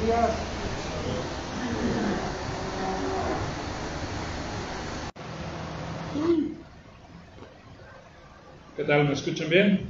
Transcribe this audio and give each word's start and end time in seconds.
días. 0.00 0.40
¿Qué 8.76 8.84
tal? 8.84 9.06
¿Me 9.06 9.12
escuchan 9.12 9.50
bien? 9.50 9.88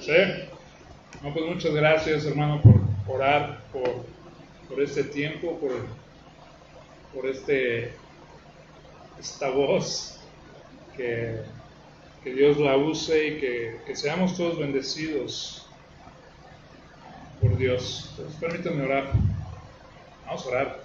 Sí. 0.00 0.12
No, 1.22 1.34
pues 1.34 1.44
muchas 1.44 1.74
gracias, 1.74 2.24
hermano, 2.24 2.62
por 2.62 3.14
orar 3.14 3.64
por, 3.72 4.06
por 4.68 4.80
este 4.82 5.04
tiempo, 5.04 5.58
por, 5.58 5.72
por 7.14 7.26
este, 7.26 7.92
esta 9.18 9.50
voz, 9.50 10.20
que, 10.96 11.42
que 12.24 12.32
Dios 12.32 12.56
la 12.58 12.76
use 12.76 13.28
y 13.28 13.40
que, 13.40 13.80
que 13.86 13.94
seamos 13.94 14.36
todos 14.36 14.58
bendecidos 14.58 15.67
por 17.40 17.56
Dios. 17.56 18.08
Entonces, 18.10 18.40
permítanme 18.40 18.84
orar. 18.84 19.12
Vamos 20.26 20.46
a 20.46 20.48
orar. 20.48 20.80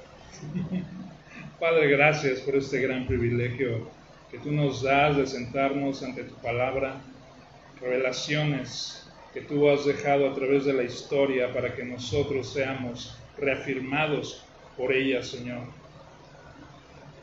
Padre, 1.59 1.88
gracias 1.88 2.39
por 2.41 2.55
este 2.55 2.81
gran 2.81 3.07
privilegio 3.07 3.88
que 4.31 4.39
tú 4.39 4.52
nos 4.52 4.81
das 4.81 5.16
de 5.16 5.27
sentarnos 5.27 6.03
ante 6.03 6.23
tu 6.23 6.34
palabra, 6.35 6.95
revelaciones 7.80 9.08
que 9.34 9.41
tú 9.41 9.70
has 9.70 9.85
dejado 9.85 10.30
a 10.30 10.35
través 10.35 10.66
de 10.66 10.73
la 10.73 10.84
historia 10.84 11.53
para 11.53 11.75
que 11.75 11.84
nosotros 11.84 12.52
seamos 12.52 13.17
reafirmados 13.38 14.44
por 14.77 14.91
ella, 14.91 15.23
Señor. 15.23 15.61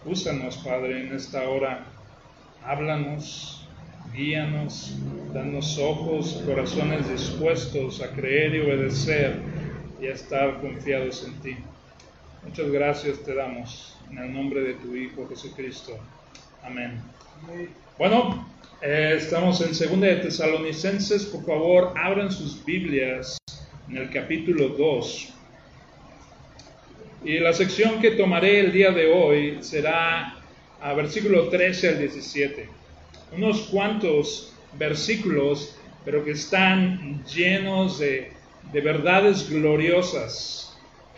Úsanos, 0.04 0.56
Padre, 0.58 1.06
en 1.06 1.14
esta 1.14 1.48
hora. 1.48 1.84
Háblanos, 2.64 3.59
guíanos, 4.12 4.96
danos 5.32 5.78
ojos, 5.78 6.42
corazones 6.44 7.08
dispuestos 7.08 8.02
a 8.02 8.10
creer 8.10 8.54
y 8.54 8.60
obedecer 8.60 9.36
y 10.00 10.06
a 10.06 10.14
estar 10.14 10.60
confiados 10.60 11.24
en 11.24 11.34
ti. 11.40 11.56
Muchas 12.44 12.70
gracias 12.70 13.22
te 13.22 13.34
damos 13.34 13.96
en 14.10 14.18
el 14.18 14.32
nombre 14.32 14.62
de 14.62 14.74
tu 14.74 14.96
Hijo 14.96 15.28
Jesucristo. 15.28 15.98
Amén. 16.62 17.00
Bueno, 17.98 18.48
eh, 18.82 19.14
estamos 19.16 19.60
en 19.60 19.74
Segunda 19.74 20.08
de 20.08 20.16
Tesalonicenses. 20.16 21.26
Por 21.26 21.44
favor, 21.44 21.92
abran 21.96 22.32
sus 22.32 22.64
Biblias 22.64 23.38
en 23.88 23.98
el 23.98 24.10
capítulo 24.10 24.70
2. 24.70 25.34
Y 27.24 27.38
la 27.38 27.52
sección 27.52 28.00
que 28.00 28.12
tomaré 28.12 28.60
el 28.60 28.72
día 28.72 28.90
de 28.90 29.12
hoy 29.12 29.58
será 29.60 30.36
a 30.80 30.92
versículo 30.94 31.48
13 31.48 31.88
al 31.88 31.98
17. 31.98 32.79
Unos 33.32 33.62
cuantos 33.62 34.52
versículos, 34.78 35.76
pero 36.04 36.24
que 36.24 36.32
están 36.32 37.24
llenos 37.24 37.98
de, 37.98 38.32
de 38.72 38.80
verdades 38.80 39.48
gloriosas 39.48 40.60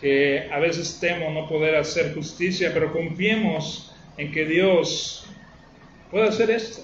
que 0.00 0.48
a 0.50 0.58
veces 0.58 0.98
temo 1.00 1.30
no 1.30 1.48
poder 1.48 1.76
hacer 1.76 2.12
justicia, 2.12 2.72
pero 2.74 2.92
confiemos 2.92 3.94
en 4.18 4.32
que 4.32 4.44
Dios 4.44 5.24
puede 6.10 6.28
hacer 6.28 6.50
esto. 6.50 6.82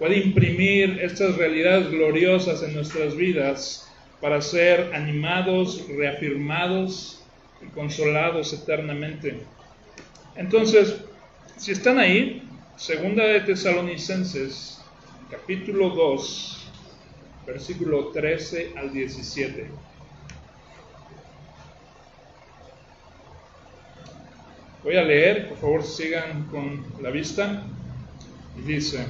Puede 0.00 0.18
imprimir 0.18 0.98
estas 1.00 1.36
realidades 1.36 1.90
gloriosas 1.90 2.60
en 2.64 2.74
nuestras 2.74 3.14
vidas 3.14 3.88
para 4.20 4.42
ser 4.42 4.92
animados, 4.94 5.86
reafirmados 5.96 7.22
y 7.64 7.66
consolados 7.66 8.52
eternamente. 8.52 9.38
Entonces, 10.34 10.96
si 11.56 11.70
están 11.70 12.00
ahí, 12.00 12.41
segunda 12.76 13.24
de 13.24 13.40
Tesalonicenses, 13.40 14.80
capítulo 15.30 15.90
2, 15.90 16.66
versículo 17.46 18.08
13 18.08 18.74
al 18.76 18.92
17. 18.92 19.70
Voy 24.84 24.96
a 24.96 25.02
leer, 25.02 25.48
por 25.48 25.58
favor 25.58 25.84
sigan 25.84 26.48
con 26.48 26.84
la 27.00 27.10
vista. 27.10 27.64
Y 28.58 28.62
dice, 28.62 29.06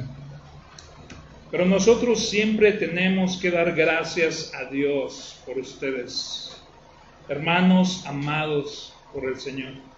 pero 1.51 1.67
nosotros 1.67 2.29
siempre 2.29 2.73
tenemos 2.73 3.39
que 3.39 3.51
dar 3.51 3.75
gracias 3.75 4.53
a 4.55 4.71
Dios 4.71 5.41
por 5.45 5.59
ustedes, 5.59 6.63
hermanos 7.29 8.05
amados 8.07 8.95
por 9.13 9.25
el 9.25 9.41
Señor. 9.41 9.92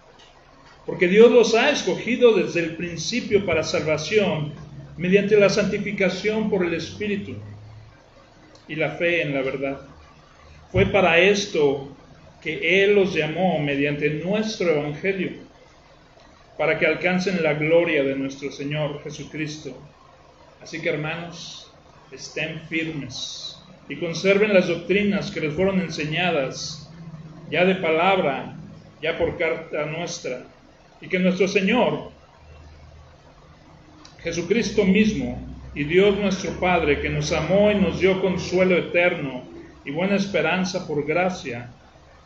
Porque 0.85 1.07
Dios 1.07 1.31
los 1.31 1.55
ha 1.55 1.69
escogido 1.71 2.33
desde 2.33 2.59
el 2.61 2.75
principio 2.75 3.45
para 3.45 3.63
salvación 3.63 4.53
mediante 4.97 5.37
la 5.37 5.49
santificación 5.49 6.49
por 6.49 6.65
el 6.65 6.73
Espíritu 6.73 7.35
y 8.67 8.75
la 8.75 8.91
fe 8.91 9.21
en 9.21 9.33
la 9.33 9.41
verdad. 9.41 9.81
Fue 10.71 10.85
para 10.85 11.19
esto 11.19 11.95
que 12.41 12.83
Él 12.83 12.95
los 12.95 13.13
llamó 13.13 13.59
mediante 13.59 14.09
nuestro 14.09 14.69
Evangelio 14.69 15.31
para 16.57 16.77
que 16.77 16.85
alcancen 16.85 17.43
la 17.43 17.53
gloria 17.53 18.03
de 18.03 18.15
nuestro 18.15 18.51
Señor 18.51 19.01
Jesucristo. 19.03 19.77
Así 20.61 20.81
que 20.81 20.89
hermanos, 20.89 21.71
estén 22.11 22.61
firmes 22.69 23.59
y 23.89 23.97
conserven 23.97 24.53
las 24.53 24.67
doctrinas 24.67 25.31
que 25.31 25.41
les 25.41 25.53
fueron 25.53 25.81
enseñadas, 25.81 26.89
ya 27.51 27.65
de 27.65 27.75
palabra, 27.75 28.55
ya 29.01 29.17
por 29.17 29.37
carta 29.37 29.85
nuestra, 29.85 30.45
y 31.01 31.07
que 31.07 31.19
nuestro 31.19 31.47
Señor, 31.47 32.11
Jesucristo 34.19 34.85
mismo, 34.85 35.55
y 35.75 35.83
Dios 35.83 36.17
nuestro 36.17 36.51
Padre, 36.59 37.01
que 37.01 37.09
nos 37.09 37.33
amó 37.33 37.69
y 37.69 37.75
nos 37.75 37.99
dio 37.99 38.21
consuelo 38.21 38.77
eterno 38.77 39.43
y 39.83 39.91
buena 39.91 40.15
esperanza 40.15 40.87
por 40.87 41.05
gracia, 41.05 41.69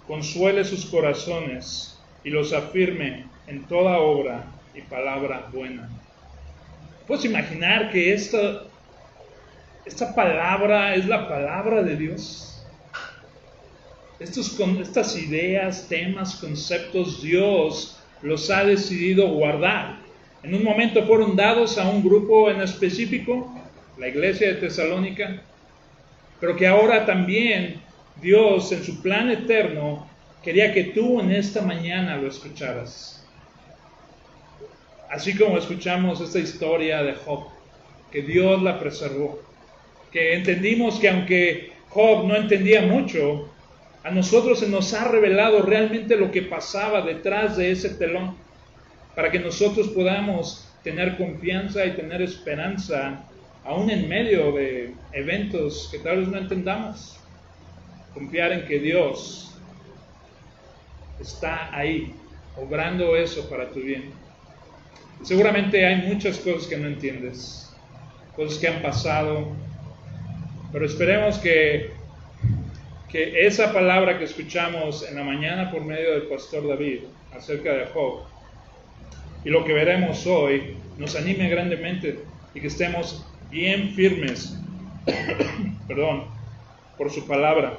consuele 0.07 0.63
sus 0.63 0.85
corazones 0.85 1.99
y 2.23 2.29
los 2.29 2.53
afirme 2.53 3.25
en 3.47 3.63
toda 3.65 3.97
obra 3.97 4.45
y 4.75 4.81
palabra 4.81 5.49
buena. 5.51 5.89
¿Puedes 7.07 7.25
imaginar 7.25 7.91
que 7.91 8.13
esta, 8.13 8.65
esta 9.83 10.13
palabra 10.13 10.93
es 10.93 11.07
la 11.07 11.27
palabra 11.27 11.81
de 11.81 11.97
Dios? 11.97 12.63
Estos, 14.19 14.59
estas 14.79 15.17
ideas, 15.17 15.87
temas, 15.89 16.35
conceptos, 16.35 17.23
Dios 17.23 17.98
los 18.21 18.49
ha 18.49 18.63
decidido 18.63 19.27
guardar. 19.29 19.99
En 20.43 20.53
un 20.53 20.63
momento 20.63 21.05
fueron 21.05 21.35
dados 21.35 21.77
a 21.77 21.89
un 21.89 22.03
grupo 22.03 22.49
en 22.49 22.61
específico, 22.61 23.53
la 23.97 24.07
iglesia 24.07 24.47
de 24.47 24.55
Tesalónica, 24.55 25.41
pero 26.39 26.55
que 26.55 26.67
ahora 26.67 27.05
también 27.05 27.81
Dios 28.21 28.71
en 28.71 28.83
su 28.83 29.01
plan 29.01 29.29
eterno 29.29 30.07
quería 30.43 30.73
que 30.73 30.85
tú 30.85 31.19
en 31.19 31.31
esta 31.31 31.61
mañana 31.61 32.17
lo 32.17 32.27
escucharas. 32.27 33.27
Así 35.09 35.35
como 35.35 35.57
escuchamos 35.57 36.21
esta 36.21 36.39
historia 36.39 37.03
de 37.03 37.15
Job, 37.15 37.47
que 38.11 38.21
Dios 38.21 38.61
la 38.61 38.79
preservó, 38.79 39.41
que 40.11 40.35
entendimos 40.35 40.99
que 40.99 41.09
aunque 41.09 41.73
Job 41.89 42.25
no 42.27 42.35
entendía 42.35 42.81
mucho, 42.81 43.49
a 44.03 44.11
nosotros 44.11 44.59
se 44.59 44.69
nos 44.69 44.93
ha 44.93 45.07
revelado 45.07 45.61
realmente 45.61 46.15
lo 46.15 46.31
que 46.31 46.43
pasaba 46.43 47.01
detrás 47.01 47.57
de 47.57 47.71
ese 47.71 47.89
telón, 47.89 48.35
para 49.15 49.31
que 49.31 49.39
nosotros 49.39 49.89
podamos 49.89 50.69
tener 50.83 51.17
confianza 51.17 51.85
y 51.85 51.91
tener 51.91 52.21
esperanza, 52.21 53.23
aún 53.65 53.89
en 53.89 54.07
medio 54.07 54.53
de 54.53 54.93
eventos 55.11 55.89
que 55.91 55.99
tal 55.99 56.19
vez 56.19 56.27
no 56.29 56.37
entendamos. 56.37 57.17
Confiar 58.13 58.53
en 58.53 58.65
que 58.65 58.79
Dios 58.79 59.53
está 61.19 61.75
ahí, 61.75 62.13
obrando 62.55 63.15
eso 63.15 63.49
para 63.49 63.69
tu 63.69 63.81
bien. 63.81 64.11
Seguramente 65.21 65.85
hay 65.85 66.07
muchas 66.07 66.37
cosas 66.39 66.67
que 66.67 66.77
no 66.77 66.87
entiendes, 66.87 67.75
cosas 68.35 68.57
que 68.57 68.67
han 68.69 68.81
pasado, 68.81 69.49
pero 70.71 70.85
esperemos 70.85 71.37
que, 71.39 71.91
que 73.11 73.45
esa 73.45 73.73
palabra 73.73 74.17
que 74.17 74.25
escuchamos 74.25 75.07
en 75.07 75.15
la 75.15 75.23
mañana 75.23 75.71
por 75.71 75.83
medio 75.83 76.11
del 76.11 76.23
pastor 76.23 76.67
David 76.67 77.01
acerca 77.35 77.73
de 77.73 77.85
Job 77.87 78.23
y 79.43 79.49
lo 79.49 79.63
que 79.63 79.73
veremos 79.73 80.25
hoy 80.27 80.75
nos 80.97 81.15
anime 81.15 81.49
grandemente 81.49 82.19
y 82.53 82.61
que 82.61 82.67
estemos 82.67 83.25
bien 83.49 83.91
firmes, 83.91 84.57
perdón, 85.87 86.25
por 86.97 87.11
su 87.11 87.25
palabra. 87.25 87.77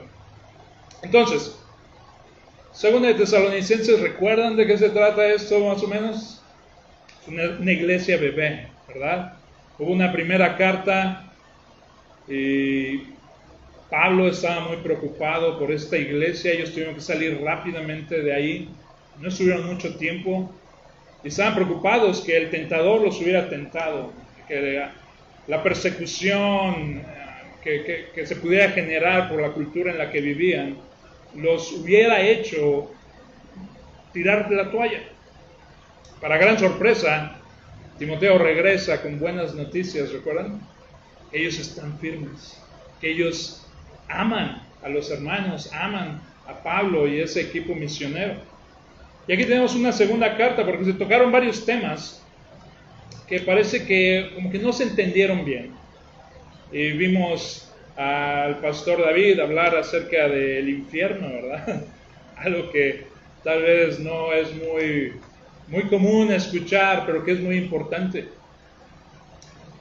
Entonces, 1.03 1.57
según 2.73 3.03
de 3.03 3.15
Tesalonicenses, 3.15 4.01
¿recuerdan 4.01 4.57
de 4.57 4.67
qué 4.67 4.79
se 4.79 4.91
trata 4.91 5.27
esto 5.27 5.61
más 5.61 5.83
o 5.83 5.89
menos? 5.89 6.41
una, 7.31 7.73
iglesia 7.73 8.17
bebé, 8.17 8.69
¿verdad? 8.89 9.35
Hubo 9.79 9.93
una 9.93 10.13
primera 10.13 10.57
carta 10.57 11.33
y 12.29 13.03
Pablo 13.91 14.29
estaba 14.29 14.69
muy 14.69 14.77
preocupado 14.79 15.59
por 15.59 15.73
esta 15.73 15.97
iglesia, 15.97 16.53
ellos 16.53 16.71
tuvieron 16.71 16.95
que 16.95 17.01
salir 17.01 17.41
rápidamente 17.43 18.23
de 18.23 18.33
ahí, 18.33 18.69
no 19.19 19.29
estuvieron 19.29 19.67
mucho 19.67 19.97
tiempo 19.97 20.55
y 21.25 21.29
estaban 21.29 21.57
preocupados 21.57 22.21
que 22.21 22.37
el 22.37 22.51
tentador 22.51 23.03
los 23.03 23.21
hubiera 23.21 23.49
tentado, 23.49 24.13
que 24.47 24.87
la 25.49 25.63
persecución 25.63 27.03
que, 27.63 28.11
que, 28.15 28.27
se 28.27 28.37
pudiera 28.37 28.71
generar 28.71 29.29
por 29.29 29.43
la 29.43 29.51
cultura 29.51 29.91
en 29.91 29.99
la 29.99 30.11
que 30.11 30.21
vivían 30.21 30.79
los 31.35 31.73
hubiera 31.73 32.21
hecho 32.21 32.91
tirar 34.13 34.51
la 34.51 34.71
toalla. 34.71 35.03
Para 36.21 36.39
gran 36.39 36.59
sorpresa, 36.59 37.39
Timoteo 37.99 38.39
regresa 38.39 39.03
con 39.03 39.19
buenas 39.19 39.55
noticias, 39.55 40.13
¿recuerdan? 40.13 40.61
Ellos 41.33 41.59
están 41.59 41.99
firmes, 41.99 42.61
que 43.01 43.11
ellos 43.11 43.67
aman 44.11 44.63
a 44.83 44.89
los 44.89 45.11
hermanos, 45.11 45.71
aman 45.73 46.21
a 46.47 46.63
Pablo 46.63 47.07
y 47.07 47.21
ese 47.21 47.43
equipo 47.43 47.75
misionero. 47.75 48.35
Y 49.27 49.33
aquí 49.33 49.45
tenemos 49.45 49.75
una 49.75 49.93
segunda 49.93 50.37
carta 50.37 50.65
porque 50.65 50.85
se 50.85 50.93
tocaron 50.95 51.31
varios 51.31 51.65
temas 51.65 52.23
que 53.29 53.41
parece 53.41 53.87
que 53.87 54.33
como 54.35 54.51
que 54.51 54.59
no 54.59 54.73
se 54.73 54.85
entendieron 54.85 55.45
bien. 55.45 55.71
Y 56.73 56.93
vimos 56.93 57.71
al 57.97 58.59
pastor 58.59 59.03
David 59.03 59.41
hablar 59.41 59.77
acerca 59.77 60.29
del 60.29 60.69
infierno, 60.69 61.29
¿verdad? 61.29 61.85
Algo 62.37 62.71
que 62.71 63.05
tal 63.45 63.63
vez 63.63 64.01
no 64.01 64.33
es 64.33 64.49
muy, 64.55 65.13
muy 65.69 65.85
común 65.85 66.33
escuchar, 66.33 67.05
pero 67.07 67.25
que 67.25 67.33
es 67.33 67.41
muy 67.41 67.57
importante. 67.57 68.29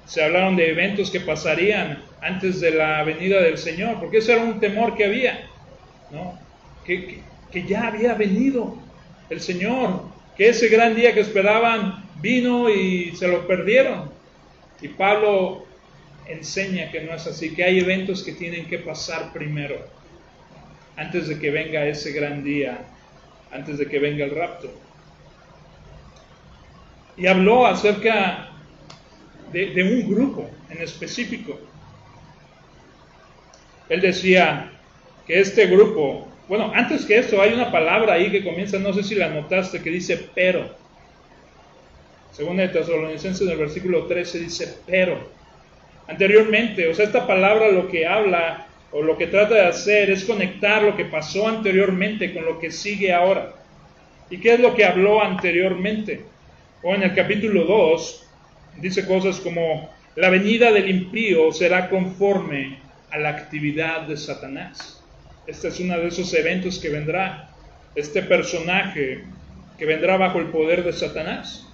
Se 0.05 0.23
hablaron 0.23 0.55
de 0.55 0.69
eventos 0.69 1.09
que 1.09 1.19
pasarían 1.19 2.03
antes 2.21 2.59
de 2.59 2.71
la 2.71 3.03
venida 3.03 3.41
del 3.41 3.57
Señor, 3.57 3.99
porque 3.99 4.17
ese 4.17 4.33
era 4.33 4.43
un 4.43 4.59
temor 4.59 4.95
que 4.95 5.05
había, 5.05 5.47
¿no? 6.11 6.37
que, 7.51 7.63
ya 7.67 7.87
había 7.87 8.13
venido 8.13 8.77
el 9.29 9.41
Señor, 9.41 10.03
que 10.35 10.49
ese 10.49 10.69
gran 10.69 10.95
día 10.95 11.13
que 11.13 11.21
esperaban 11.21 12.05
vino 12.21 12.69
y 12.69 13.15
se 13.15 13.27
lo 13.27 13.47
perdieron. 13.47 14.11
Y 14.81 14.89
Pablo 14.89 15.65
enseña 16.27 16.91
que 16.91 17.01
no 17.01 17.13
es 17.13 17.27
así, 17.27 17.53
que 17.53 17.63
hay 17.63 17.79
eventos 17.79 18.23
que 18.23 18.33
tienen 18.33 18.67
que 18.67 18.79
pasar 18.79 19.33
primero, 19.33 19.87
antes 20.95 21.27
de 21.27 21.39
que 21.39 21.49
venga 21.49 21.85
ese 21.85 22.11
gran 22.11 22.43
día, 22.43 22.85
antes 23.51 23.77
de 23.77 23.87
que 23.87 23.99
venga 23.99 24.25
el 24.25 24.35
rapto. 24.35 24.71
Y 27.17 27.27
habló 27.27 27.65
acerca 27.65 28.51
de, 29.51 29.71
de 29.71 29.83
un 29.83 30.09
grupo 30.09 30.49
en 30.69 30.81
específico. 30.81 31.59
Él 33.89 34.01
decía 34.01 34.71
que 35.27 35.39
este 35.39 35.65
grupo, 35.65 36.27
bueno, 36.47 36.71
antes 36.73 37.05
que 37.05 37.17
esto 37.17 37.41
hay 37.41 37.53
una 37.53 37.71
palabra 37.71 38.13
ahí 38.13 38.31
que 38.31 38.43
comienza, 38.43 38.79
no 38.79 38.93
sé 38.93 39.03
si 39.03 39.15
la 39.15 39.29
notaste, 39.29 39.81
que 39.81 39.89
dice 39.89 40.29
pero. 40.33 40.77
Según 42.31 42.59
el 42.59 42.71
Tesalonicenses 42.71 43.41
en 43.41 43.49
el 43.49 43.57
versículo 43.57 44.05
13 44.05 44.39
dice 44.39 44.77
pero 44.85 45.39
anteriormente. 46.07 46.87
O 46.87 46.93
sea, 46.93 47.05
esta 47.05 47.27
palabra 47.27 47.69
lo 47.69 47.87
que 47.87 48.05
habla 48.05 48.67
o 48.91 49.01
lo 49.01 49.17
que 49.17 49.27
trata 49.27 49.55
de 49.55 49.65
hacer 49.67 50.09
es 50.09 50.23
conectar 50.23 50.81
lo 50.81 50.95
que 50.95 51.05
pasó 51.05 51.47
anteriormente 51.47 52.33
con 52.33 52.45
lo 52.45 52.59
que 52.59 52.71
sigue 52.71 53.13
ahora. 53.13 53.53
¿Y 54.29 54.37
qué 54.37 54.55
es 54.55 54.59
lo 54.59 54.75
que 54.75 54.85
habló 54.85 55.23
anteriormente? 55.23 56.25
O 56.81 56.95
en 56.95 57.03
el 57.03 57.13
capítulo 57.13 57.65
2 57.65 58.27
dice 58.77 59.05
cosas 59.05 59.39
como, 59.39 59.89
la 60.15 60.29
venida 60.29 60.71
del 60.71 60.89
impío 60.89 61.51
será 61.51 61.89
conforme 61.89 62.79
a 63.11 63.17
la 63.17 63.29
actividad 63.29 64.01
de 64.01 64.17
Satanás. 64.17 65.03
Este 65.47 65.69
es 65.69 65.79
uno 65.79 65.97
de 65.97 66.07
esos 66.07 66.33
eventos 66.33 66.79
que 66.79 66.89
vendrá. 66.89 67.49
Este 67.95 68.21
personaje 68.21 69.23
que 69.77 69.85
vendrá 69.85 70.17
bajo 70.17 70.39
el 70.39 70.47
poder 70.47 70.83
de 70.83 70.93
Satanás. 70.93 71.65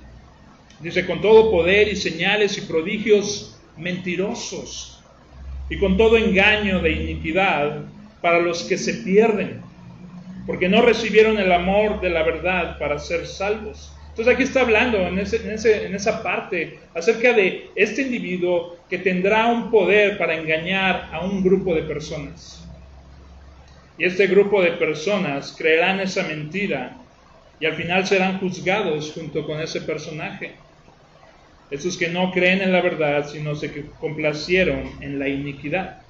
Dice, 0.80 1.06
con 1.06 1.22
todo 1.22 1.52
poder 1.52 1.88
y 1.88 1.96
señales 1.96 2.58
y 2.58 2.62
prodigios 2.62 3.60
mentirosos 3.78 5.02
y 5.70 5.78
con 5.78 5.98
todo 5.98 6.18
engaño 6.18 6.80
de 6.80 6.92
iniquidad 6.92 7.82
para 8.22 8.40
los 8.40 8.64
que 8.64 8.78
se 8.78 8.96
pierden, 8.96 9.62
porque 10.46 10.70
no 10.70 10.82
recibieron 10.82 11.38
el 11.38 11.52
amor 11.52 12.02
de 12.02 12.10
la 12.10 12.24
verdad 12.24 12.78
para 12.78 13.00
ser 13.00 13.26
salvos. 13.26 13.95
Entonces 14.16 14.34
aquí 14.34 14.44
está 14.44 14.62
hablando 14.62 14.98
en, 14.98 15.20
esa 15.20 16.24
parte 16.24 16.80
acerca 16.94 17.34
de 17.34 17.70
este 17.76 18.04
individuo 18.04 18.78
que 18.90 18.98
tendrá 18.98 19.48
un 19.48 19.70
poder 19.70 20.18
para 20.18 20.38
engañar 20.38 21.10
a 21.12 21.20
un 21.26 21.44
grupo 21.44 21.76
de 21.76 21.84
personas. 21.84 22.66
Y 23.98 24.06
este 24.06 24.28
grupo 24.28 24.62
de 24.62 24.72
personas 24.72 25.54
creerán 25.58 26.00
esa 26.00 26.24
mentira 26.24 26.96
y 27.60 27.66
al 27.66 27.74
final 27.76 28.08
serán 28.08 28.40
juzgados 28.40 29.12
junto 29.12 29.46
con 29.46 29.60
ese 29.60 29.82
personaje. 29.82 30.54
Esos 31.70 31.98
que 31.98 32.08
no 32.08 32.32
creen 32.32 32.62
en 32.62 32.72
la 32.72 32.80
verdad, 32.80 33.28
sino 33.28 33.54
se 33.54 33.86
complacieron 34.00 34.92
en 35.02 35.20
la 35.20 35.28
iniquidad. 35.28 36.05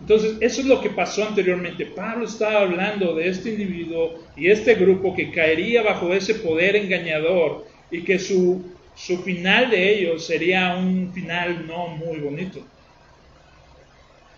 Entonces, 0.00 0.36
eso 0.40 0.60
es 0.60 0.66
lo 0.66 0.80
que 0.80 0.90
pasó 0.90 1.26
anteriormente. 1.26 1.86
Pablo 1.86 2.26
estaba 2.26 2.60
hablando 2.60 3.14
de 3.14 3.28
este 3.28 3.50
individuo 3.50 4.14
y 4.36 4.50
este 4.50 4.74
grupo 4.74 5.14
que 5.14 5.30
caería 5.30 5.82
bajo 5.82 6.12
ese 6.12 6.34
poder 6.34 6.76
engañador 6.76 7.66
y 7.90 8.02
que 8.02 8.18
su, 8.18 8.64
su 8.94 9.18
final 9.22 9.70
de 9.70 9.98
ellos 9.98 10.26
sería 10.26 10.76
un 10.76 11.12
final 11.12 11.66
no 11.66 11.88
muy 11.88 12.18
bonito. 12.18 12.60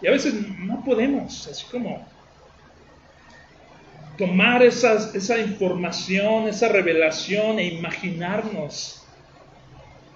Y 0.00 0.06
a 0.06 0.12
veces 0.12 0.34
no 0.60 0.84
podemos, 0.84 1.48
así 1.48 1.66
como 1.70 2.06
tomar 4.16 4.62
esa 4.62 5.38
información, 5.38 6.48
esa 6.48 6.68
revelación 6.68 7.58
e 7.58 7.66
imaginarnos 7.66 8.98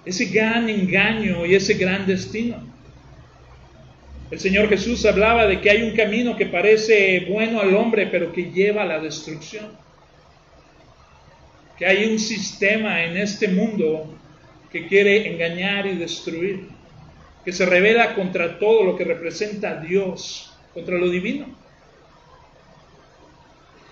ese 0.05 0.25
gran 0.25 0.69
engaño 0.69 1.45
y 1.45 1.55
ese 1.55 1.75
gran 1.75 2.05
destino. 2.05 2.72
El 4.33 4.39
Señor 4.39 4.67
Jesús 4.67 5.05
hablaba 5.05 5.45
de 5.45 5.61
que 5.61 5.69
hay 5.69 5.83
un 5.83 5.95
camino 5.95 6.35
que 6.35 6.47
parece 6.47 7.23
bueno 7.29 7.61
al 7.61 7.75
hombre, 7.75 8.07
pero 8.07 8.33
que 8.33 8.51
lleva 8.51 8.81
a 8.81 8.85
la 8.85 8.99
destrucción. 8.99 9.67
Que 11.77 11.85
hay 11.85 12.11
un 12.11 12.17
sistema 12.17 13.03
en 13.03 13.15
este 13.15 13.47
mundo 13.47 14.17
que 14.71 14.87
quiere 14.87 15.31
engañar 15.31 15.85
y 15.85 15.97
destruir, 15.97 16.67
que 17.45 17.53
se 17.53 17.63
revela 17.67 18.15
contra 18.15 18.57
todo 18.57 18.83
lo 18.83 18.97
que 18.97 19.03
representa 19.03 19.69
a 19.69 19.75
Dios, 19.75 20.51
contra 20.73 20.97
lo 20.97 21.11
divino. 21.11 21.45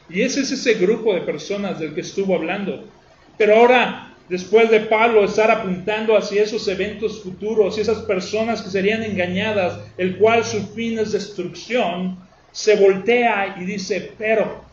Y 0.09 0.23
ese 0.23 0.41
es 0.41 0.49
ese 0.49 0.73
grupo 0.73 1.13
de 1.13 1.21
personas 1.21 1.79
del 1.79 1.93
que 1.93 2.01
estuvo 2.01 2.33
hablando. 2.33 2.89
Pero 3.37 3.57
ahora 3.57 4.10
después 4.31 4.71
de 4.71 4.79
Pablo 4.79 5.25
estar 5.25 5.51
apuntando 5.51 6.15
hacia 6.15 6.43
esos 6.43 6.65
eventos 6.69 7.21
futuros 7.21 7.77
y 7.77 7.81
esas 7.81 7.97
personas 8.03 8.61
que 8.61 8.69
serían 8.69 9.03
engañadas, 9.03 9.77
el 9.97 10.15
cual 10.15 10.45
su 10.45 10.67
fin 10.67 10.97
es 10.99 11.11
destrucción, 11.11 12.17
se 12.53 12.77
voltea 12.77 13.57
y 13.59 13.65
dice, 13.65 14.13
pero. 14.17 14.63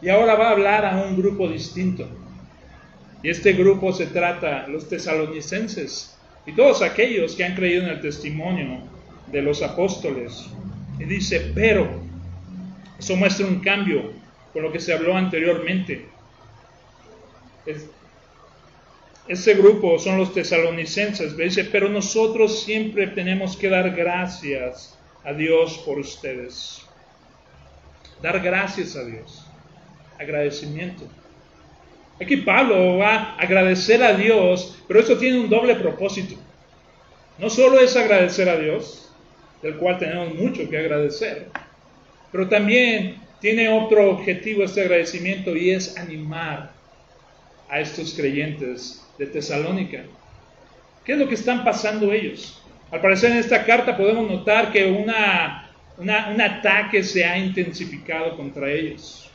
Y 0.00 0.08
ahora 0.08 0.36
va 0.36 0.48
a 0.48 0.52
hablar 0.52 0.86
a 0.86 1.02
un 1.02 1.18
grupo 1.18 1.46
distinto. 1.48 2.08
Y 3.22 3.28
este 3.28 3.52
grupo 3.52 3.92
se 3.92 4.06
trata, 4.06 4.66
los 4.66 4.88
tesalonicenses 4.88 6.16
y 6.46 6.52
todos 6.52 6.80
aquellos 6.80 7.34
que 7.34 7.44
han 7.44 7.54
creído 7.54 7.82
en 7.82 7.90
el 7.90 8.00
testimonio 8.00 8.78
de 9.30 9.42
los 9.42 9.62
apóstoles. 9.62 10.46
Y 10.98 11.04
dice, 11.04 11.52
pero. 11.54 12.08
Eso 12.98 13.16
muestra 13.16 13.46
un 13.46 13.60
cambio 13.60 14.12
con 14.54 14.62
lo 14.62 14.72
que 14.72 14.80
se 14.80 14.94
habló 14.94 15.14
anteriormente 15.14 16.09
ese 19.28 19.54
grupo 19.54 19.98
son 19.98 20.18
los 20.18 20.34
tesalonicenses, 20.34 21.36
dice, 21.36 21.64
pero 21.64 21.88
nosotros 21.88 22.62
siempre 22.62 23.06
tenemos 23.08 23.56
que 23.56 23.68
dar 23.68 23.90
gracias 23.94 24.98
a 25.24 25.32
Dios 25.32 25.78
por 25.86 25.98
ustedes. 25.98 26.84
Dar 28.22 28.40
gracias 28.40 28.96
a 28.96 29.04
Dios. 29.04 29.46
Agradecimiento. 30.18 31.04
Aquí 32.20 32.38
Pablo 32.38 32.98
va 32.98 33.14
a 33.14 33.36
agradecer 33.36 34.02
a 34.02 34.14
Dios, 34.14 34.78
pero 34.86 35.00
eso 35.00 35.16
tiene 35.16 35.40
un 35.40 35.48
doble 35.48 35.76
propósito. 35.76 36.34
No 37.38 37.48
solo 37.48 37.80
es 37.80 37.96
agradecer 37.96 38.48
a 38.48 38.58
Dios, 38.58 39.10
del 39.62 39.76
cual 39.76 39.98
tenemos 39.98 40.34
mucho 40.34 40.68
que 40.68 40.76
agradecer, 40.76 41.46
pero 42.32 42.48
también 42.48 43.16
tiene 43.40 43.68
otro 43.68 44.10
objetivo 44.10 44.64
este 44.64 44.82
agradecimiento 44.82 45.56
y 45.56 45.70
es 45.70 45.96
animar 45.96 46.79
a 47.70 47.80
estos 47.80 48.14
creyentes 48.14 49.06
de 49.18 49.26
Tesalónica. 49.26 50.04
¿Qué 51.04 51.12
es 51.12 51.18
lo 51.18 51.28
que 51.28 51.34
están 51.34 51.64
pasando 51.64 52.12
ellos? 52.12 52.60
Al 52.90 53.00
parecer 53.00 53.30
en 53.32 53.38
esta 53.38 53.64
carta 53.64 53.96
podemos 53.96 54.28
notar 54.28 54.72
que 54.72 54.84
una, 54.86 55.70
un 55.96 56.10
ataque 56.10 57.02
se 57.02 57.24
ha 57.24 57.38
intensificado 57.38 58.36
contra 58.36 58.70
ellos. 58.70 59.30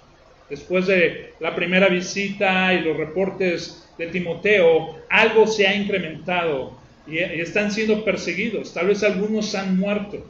Después 0.50 0.86
de 0.88 1.34
la 1.40 1.56
primera 1.56 1.88
visita 1.88 2.74
y 2.74 2.82
los 2.82 2.98
reportes 2.98 3.90
de 3.98 4.08
Timoteo, 4.08 4.98
algo 5.10 5.48
se 5.48 5.68
ha 5.68 5.76
incrementado 5.76 6.78
y 7.08 7.18
están 7.20 7.72
siendo 7.72 8.04
perseguidos. 8.04 8.74
Tal 8.74 8.88
vez 8.88 9.04
algunos 9.04 9.56
han 9.56 9.78
muerto. 9.78 10.26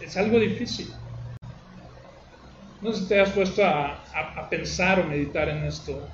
Es 0.00 0.16
algo 0.16 0.38
difícil. 0.38 0.88
No 2.80 2.92
sé 2.92 3.02
si 3.02 3.08
te 3.08 3.20
has 3.20 3.30
puesto 3.30 3.64
a, 3.64 4.04
pensar 4.48 5.00
o 5.00 5.04
meditar 5.04 5.48
en 5.48 5.64
esto, 5.64 6.08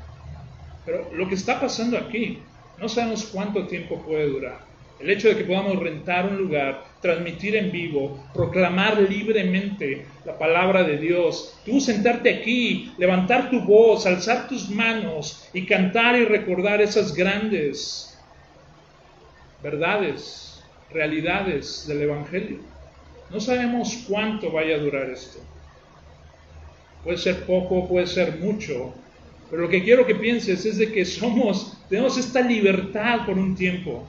pero 0.87 1.13
lo 1.13 1.29
que 1.29 1.35
está 1.35 1.61
pasando 1.61 1.99
aquí, 1.99 2.39
no 2.79 2.89
sabemos 2.89 3.25
cuánto 3.27 3.67
tiempo 3.67 4.03
puede 4.03 4.27
durar. 4.29 4.59
El 4.99 5.11
hecho 5.11 5.29
de 5.29 5.37
que 5.37 5.45
podamos 5.45 5.79
rentar 5.79 6.27
un 6.27 6.39
lugar, 6.39 6.85
transmitir 7.03 7.57
en 7.57 7.71
vivo, 7.71 8.25
proclamar 8.33 8.99
libremente 8.99 10.07
la 10.25 10.39
palabra 10.39 10.85
de 10.85 10.97
Dios. 10.97 11.55
Tú 11.67 11.81
sentarte 11.81 12.31
aquí, 12.31 12.93
levantar 12.97 13.51
tu 13.51 13.61
voz, 13.61 14.07
alzar 14.07 14.49
tus 14.49 14.71
manos 14.71 15.49
y 15.53 15.67
cantar 15.67 16.17
y 16.17 16.25
recordar 16.25 16.81
esas 16.81 17.15
grandes 17.15 18.19
verdades, 19.63 20.63
realidades 20.91 21.87
del 21.87 22.03
Evangelio. 22.03 22.59
No 23.31 23.41
sabemos 23.41 24.05
cuánto 24.09 24.51
vaya 24.51 24.77
a 24.77 24.79
durar 24.79 25.11
esto. 25.11 25.41
Puede 27.05 27.19
ser 27.19 27.45
poco, 27.45 27.87
puede 27.87 28.07
ser 28.07 28.39
mucho, 28.39 28.95
pero 29.51 29.63
lo 29.63 29.69
que 29.69 29.85
quiero 29.85 30.07
que 30.07 30.15
pienses 30.15 30.65
es 30.65 30.79
de 30.79 30.91
que 30.91 31.05
somos, 31.05 31.77
tenemos 31.89 32.17
esta 32.19 32.41
libertad 32.41 33.27
por 33.27 33.39
un 33.39 33.55
tiempo 33.55 34.05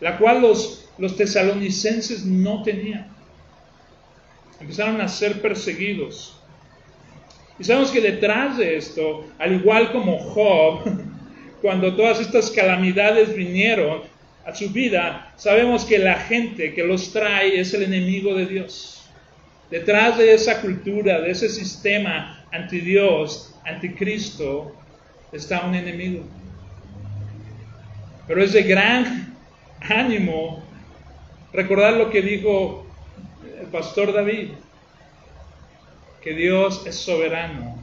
la 0.00 0.18
cual 0.18 0.42
los, 0.42 0.88
los 0.98 1.16
tesalonicenses 1.16 2.24
no 2.24 2.62
tenían. 2.62 3.08
Empezaron 4.60 5.00
a 5.00 5.08
ser 5.08 5.40
perseguidos. 5.40 6.40
Y 7.58 7.64
sabemos 7.64 7.90
que 7.90 8.00
detrás 8.00 8.56
de 8.56 8.76
esto, 8.76 9.26
al 9.38 9.54
igual 9.54 9.90
como 9.92 10.18
Job, 10.18 10.84
cuando 11.62 11.94
todas 11.96 12.20
estas 12.20 12.50
calamidades 12.50 13.34
vinieron 13.34 14.02
a 14.46 14.54
su 14.54 14.70
vida, 14.70 15.32
sabemos 15.36 15.84
que 15.84 15.98
la 15.98 16.14
gente 16.14 16.72
que 16.72 16.84
los 16.84 17.12
trae 17.12 17.58
es 17.58 17.74
el 17.74 17.82
enemigo 17.82 18.34
de 18.34 18.46
Dios. 18.46 19.08
Detrás 19.70 20.16
de 20.16 20.32
esa 20.32 20.60
cultura, 20.62 21.20
de 21.20 21.30
ese 21.30 21.48
sistema 21.48 22.37
anti 22.52 22.80
Dios, 22.80 23.54
anticristo, 23.64 24.74
está 25.32 25.64
un 25.64 25.74
enemigo. 25.74 26.24
Pero 28.26 28.42
es 28.42 28.52
de 28.52 28.62
gran 28.62 29.36
ánimo 29.80 30.62
recordar 31.52 31.94
lo 31.94 32.10
que 32.10 32.22
dijo 32.22 32.86
el 33.60 33.66
pastor 33.66 34.12
David, 34.12 34.50
que 36.22 36.34
Dios 36.34 36.86
es 36.86 36.96
soberano 36.96 37.78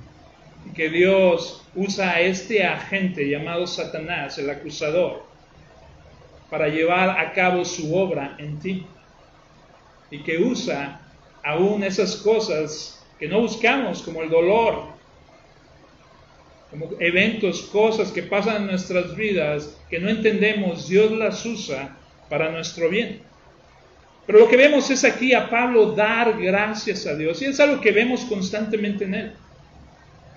y 0.67 0.73
que 0.73 0.89
Dios 0.89 1.63
usa 1.75 2.11
a 2.11 2.21
este 2.21 2.63
agente 2.63 3.29
llamado 3.29 3.67
Satanás, 3.67 4.37
el 4.37 4.49
acusador, 4.49 5.23
para 6.49 6.67
llevar 6.67 7.19
a 7.19 7.33
cabo 7.33 7.65
su 7.65 7.95
obra 7.95 8.35
en 8.37 8.59
ti 8.59 8.85
y 10.11 10.19
que 10.19 10.37
usa 10.37 11.01
aún 11.43 11.83
esas 11.83 12.17
cosas 12.17 12.94
que 13.19 13.27
no 13.27 13.41
buscamos, 13.41 14.01
como 14.01 14.21
el 14.21 14.29
dolor, 14.29 14.95
como 16.69 16.89
eventos, 16.99 17.61
cosas 17.63 18.11
que 18.11 18.23
pasan 18.23 18.63
en 18.63 18.67
nuestras 18.67 19.15
vidas 19.15 19.77
que 19.89 19.99
no 19.99 20.09
entendemos, 20.09 20.89
Dios 20.89 21.11
las 21.11 21.45
usa 21.45 21.97
para 22.29 22.51
nuestro 22.51 22.89
bien. 22.89 23.21
Pero 24.25 24.39
lo 24.39 24.47
que 24.47 24.57
vemos 24.57 24.89
es 24.89 25.03
aquí 25.03 25.33
a 25.33 25.49
Pablo 25.49 25.91
dar 25.91 26.41
gracias 26.41 27.05
a 27.05 27.15
Dios 27.15 27.41
y 27.41 27.45
es 27.45 27.59
algo 27.59 27.79
que 27.79 27.91
vemos 27.91 28.21
constantemente 28.21 29.05
en 29.05 29.13
él. 29.13 29.31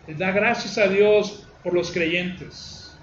Él 0.06 0.18
da 0.18 0.30
gracias 0.30 0.78
a 0.78 0.88
Dios 0.88 1.47
por 1.62 1.75
los 1.75 1.90
creyentes. 1.90 2.97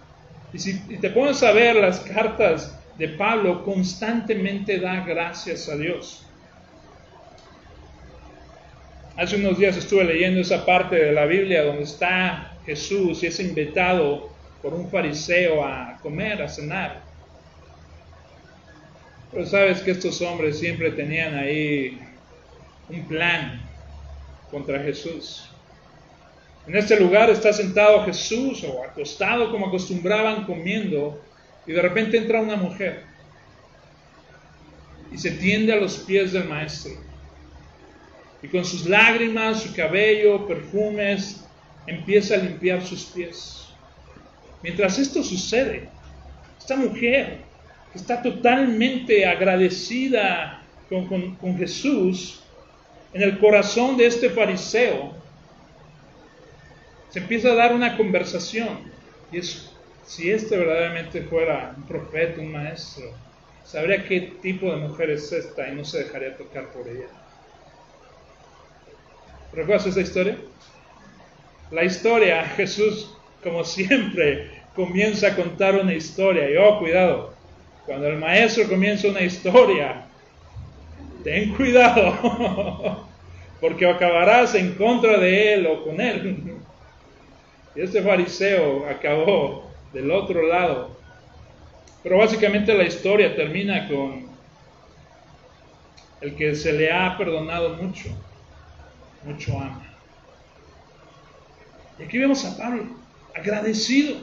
Y 0.53 0.59
si 0.59 0.79
te 0.97 1.09
pones 1.09 1.43
a 1.43 1.51
ver 1.51 1.75
las 1.75 1.99
cartas 1.99 2.77
de 2.97 3.09
Pablo, 3.09 3.63
constantemente 3.63 4.79
da 4.79 5.01
gracias 5.01 5.67
a 5.67 5.75
Dios. 5.75 6.24
Hace 9.17 9.37
unos 9.37 9.57
días 9.57 9.77
estuve 9.77 10.03
leyendo 10.03 10.41
esa 10.41 10.65
parte 10.65 10.97
de 10.97 11.13
la 11.13 11.25
Biblia 11.25 11.63
donde 11.63 11.83
está 11.83 12.57
Jesús 12.65 13.23
y 13.23 13.27
es 13.27 13.39
invitado 13.39 14.29
por 14.61 14.73
un 14.73 14.89
fariseo 14.89 15.63
a 15.63 15.97
comer, 16.01 16.41
a 16.41 16.49
cenar. 16.49 17.01
Pero 19.31 19.45
sabes 19.45 19.79
que 19.79 19.91
estos 19.91 20.21
hombres 20.21 20.59
siempre 20.59 20.91
tenían 20.91 21.33
ahí 21.33 21.97
un 22.89 23.07
plan 23.07 23.61
contra 24.51 24.79
Jesús. 24.83 25.49
En 26.67 26.75
este 26.75 26.99
lugar 26.99 27.29
está 27.29 27.53
sentado 27.53 28.03
Jesús 28.03 28.65
o 28.65 28.83
acostado 28.83 29.49
como 29.49 29.67
acostumbraban 29.67 30.43
comiendo 30.43 31.21
y 31.65 31.71
de 31.71 31.81
repente 31.81 32.17
entra 32.17 32.41
una 32.41 32.57
mujer 32.57 33.03
y 35.09 35.17
se 35.17 35.31
tiende 35.31 35.71
a 35.71 35.77
los 35.77 35.99
pies 35.99 36.33
del 36.33 36.49
maestro. 36.49 37.14
Y 38.45 38.47
con 38.47 38.63
sus 38.63 38.85
lágrimas, 38.85 39.63
su 39.63 39.73
cabello, 39.73 40.45
perfumes, 40.45 41.43
empieza 41.87 42.35
a 42.35 42.37
limpiar 42.37 42.85
sus 42.85 43.05
pies. 43.05 43.65
Mientras 44.61 44.99
esto 44.99 45.23
sucede, 45.23 45.89
esta 46.59 46.75
mujer 46.75 47.39
que 47.91 47.97
está 47.97 48.21
totalmente 48.21 49.25
agradecida 49.25 50.61
con, 50.87 51.57
Jesús, 51.57 52.43
en 53.13 53.23
el 53.23 53.39
corazón 53.39 53.97
de 53.97 54.05
este 54.05 54.29
fariseo, 54.29 55.15
se 57.09 57.17
empieza 57.17 57.49
a 57.49 57.55
dar 57.55 57.73
una 57.73 57.97
conversación. 57.97 58.91
Y 59.31 59.39
es, 59.39 59.71
si 60.05 60.29
este 60.29 60.55
verdaderamente 60.55 61.23
fuera 61.23 61.73
un 61.75 61.81
profeta, 61.87 62.41
un 62.41 62.51
maestro, 62.51 63.11
sabría 63.63 64.07
qué 64.07 64.35
tipo 64.43 64.69
de 64.69 64.87
mujer 64.87 65.09
es 65.09 65.31
esta 65.31 65.67
y 65.67 65.75
no 65.75 65.83
se 65.83 66.03
dejaría 66.03 66.37
tocar 66.37 66.67
por 66.67 66.87
ella. 66.87 67.07
¿Recuerdas 69.55 69.87
esa 69.87 70.01
historia? 70.01 70.37
La 71.71 71.85
historia, 71.85 72.43
Jesús, 72.43 73.15
como 73.41 73.63
siempre, 73.63 74.51
comienza 74.75 75.27
a 75.27 75.35
contar 75.35 75.75
una 75.75 75.93
historia. 75.93 76.49
Y 76.49 76.57
oh, 76.57 76.77
cuidado, 76.77 77.33
cuando 77.85 78.07
el 78.07 78.17
maestro 78.17 78.67
comienza 78.67 79.07
una 79.07 79.21
historia, 79.21 80.07
ten 81.23 81.55
cuidado, 81.55 83.07
porque 83.61 83.89
acabarás 83.89 84.55
en 84.55 84.73
contra 84.73 85.17
de 85.17 85.53
él 85.53 85.67
o 85.67 85.85
con 85.85 86.01
él. 86.01 86.57
Y 87.75 87.81
este 87.81 88.01
fariseo 88.01 88.85
acabó 88.89 89.71
del 89.93 90.11
otro 90.11 90.45
lado. 90.45 90.97
Pero 92.03 92.17
básicamente 92.17 92.73
la 92.73 92.83
historia 92.83 93.33
termina 93.33 93.87
con 93.87 94.27
el 96.19 96.35
que 96.35 96.55
se 96.55 96.73
le 96.73 96.91
ha 96.91 97.17
perdonado 97.17 97.75
mucho, 97.75 98.09
mucho 99.25 99.59
ama. 99.59 99.85
Y 101.99 102.03
aquí 102.03 102.17
vemos 102.17 102.43
a 102.45 102.57
Pablo, 102.57 102.83
agradecido. 103.33 104.17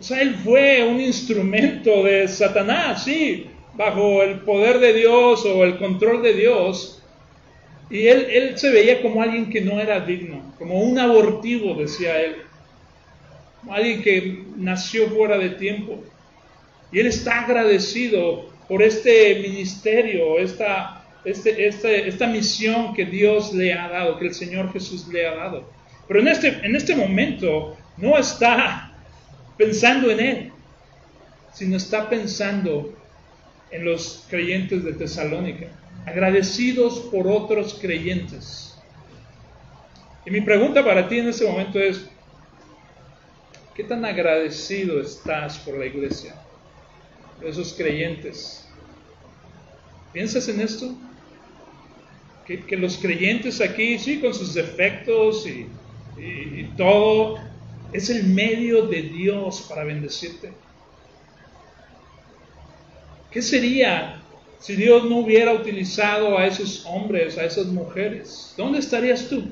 O 0.00 0.02
sea, 0.02 0.22
él 0.22 0.34
fue 0.44 0.84
un 0.84 1.00
instrumento 1.00 2.04
de 2.04 2.28
Satanás, 2.28 3.04
sí, 3.04 3.50
bajo 3.74 4.22
el 4.22 4.40
poder 4.40 4.78
de 4.78 4.92
Dios 4.92 5.44
o 5.44 5.64
el 5.64 5.78
control 5.78 6.22
de 6.22 6.34
Dios. 6.34 7.02
Y 7.90 8.06
él, 8.06 8.26
él 8.30 8.58
se 8.58 8.70
veía 8.70 9.02
como 9.02 9.22
alguien 9.22 9.50
que 9.50 9.60
no 9.60 9.80
era 9.80 10.00
digno, 10.00 10.54
como 10.58 10.80
un 10.80 10.98
abortivo, 10.98 11.74
decía 11.74 12.20
él, 12.20 12.36
como 13.60 13.74
alguien 13.74 14.02
que 14.02 14.44
nació 14.56 15.08
fuera 15.08 15.38
de 15.38 15.50
tiempo. 15.50 15.98
Y 16.92 17.00
él 17.00 17.06
está 17.06 17.40
agradecido 17.40 18.50
por 18.68 18.82
este 18.82 19.36
ministerio, 19.40 20.38
esta, 20.38 20.97
este, 21.24 21.66
este, 21.66 22.08
esta 22.08 22.26
misión 22.26 22.94
que 22.94 23.04
Dios 23.04 23.52
le 23.52 23.72
ha 23.74 23.88
dado, 23.88 24.18
que 24.18 24.26
el 24.26 24.34
Señor 24.34 24.72
Jesús 24.72 25.08
le 25.08 25.26
ha 25.26 25.34
dado. 25.34 25.70
Pero 26.06 26.20
en 26.20 26.28
este, 26.28 26.48
en 26.64 26.74
este 26.74 26.94
momento 26.94 27.76
no 27.96 28.16
está 28.16 28.92
pensando 29.56 30.10
en 30.10 30.20
Él, 30.20 30.52
sino 31.52 31.76
está 31.76 32.08
pensando 32.08 32.94
en 33.70 33.84
los 33.84 34.24
creyentes 34.30 34.84
de 34.84 34.92
Tesalónica, 34.94 35.66
agradecidos 36.06 37.00
por 37.10 37.26
otros 37.26 37.78
creyentes. 37.80 38.78
Y 40.24 40.30
mi 40.30 40.40
pregunta 40.40 40.84
para 40.84 41.08
ti 41.08 41.18
en 41.18 41.28
este 41.28 41.46
momento 41.46 41.78
es, 41.78 42.06
¿qué 43.74 43.84
tan 43.84 44.04
agradecido 44.04 45.00
estás 45.00 45.58
por 45.58 45.76
la 45.76 45.86
iglesia, 45.86 46.34
por 47.36 47.48
esos 47.48 47.74
creyentes? 47.74 48.66
¿Piensas 50.12 50.48
en 50.48 50.60
esto? 50.60 50.94
Que, 52.48 52.76
los 52.76 52.96
creyentes 52.96 53.60
aquí, 53.60 53.98
sí, 53.98 54.20
con 54.20 54.32
sus 54.32 54.54
defectos 54.54 55.46
y 55.46 55.66
y, 56.20 56.64
todo 56.76 57.38
es 57.92 58.10
el 58.10 58.24
medio 58.24 58.86
de 58.86 59.02
Dios 59.02 59.66
para 59.68 59.84
bendecirte. 59.84 60.52
¿Qué 63.30 63.42
sería 63.42 64.20
si 64.58 64.74
Dios 64.74 65.04
no 65.04 65.18
hubiera 65.18 65.52
utilizado 65.52 66.36
a 66.36 66.46
esos 66.46 66.84
hombres, 66.86 67.38
a 67.38 67.44
esas 67.44 67.66
mujeres? 67.66 68.54
¿Dónde 68.56 68.78
estarías 68.78 69.28
tú? 69.28 69.44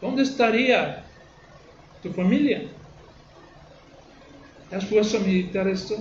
¿Dónde 0.00 0.22
estaría 0.22 1.04
tu 2.02 2.12
familia? 2.12 2.62
¿Te 4.68 4.76
has 4.76 4.84
puesto 4.84 5.16
a 5.16 5.20
meditar 5.20 5.68
esto? 5.68 5.96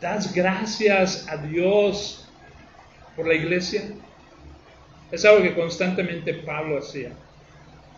¿Das 0.00 0.34
gracias 0.34 1.26
a 1.28 1.36
Dios 1.38 2.25
por 3.16 3.26
la 3.26 3.34
iglesia? 3.34 3.82
Es 5.10 5.24
algo 5.24 5.42
que 5.42 5.54
constantemente 5.54 6.34
Pablo 6.34 6.78
hacía. 6.78 7.12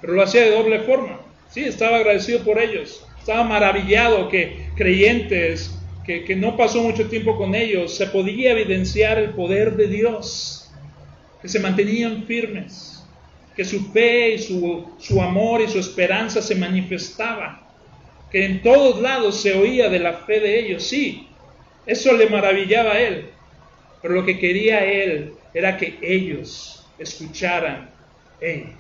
Pero 0.01 0.13
lo 0.13 0.23
hacía 0.23 0.43
de 0.43 0.53
doble 0.53 0.81
forma. 0.81 1.21
Sí, 1.51 1.65
estaba 1.65 1.97
agradecido 1.97 2.41
por 2.41 2.61
ellos. 2.61 3.05
Estaba 3.19 3.45
maravillado 3.45 4.29
que 4.29 4.71
creyentes 4.77 5.75
que, 6.05 6.25
que 6.25 6.37
no 6.37 6.57
pasó 6.57 6.83
mucho 6.83 7.09
tiempo 7.09 7.37
con 7.37 7.55
ellos 7.55 7.95
se 7.95 8.07
podía 8.07 8.53
evidenciar 8.53 9.19
el 9.19 9.31
poder 9.31 9.77
de 9.77 9.89
Dios, 9.89 10.71
que 11.43 11.49
se 11.49 11.61
mantenían 11.61 12.25
firmes, 12.25 13.05
que 13.55 13.65
su 13.65 13.93
fe 13.93 14.35
y 14.35 14.39
su, 14.39 14.89
su 14.99 15.21
amor 15.21 15.61
y 15.61 15.69
su 15.69 15.79
esperanza 15.79 16.41
se 16.41 16.55
manifestaba, 16.55 17.69
que 18.31 18.45
en 18.45 18.63
todos 18.63 19.03
lados 19.03 19.41
se 19.41 19.55
oía 19.55 19.89
de 19.89 19.99
la 19.99 20.15
fe 20.15 20.41
de 20.41 20.61
ellos. 20.61 20.85
Sí, 20.85 21.29
eso 21.85 22.13
le 22.15 22.29
maravillaba 22.29 22.93
a 22.93 23.01
él, 23.01 23.31
pero 24.01 24.15
lo 24.15 24.25
que 24.25 24.39
quería 24.39 24.85
él 24.85 25.35
era 25.53 25.77
que 25.77 25.99
ellos 26.03 26.87
escucharan, 26.99 27.91
hey, 28.41 28.77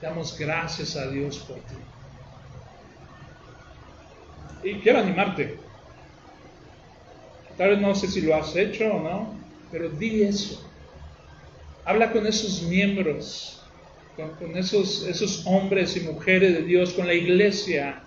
damos 0.00 0.38
gracias 0.38 0.96
a 0.96 1.10
Dios 1.10 1.38
por 1.38 1.56
ti. 1.56 1.74
Y 4.62 4.74
quiero 4.80 5.00
animarte. 5.00 5.58
Tal 7.56 7.70
vez 7.70 7.80
no 7.80 7.94
sé 7.94 8.08
si 8.08 8.20
lo 8.22 8.34
has 8.34 8.56
hecho 8.56 8.92
o 8.92 9.02
no, 9.02 9.38
pero 9.70 9.88
di 9.90 10.22
eso. 10.22 10.70
Habla 11.84 12.12
con 12.12 12.26
esos 12.26 12.62
miembros, 12.62 13.62
con, 14.16 14.56
esos, 14.56 15.06
esos 15.06 15.46
hombres 15.46 15.96
y 15.96 16.00
mujeres 16.00 16.54
de 16.54 16.62
Dios, 16.62 16.94
con 16.94 17.06
la 17.06 17.14
iglesia, 17.14 18.02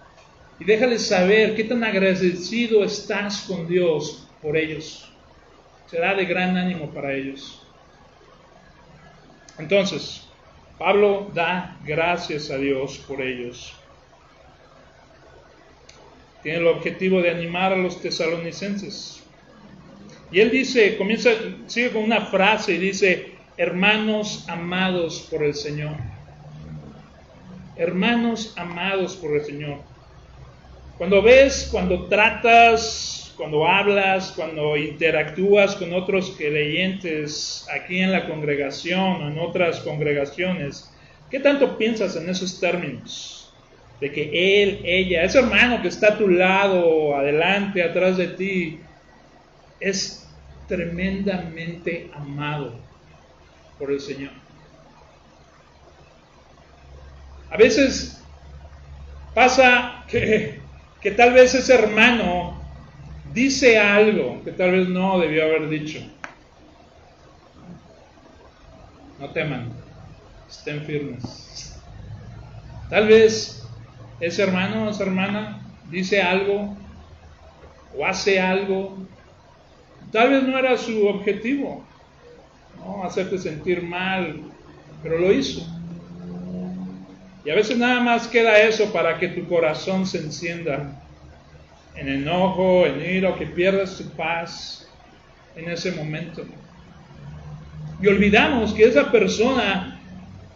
y 0.60 0.66
déjales 0.66 1.06
saber 1.06 1.56
qué 1.56 1.64
tan 1.64 1.84
agradecido 1.84 2.84
estás 2.84 3.42
con 3.42 3.68
Dios 3.68 4.28
por 4.42 4.58
ellos. 4.58 5.07
Será 5.90 6.14
de 6.16 6.26
gran 6.26 6.58
ánimo 6.58 6.90
para 6.90 7.14
ellos. 7.14 7.64
Entonces, 9.58 10.28
Pablo 10.78 11.32
da 11.34 11.78
gracias 11.86 12.52
a 12.52 12.58
Dios 12.58 12.98
por 13.08 13.22
ellos. 13.22 13.74
Tiene 16.44 16.60
el 16.60 16.68
objetivo 16.68 17.22
de 17.22 17.32
animar 17.32 17.74
a 17.74 17.78
los 17.78 18.02
tesalonicenses. 18.02 19.24
Y 20.32 20.40
él 20.40 20.52
dice, 20.52 20.98
comienza, 20.98 21.32
sigue 21.68 21.92
con 21.92 22.04
una 22.04 22.22
frase 22.22 22.74
y 22.74 22.78
dice, 22.78 23.32
hermanos 23.56 24.46
amados 24.48 25.28
por 25.32 25.44
el 25.44 25.56
Señor. 25.56 25.96
Hermanos 27.76 28.54
amados 28.58 29.16
por 29.16 29.36
el 29.36 29.46
Señor. 29.46 29.80
Cuando 30.98 31.22
ves, 31.22 31.70
cuando 31.72 32.06
tratas, 32.08 33.27
cuando 33.38 33.68
hablas, 33.68 34.34
cuando 34.36 34.76
interactúas 34.76 35.76
con 35.76 35.94
otros 35.94 36.34
creyentes 36.36 37.68
aquí 37.74 38.00
en 38.00 38.12
la 38.12 38.28
congregación 38.28 39.22
o 39.22 39.28
en 39.28 39.38
otras 39.38 39.80
congregaciones, 39.82 40.92
¿qué 41.30 41.40
tanto 41.40 41.78
piensas 41.78 42.16
en 42.16 42.28
esos 42.30 42.60
términos? 42.60 43.54
De 44.02 44.12
que 44.12 44.64
él, 44.64 44.82
ella, 44.84 45.24
ese 45.24 45.40
hermano 45.40 45.82
que 45.82 45.88
está 45.88 46.14
a 46.14 46.18
tu 46.18 46.28
lado, 46.28 47.16
adelante, 47.16 47.84
atrás 47.84 48.18
de 48.18 48.28
ti, 48.28 48.80
es 49.80 50.28
tremendamente 50.68 52.10
amado 52.14 52.76
por 53.78 53.92
el 53.92 54.00
Señor. 54.00 54.32
A 57.52 57.58
veces 57.58 58.22
pasa 59.34 60.04
que, 60.08 60.60
que 61.02 61.12
tal 61.12 61.34
vez 61.34 61.54
ese 61.54 61.74
hermano 61.74 62.57
dice 63.38 63.78
algo 63.78 64.42
que 64.44 64.52
tal 64.52 64.72
vez 64.72 64.90
no 64.90 65.20
debió 65.20 65.44
haber 65.44 65.70
dicho. 65.70 66.00
No 69.20 69.30
teman, 69.30 69.70
estén 70.50 70.82
firmes. 70.82 71.80
Tal 72.90 73.08
vez 73.08 73.64
ese 74.20 74.42
hermano 74.42 74.88
o 74.88 74.90
esa 74.90 75.04
hermana 75.04 75.62
dice 75.92 76.20
algo 76.20 76.76
o 77.96 78.06
hace 78.06 78.40
algo 78.40 79.08
Tal 80.12 80.30
vez 80.30 80.44
no 80.44 80.58
era 80.58 80.78
su 80.78 81.06
objetivo, 81.06 81.86
¿no? 82.78 83.04
hacerte 83.04 83.38
sentir 83.38 83.84
mal, 83.84 84.42
pero 85.04 85.20
lo 85.20 85.34
hizo. 85.34 85.68
Y 87.44 87.50
a 87.50 87.56
veces 87.56 87.78
nada 87.78 88.00
más 88.00 88.28
queda 88.28 88.58
eso 88.60 88.92
para 88.94 89.20
que 89.20 89.28
tu 89.28 89.46
corazón 89.48 90.06
se 90.06 90.20
encienda 90.20 91.07
en 91.98 92.10
enojo, 92.10 92.86
en 92.86 93.02
ira, 93.02 93.36
que 93.36 93.48
pierdas 93.48 93.98
tu 93.98 94.10
paz 94.12 94.88
en 95.56 95.70
ese 95.70 95.92
momento. 95.92 96.46
Y 98.02 98.08
olvidamos 98.08 98.74
que 98.74 98.86
esa 98.86 99.12
persona 99.12 100.00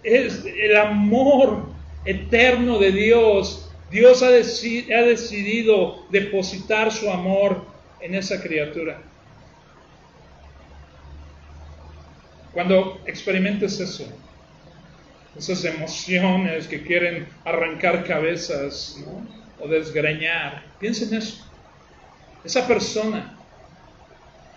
es 0.04 0.46
el 0.46 0.78
amor 0.78 1.66
eterno 2.06 2.78
de 2.78 2.92
Dios. 2.92 3.72
Dios 3.90 4.22
ha, 4.22 4.28
ha 4.28 5.02
decidido 5.02 6.06
depositar 6.10 6.92
su 6.92 7.10
amor 7.10 7.66
en 8.00 8.16
esa 8.16 8.42
criatura. 8.42 9.02
Cuando 12.54 13.02
experimentes 13.06 13.80
eso, 13.80 14.08
esas 15.38 15.64
emociones 15.66 16.68
que 16.68 16.84
quieren 16.84 17.28
arrancar 17.46 18.04
cabezas 18.04 19.04
o 19.62 19.68
desgreñar, 19.68 20.64
piensa 20.80 21.06
en 21.06 21.16
eso. 21.16 21.46
Esa 22.44 22.68
persona 22.68 23.38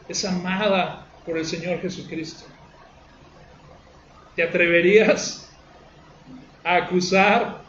es 0.09 0.25
amada 0.25 1.07
por 1.25 1.37
el 1.37 1.45
Señor 1.45 1.81
Jesucristo. 1.81 2.45
¿Te 4.35 4.43
atreverías 4.43 5.51
a 6.65 6.77
acusar 6.77 7.63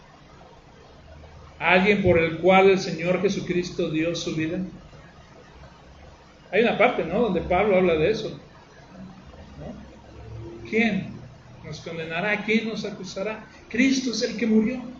a 1.59 1.71
alguien 1.71 2.01
por 2.01 2.17
el 2.17 2.37
cual 2.37 2.69
el 2.69 2.79
Señor 2.79 3.21
Jesucristo 3.21 3.89
dio 3.89 4.15
su 4.15 4.35
vida? 4.35 4.59
Hay 6.51 6.63
una 6.63 6.77
parte, 6.77 7.03
¿no? 7.03 7.19
Donde 7.21 7.41
Pablo 7.41 7.77
habla 7.77 7.95
de 7.95 8.11
eso. 8.11 8.39
¿Quién 10.69 11.13
nos 11.63 11.81
condenará? 11.81 12.43
¿Quién 12.45 12.69
nos 12.69 12.85
acusará? 12.85 13.45
Cristo 13.69 14.11
es 14.11 14.21
el 14.23 14.37
que 14.37 14.47
murió. 14.47 14.94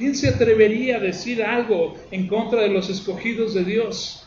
¿Quién 0.00 0.16
se 0.16 0.30
atrevería 0.30 0.96
a 0.96 1.00
decir 1.00 1.42
algo 1.42 1.94
en 2.10 2.26
contra 2.26 2.62
de 2.62 2.70
los 2.70 2.88
escogidos 2.88 3.52
de 3.52 3.64
Dios? 3.64 4.26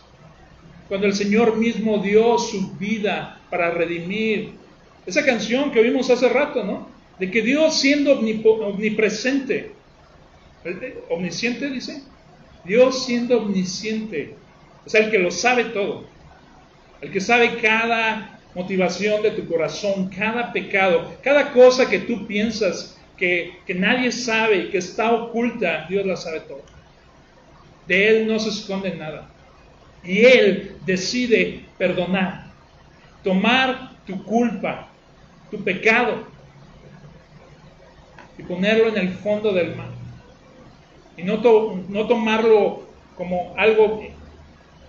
Cuando 0.87 1.07
el 1.07 1.15
Señor 1.15 1.57
mismo 1.57 1.97
dio 1.97 2.37
su 2.37 2.73
vida 2.73 3.41
para 3.49 3.71
redimir. 3.71 4.51
Esa 5.07 5.25
canción 5.25 5.71
que 5.71 5.81
vimos 5.81 6.11
hace 6.11 6.29
rato, 6.29 6.63
¿no? 6.63 6.87
De 7.17 7.31
que 7.31 7.41
Dios 7.41 7.79
siendo 7.79 8.19
omnipresente, 8.19 9.71
omnisciente 11.09 11.71
dice, 11.71 12.03
Dios 12.63 13.05
siendo 13.05 13.39
omnisciente, 13.39 14.35
o 14.85 14.89
sea, 14.91 15.05
el 15.05 15.09
que 15.09 15.17
lo 15.17 15.31
sabe 15.31 15.63
todo, 15.65 16.05
el 17.01 17.11
que 17.11 17.19
sabe 17.19 17.57
cada 17.57 18.39
motivación 18.53 19.23
de 19.23 19.31
tu 19.31 19.47
corazón, 19.47 20.11
cada 20.15 20.53
pecado, 20.53 21.15
cada 21.23 21.51
cosa 21.51 21.89
que 21.89 21.97
tú 21.97 22.27
piensas 22.27 22.95
que, 23.17 23.61
nadie 23.75 24.11
sabe 24.11 24.69
que 24.69 24.77
está 24.77 25.11
oculta, 25.11 25.85
Dios 25.89 26.05
la 26.05 26.15
sabe 26.15 26.41
todo. 26.41 26.61
De 27.87 28.07
Él 28.09 28.27
no 28.27 28.39
se 28.39 28.49
esconde 28.49 28.95
nada. 28.95 29.29
Y 30.03 30.25
Él 30.25 30.77
decide 30.85 31.65
perdonar, 31.77 32.47
tomar 33.23 33.91
tu 34.05 34.23
culpa, 34.23 34.89
tu 35.49 35.63
pecado, 35.63 36.25
y 38.37 38.43
ponerlo 38.43 38.89
en 38.89 38.97
el 38.97 39.13
fondo 39.13 39.53
del 39.53 39.75
mar. 39.75 39.89
Y 41.15 41.23
no, 41.23 41.37
no 41.87 42.07
tomarlo 42.07 42.83
como 43.15 43.53
algo 43.57 44.01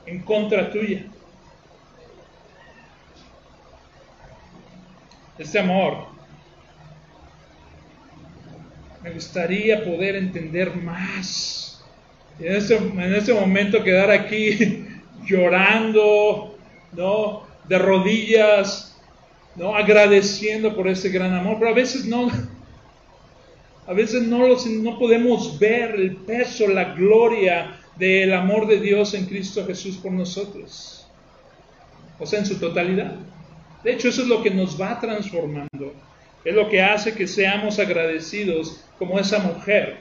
en 0.07 0.21
contra 0.23 0.71
tuya. 0.71 1.05
este 5.39 5.59
amor. 5.59 6.14
Me 9.05 9.11
gustaría 9.11 9.85
poder 9.85 10.17
entender 10.17 10.75
más. 10.75 11.85
en 12.41 12.57
este, 12.57 12.77
en 12.77 13.15
este 13.15 13.35
momento 13.35 13.85
quedar 13.85 14.11
aquí 14.11 14.87
llorando, 15.27 16.57
¿no? 16.93 17.43
De 17.69 17.79
rodillas, 17.79 18.99
¿no? 19.57 19.77
Agradeciendo 19.77 20.75
por 20.75 20.89
ese 20.89 21.11
gran 21.11 21.35
amor. 21.35 21.57
Pero 21.59 21.73
a 21.73 21.75
veces 21.75 22.07
no, 22.07 22.31
a 23.87 23.93
veces 23.93 24.23
no, 24.23 24.39
no 24.49 24.99
podemos 24.99 25.59
ver 25.59 25.97
el 25.97 26.17
peso, 26.17 26.67
la 26.67 26.95
gloria 26.95 27.79
del 27.97 28.33
amor 28.33 28.67
de 28.67 28.81
Dios 28.81 29.13
en 29.13 29.27
Cristo 29.27 29.67
Jesús 29.67 29.99
por 29.99 30.13
nosotros. 30.13 31.07
O 32.19 32.25
sea, 32.25 32.39
en 32.39 32.47
su 32.47 32.59
totalidad. 32.59 33.17
De 33.83 33.93
hecho, 33.93 34.09
eso 34.09 34.23
es 34.23 34.29
lo 34.29 34.43
que 34.43 34.51
nos 34.51 34.81
va 34.81 34.99
transformando. 34.99 35.93
Es 36.43 36.55
lo 36.55 36.71
que 36.71 36.81
hace 36.81 37.13
que 37.13 37.27
seamos 37.27 37.79
agradecidos 37.79 38.84
como 38.99 39.19
esa 39.19 39.39
mujer 39.39 39.99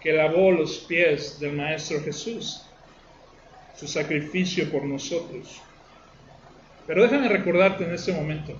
que 0.00 0.12
lavó 0.12 0.50
los 0.52 0.78
pies 0.78 1.38
del 1.40 1.52
Maestro 1.52 2.00
Jesús, 2.02 2.62
su 3.76 3.86
sacrificio 3.86 4.70
por 4.70 4.84
nosotros. 4.84 5.60
Pero 6.86 7.02
déjame 7.02 7.28
recordarte 7.28 7.84
en 7.84 7.94
este 7.94 8.12
momento 8.12 8.56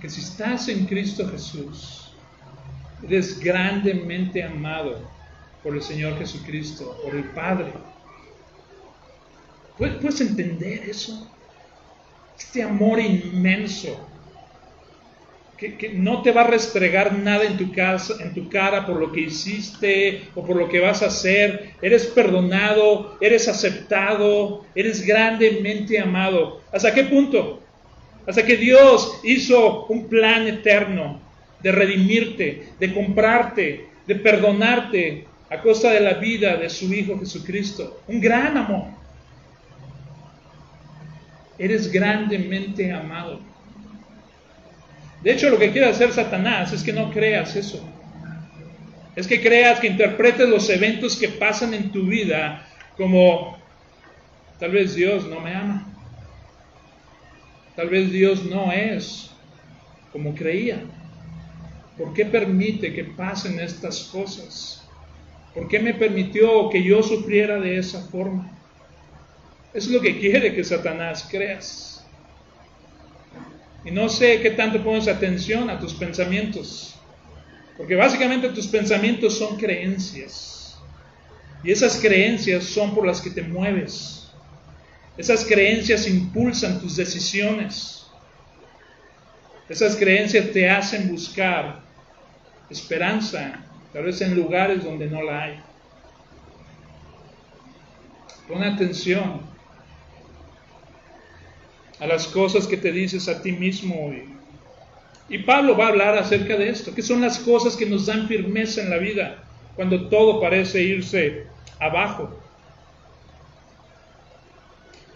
que 0.00 0.08
si 0.08 0.20
estás 0.20 0.68
en 0.68 0.86
Cristo 0.86 1.28
Jesús, 1.30 2.06
Eres 3.02 3.38
grandemente 3.38 4.42
amado 4.42 4.98
por 5.62 5.74
el 5.74 5.82
Señor 5.82 6.18
Jesucristo, 6.18 6.98
por 7.04 7.14
el 7.14 7.24
Padre. 7.30 7.72
¿Puedes 9.76 10.20
entender 10.20 10.88
eso? 10.88 11.30
Este 12.38 12.62
amor 12.62 12.98
inmenso 12.98 14.08
que, 15.56 15.92
no 15.94 16.22
te 16.22 16.32
va 16.32 16.42
a 16.42 16.46
restregar 16.46 17.18
nada 17.18 17.44
en 17.44 17.56
tu, 17.56 17.72
casa, 17.72 18.14
en 18.22 18.34
tu 18.34 18.48
cara 18.48 18.86
por 18.86 19.00
lo 19.00 19.10
que 19.12 19.22
hiciste 19.22 20.28
o 20.34 20.44
por 20.44 20.56
lo 20.56 20.68
que 20.68 20.80
vas 20.80 21.02
a 21.02 21.06
hacer. 21.06 21.70
Eres 21.80 22.06
perdonado, 22.06 23.16
eres 23.20 23.48
aceptado, 23.48 24.64
eres 24.74 25.04
grandemente 25.06 25.98
amado. 25.98 26.60
¿Hasta 26.72 26.92
qué 26.92 27.04
punto? 27.04 27.62
Hasta 28.26 28.44
que 28.44 28.56
Dios 28.56 29.20
hizo 29.22 29.86
un 29.86 30.08
plan 30.08 30.46
eterno 30.46 31.20
de 31.62 31.72
redimirte, 31.72 32.68
de 32.78 32.92
comprarte, 32.92 33.86
de 34.06 34.14
perdonarte 34.16 35.26
a 35.48 35.60
costa 35.60 35.90
de 35.90 36.00
la 36.00 36.14
vida 36.14 36.56
de 36.56 36.68
su 36.68 36.92
Hijo 36.92 37.18
Jesucristo. 37.18 38.02
Un 38.08 38.20
gran 38.20 38.56
amor. 38.56 38.88
Eres 41.58 41.90
grandemente 41.90 42.92
amado. 42.92 43.55
De 45.22 45.32
hecho, 45.32 45.50
lo 45.50 45.58
que 45.58 45.72
quiere 45.72 45.88
hacer 45.88 46.12
Satanás 46.12 46.72
es 46.72 46.82
que 46.82 46.92
no 46.92 47.10
creas 47.10 47.56
eso. 47.56 47.84
Es 49.16 49.26
que 49.26 49.40
creas, 49.40 49.80
que 49.80 49.86
interpretes 49.86 50.48
los 50.48 50.68
eventos 50.68 51.16
que 51.16 51.28
pasan 51.28 51.72
en 51.72 51.90
tu 51.90 52.04
vida 52.06 52.66
como 52.96 53.58
tal 54.58 54.72
vez 54.72 54.94
Dios 54.94 55.26
no 55.26 55.40
me 55.40 55.54
ama. 55.54 55.86
Tal 57.74 57.88
vez 57.88 58.10
Dios 58.10 58.44
no 58.44 58.72
es 58.72 59.30
como 60.12 60.34
creía. 60.34 60.82
¿Por 61.96 62.12
qué 62.12 62.26
permite 62.26 62.92
que 62.92 63.04
pasen 63.04 63.58
estas 63.58 64.04
cosas? 64.04 64.86
¿Por 65.54 65.68
qué 65.68 65.78
me 65.78 65.94
permitió 65.94 66.68
que 66.68 66.82
yo 66.82 67.02
sufriera 67.02 67.58
de 67.58 67.78
esa 67.78 68.02
forma? 68.02 68.50
Es 69.72 69.88
lo 69.88 70.00
que 70.00 70.18
quiere 70.18 70.54
que 70.54 70.64
Satanás 70.64 71.26
creas. 71.30 71.95
Y 73.86 73.92
no 73.92 74.08
sé 74.08 74.40
qué 74.40 74.50
tanto 74.50 74.82
pones 74.82 75.06
atención 75.06 75.70
a 75.70 75.78
tus 75.78 75.94
pensamientos. 75.94 76.96
Porque 77.76 77.94
básicamente 77.94 78.48
tus 78.48 78.66
pensamientos 78.66 79.38
son 79.38 79.56
creencias. 79.56 80.76
Y 81.62 81.70
esas 81.70 82.00
creencias 82.00 82.64
son 82.64 82.96
por 82.96 83.06
las 83.06 83.20
que 83.20 83.30
te 83.30 83.42
mueves. 83.42 84.28
Esas 85.16 85.44
creencias 85.44 86.08
impulsan 86.08 86.80
tus 86.80 86.96
decisiones. 86.96 88.08
Esas 89.68 89.94
creencias 89.94 90.50
te 90.50 90.68
hacen 90.68 91.08
buscar 91.08 91.80
esperanza, 92.68 93.64
tal 93.92 94.04
vez 94.04 94.20
en 94.20 94.34
lugares 94.34 94.82
donde 94.82 95.06
no 95.06 95.22
la 95.22 95.44
hay. 95.44 95.60
Pon 98.48 98.64
atención 98.64 99.55
a 101.98 102.06
las 102.06 102.26
cosas 102.26 102.66
que 102.66 102.76
te 102.76 102.92
dices 102.92 103.28
a 103.28 103.42
ti 103.42 103.52
mismo. 103.52 104.12
Y, 104.12 105.34
y 105.34 105.38
Pablo 105.38 105.76
va 105.76 105.86
a 105.86 105.88
hablar 105.88 106.16
acerca 106.16 106.56
de 106.56 106.68
esto, 106.68 106.94
que 106.94 107.02
son 107.02 107.20
las 107.20 107.38
cosas 107.38 107.76
que 107.76 107.86
nos 107.86 108.06
dan 108.06 108.28
firmeza 108.28 108.82
en 108.82 108.90
la 108.90 108.98
vida 108.98 109.44
cuando 109.74 110.08
todo 110.08 110.40
parece 110.40 110.82
irse 110.82 111.46
abajo. 111.78 112.40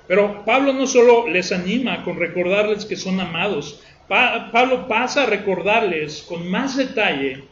Pero 0.07 0.45
Pablo 0.45 0.73
no 0.73 0.87
solo 0.87 1.29
les 1.29 1.53
anima 1.53 2.03
con 2.03 2.19
recordarles 2.19 2.85
que 2.85 2.97
son 2.97 3.21
amados, 3.21 3.81
Pablo 4.09 4.89
pasa 4.89 5.23
a 5.23 5.27
recordarles 5.27 6.23
con 6.23 6.51
más 6.51 6.77
detalle 6.77 7.45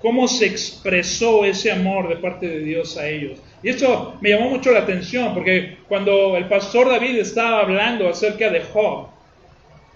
cómo 0.00 0.26
se 0.26 0.46
expresó 0.46 1.44
ese 1.44 1.70
amor 1.70 2.08
de 2.08 2.16
parte 2.16 2.48
de 2.48 2.60
Dios 2.60 2.96
a 2.96 3.06
ellos. 3.06 3.38
Y 3.62 3.68
esto 3.68 4.16
me 4.20 4.30
llamó 4.30 4.50
mucho 4.50 4.72
la 4.72 4.80
atención 4.80 5.34
porque 5.34 5.78
cuando 5.88 6.36
el 6.36 6.46
pastor 6.46 6.88
David 6.88 7.18
estaba 7.18 7.60
hablando 7.60 8.08
acerca 8.08 8.50
de 8.50 8.62
Job, 8.62 9.08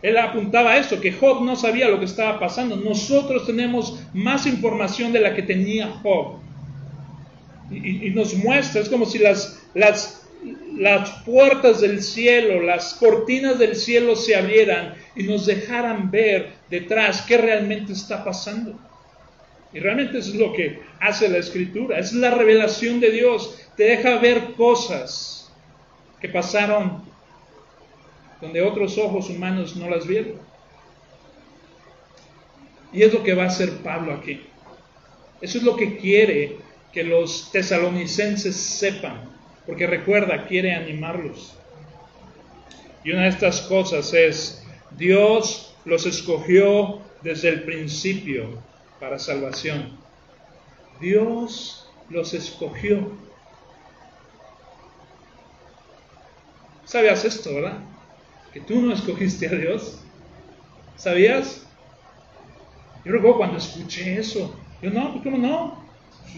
él 0.02 0.18
apuntaba 0.18 0.72
a 0.72 0.76
eso, 0.76 1.00
que 1.00 1.12
Job 1.12 1.42
no 1.42 1.56
sabía 1.56 1.88
lo 1.88 1.98
que 1.98 2.04
estaba 2.04 2.38
pasando. 2.38 2.76
Nosotros 2.76 3.46
tenemos 3.46 4.02
más 4.12 4.46
información 4.46 5.12
de 5.12 5.20
la 5.20 5.34
que 5.34 5.42
tenía 5.42 5.88
Job. 6.02 6.40
Y, 7.70 8.10
nos 8.10 8.34
muestra, 8.34 8.82
es 8.82 8.90
como 8.90 9.06
si 9.06 9.18
las, 9.18 9.62
las, 9.72 10.26
las 10.76 11.08
puertas 11.24 11.80
del 11.80 12.02
cielo, 12.02 12.60
las 12.60 12.92
cortinas 12.92 13.58
del 13.58 13.74
cielo 13.76 14.14
se 14.14 14.36
abrieran 14.36 14.94
y 15.16 15.22
nos 15.22 15.46
dejaran 15.46 16.10
ver 16.10 16.50
detrás 16.68 17.22
qué 17.22 17.38
realmente 17.38 17.94
está 17.94 18.22
pasando. 18.22 18.78
Y 19.74 19.80
realmente 19.80 20.18
eso 20.18 20.30
es 20.30 20.36
lo 20.36 20.52
que 20.52 20.80
hace 21.00 21.28
la 21.28 21.38
escritura, 21.38 21.98
es 21.98 22.12
la 22.12 22.30
revelación 22.30 23.00
de 23.00 23.10
Dios, 23.10 23.58
te 23.76 23.82
deja 23.82 24.18
ver 24.18 24.52
cosas 24.52 25.52
que 26.20 26.28
pasaron 26.28 27.02
donde 28.40 28.62
otros 28.62 28.96
ojos 28.98 29.28
humanos 29.28 29.74
no 29.74 29.90
las 29.90 30.06
vieron. 30.06 30.34
Y 32.92 33.02
es 33.02 33.12
lo 33.12 33.24
que 33.24 33.34
va 33.34 33.44
a 33.44 33.48
hacer 33.48 33.78
Pablo 33.78 34.14
aquí. 34.14 34.42
Eso 35.40 35.58
es 35.58 35.64
lo 35.64 35.74
que 35.74 35.96
quiere 35.96 36.56
que 36.92 37.02
los 37.02 37.50
tesalonicenses 37.50 38.54
sepan, 38.54 39.28
porque 39.66 39.88
recuerda, 39.88 40.46
quiere 40.46 40.72
animarlos. 40.72 41.56
Y 43.02 43.10
una 43.10 43.22
de 43.22 43.30
estas 43.30 43.62
cosas 43.62 44.14
es, 44.14 44.64
Dios 44.96 45.74
los 45.84 46.06
escogió 46.06 47.00
desde 47.22 47.48
el 47.48 47.64
principio 47.64 48.62
para 49.04 49.18
salvación. 49.18 49.98
Dios 50.98 51.86
los 52.08 52.32
escogió. 52.32 53.12
¿Sabías 56.86 57.22
esto, 57.26 57.54
verdad? 57.54 57.80
Que 58.54 58.60
tú 58.60 58.80
no 58.80 58.94
escogiste 58.94 59.46
a 59.46 59.50
Dios. 59.50 60.00
¿Sabías? 60.96 61.66
Yo 63.04 63.12
recuerdo 63.12 63.36
cuando 63.36 63.58
escuché 63.58 64.18
eso. 64.18 64.58
Yo 64.80 64.90
no, 64.90 65.12
pues, 65.12 65.22
¿cómo 65.22 65.36
no? 65.36 65.84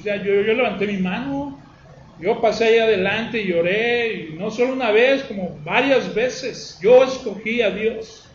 yo, 0.02 0.16
yo 0.16 0.52
levanté 0.54 0.88
mi 0.88 0.98
mano. 0.98 1.60
Yo 2.18 2.40
pasé 2.40 2.64
ahí 2.64 2.78
adelante 2.78 3.42
y 3.42 3.46
lloré, 3.46 4.12
y 4.12 4.32
no 4.32 4.50
solo 4.50 4.72
una 4.72 4.90
vez, 4.90 5.22
como 5.22 5.56
varias 5.64 6.12
veces. 6.12 6.80
Yo 6.82 7.04
escogí 7.04 7.62
a 7.62 7.70
Dios. 7.70 8.25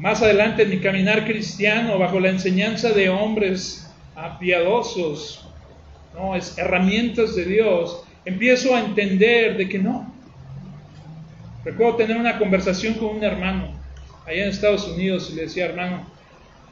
Más 0.00 0.22
adelante 0.22 0.62
en 0.62 0.70
mi 0.70 0.78
caminar 0.78 1.26
cristiano, 1.26 1.98
bajo 1.98 2.20
la 2.20 2.30
enseñanza 2.30 2.92
de 2.92 3.10
hombres 3.10 3.92
apiadosos, 4.16 5.46
no, 6.14 6.34
es 6.34 6.56
herramientas 6.56 7.36
de 7.36 7.44
Dios, 7.44 8.02
empiezo 8.24 8.74
a 8.74 8.80
entender 8.80 9.58
de 9.58 9.68
que 9.68 9.78
no. 9.78 10.10
Recuerdo 11.66 11.96
tener 11.96 12.16
una 12.16 12.38
conversación 12.38 12.94
con 12.94 13.16
un 13.16 13.22
hermano 13.22 13.74
allá 14.24 14.44
en 14.44 14.48
Estados 14.48 14.88
Unidos 14.88 15.28
y 15.30 15.36
le 15.36 15.42
decía, 15.42 15.66
hermano, 15.66 16.06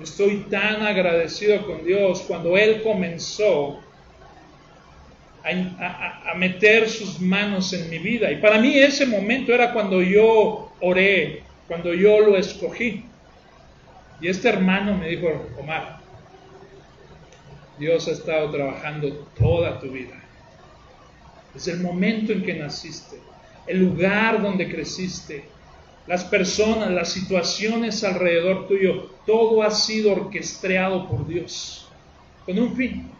estoy 0.01 0.47
tan 0.51 0.81
agradecido 0.81 1.67
con 1.67 1.85
Dios 1.85 2.25
cuando 2.27 2.57
Él 2.57 2.81
comenzó 2.83 3.79
a, 5.45 6.31
a, 6.31 6.35
meter 6.35 6.89
sus 6.89 7.21
manos 7.21 7.75
en 7.75 7.91
mi 7.91 7.99
vida. 7.99 8.33
Y 8.33 8.37
para 8.37 8.59
mí 8.59 8.79
ese 8.79 9.05
momento 9.05 9.53
era 9.53 9.75
cuando 9.75 10.01
yo 10.01 10.73
oré, 10.81 11.43
cuando 11.67 11.93
yo 11.93 12.21
lo 12.21 12.35
escogí. 12.35 13.05
Y 14.21 14.29
este 14.29 14.49
hermano 14.49 14.97
me 14.97 15.09
dijo, 15.09 15.29
Omar, 15.59 16.01
Dios 17.79 18.09
ha 18.09 18.13
estado 18.13 18.51
trabajando 18.51 19.27
toda 19.39 19.79
tu 19.79 19.91
vida. 19.91 20.15
Desde 21.55 21.73
el 21.73 21.81
momento 21.81 22.33
en 22.33 22.43
que 22.43 22.55
naciste, 22.55 23.21
el 23.67 23.85
lugar 23.85 24.43
donde 24.43 24.69
creciste, 24.69 25.45
las 26.07 26.25
personas, 26.25 26.91
las 26.91 27.11
situaciones 27.13 28.03
alrededor 28.03 28.67
tuyo, 28.67 29.11
todo 29.27 29.63
ha 29.63 29.71
sido 29.71 30.13
orquestado 30.13 31.09
por 31.09 31.27
Dios, 31.27 31.89
con 32.45 32.59
un 32.59 32.75
fin. 32.75 33.11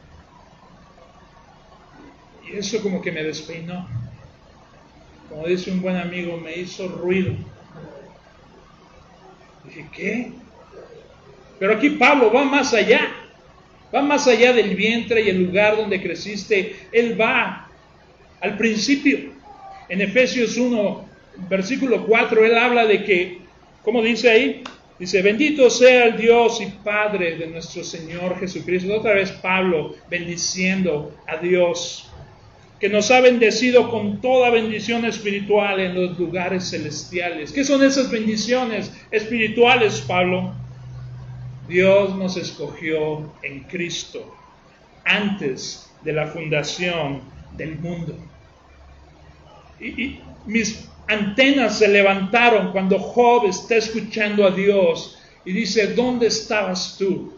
Y 2.47 2.57
eso 2.57 2.83
como 2.83 3.03
que 3.03 3.13
me 3.13 3.23
despeinó. 3.23 3.87
Como 5.29 5.47
dice 5.47 5.71
un 5.71 5.83
buen 5.83 5.97
amigo, 5.97 6.39
me 6.39 6.57
hizo 6.57 6.89
ruido. 6.89 7.35
Dije, 9.65 9.89
¿qué? 9.93 10.33
Pero 11.59 11.75
aquí 11.75 11.91
Pablo 11.91 12.33
va 12.33 12.45
más 12.45 12.73
allá, 12.75 13.01
va 13.95 14.03
más 14.03 14.27
allá 14.27 14.53
del 14.53 14.75
vientre 14.75 15.23
y 15.23 15.29
el 15.29 15.45
lugar 15.45 15.77
donde 15.77 16.01
creciste. 16.01 16.77
Él 16.93 17.21
va 17.21 17.69
al 18.41 18.57
principio. 18.57 19.33
En 19.89 20.01
Efesios 20.01 20.57
1, 20.57 21.09
versículo 21.49 22.07
4, 22.07 22.45
él 22.45 22.57
habla 22.57 22.85
de 22.87 23.05
que, 23.05 23.39
¿cómo 23.83 24.03
dice 24.03 24.31
ahí? 24.31 24.63
Dice, 24.99 25.23
bendito 25.23 25.71
sea 25.71 26.07
el 26.07 26.17
Dios 26.17 26.61
y 26.61 26.67
Padre 26.83 27.37
de 27.37 27.47
nuestro 27.47 27.85
Señor 27.85 28.39
Jesucristo. 28.39 28.97
Otra 28.97 29.15
vez 29.15 29.31
Pablo 29.31 29.95
bendiciendo 30.11 31.15
a 31.27 31.37
Dios, 31.37 32.11
que 32.81 32.89
nos 32.89 33.11
ha 33.11 33.21
bendecido 33.21 33.91
con 33.91 34.21
toda 34.21 34.51
bendición 34.51 35.05
espiritual 35.05 35.81
en 35.81 35.95
los 35.95 36.19
lugares 36.19 36.71
celestiales. 36.71 37.53
¿Qué 37.53 37.65
son 37.65 37.83
esas 37.83 38.11
bendiciones 38.11 38.93
espirituales, 39.11 40.01
Pablo? 40.07 40.53
Dios 41.69 42.17
nos 42.17 42.37
escogió 42.37 43.33
en 43.43 43.61
Cristo 43.65 44.35
antes 45.05 45.91
de 46.03 46.13
la 46.13 46.27
fundación 46.27 47.21
del 47.57 47.79
mundo. 47.79 48.17
Y, 49.81 50.21
mis 50.47 50.89
antenas 51.09 51.79
se 51.79 51.89
levantaron 51.89 52.73
cuando 52.73 52.99
Job 52.99 53.47
está 53.47 53.77
escuchando 53.77 54.47
a 54.47 54.51
Dios 54.51 55.19
y 55.45 55.53
dice, 55.53 55.89
¿dónde 55.89 56.29
estabas 56.29 56.97
tú 56.99 57.35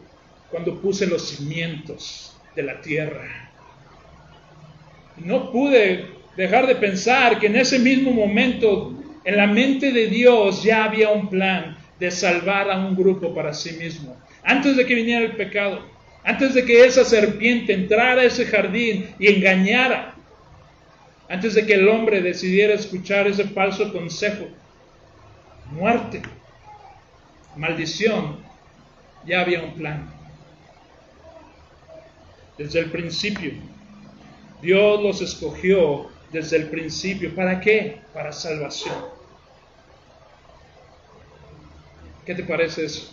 cuando 0.51 0.81
puse 0.81 1.07
los 1.07 1.29
cimientos 1.29 2.37
de 2.55 2.63
la 2.63 2.81
tierra? 2.81 3.51
no 5.25 5.51
pude 5.51 6.07
dejar 6.37 6.67
de 6.67 6.77
pensar 6.77 7.39
que 7.39 7.47
en 7.47 7.57
ese 7.57 7.79
mismo 7.79 8.13
momento 8.13 8.95
en 9.25 9.37
la 9.37 9.47
mente 9.47 9.93
de 9.93 10.07
Dios 10.07 10.63
ya 10.63 10.85
había 10.85 11.11
un 11.11 11.29
plan 11.29 11.77
de 12.01 12.11
salvar 12.11 12.71
a 12.71 12.79
un 12.79 12.97
grupo 12.97 13.35
para 13.35 13.53
sí 13.53 13.73
mismo. 13.73 14.17
Antes 14.43 14.77
de 14.77 14.87
que 14.87 14.95
viniera 14.95 15.25
el 15.25 15.37
pecado, 15.37 15.85
antes 16.25 16.55
de 16.55 16.65
que 16.65 16.85
esa 16.85 17.05
serpiente 17.05 17.75
entrara 17.75 18.23
a 18.23 18.25
ese 18.25 18.47
jardín 18.47 19.15
y 19.19 19.29
engañara, 19.29 20.15
antes 21.29 21.55
de 21.55 21.65
que 21.65 21.75
el 21.75 21.89
hombre 21.89 22.23
decidiera 22.23 22.75
escuchar 22.75 23.27
ese 23.27 23.45
falso 23.45 23.93
consejo, 23.93 24.49
muerte, 25.71 26.23
maldición, 27.55 28.39
ya 29.27 29.43
había 29.43 29.63
un 29.63 29.75
plan. 29.75 30.11
Desde 32.57 32.81
el 32.81 32.91
principio, 32.91 33.53
Dios 34.63 35.03
los 35.03 35.21
escogió 35.21 36.09
desde 36.33 36.57
el 36.57 36.69
principio. 36.69 37.35
¿Para 37.35 37.61
qué? 37.61 37.99
Para 38.13 38.33
salvación. 38.33 39.20
¿Qué 42.31 42.37
te 42.37 42.45
parece 42.45 42.85
eso? 42.85 43.13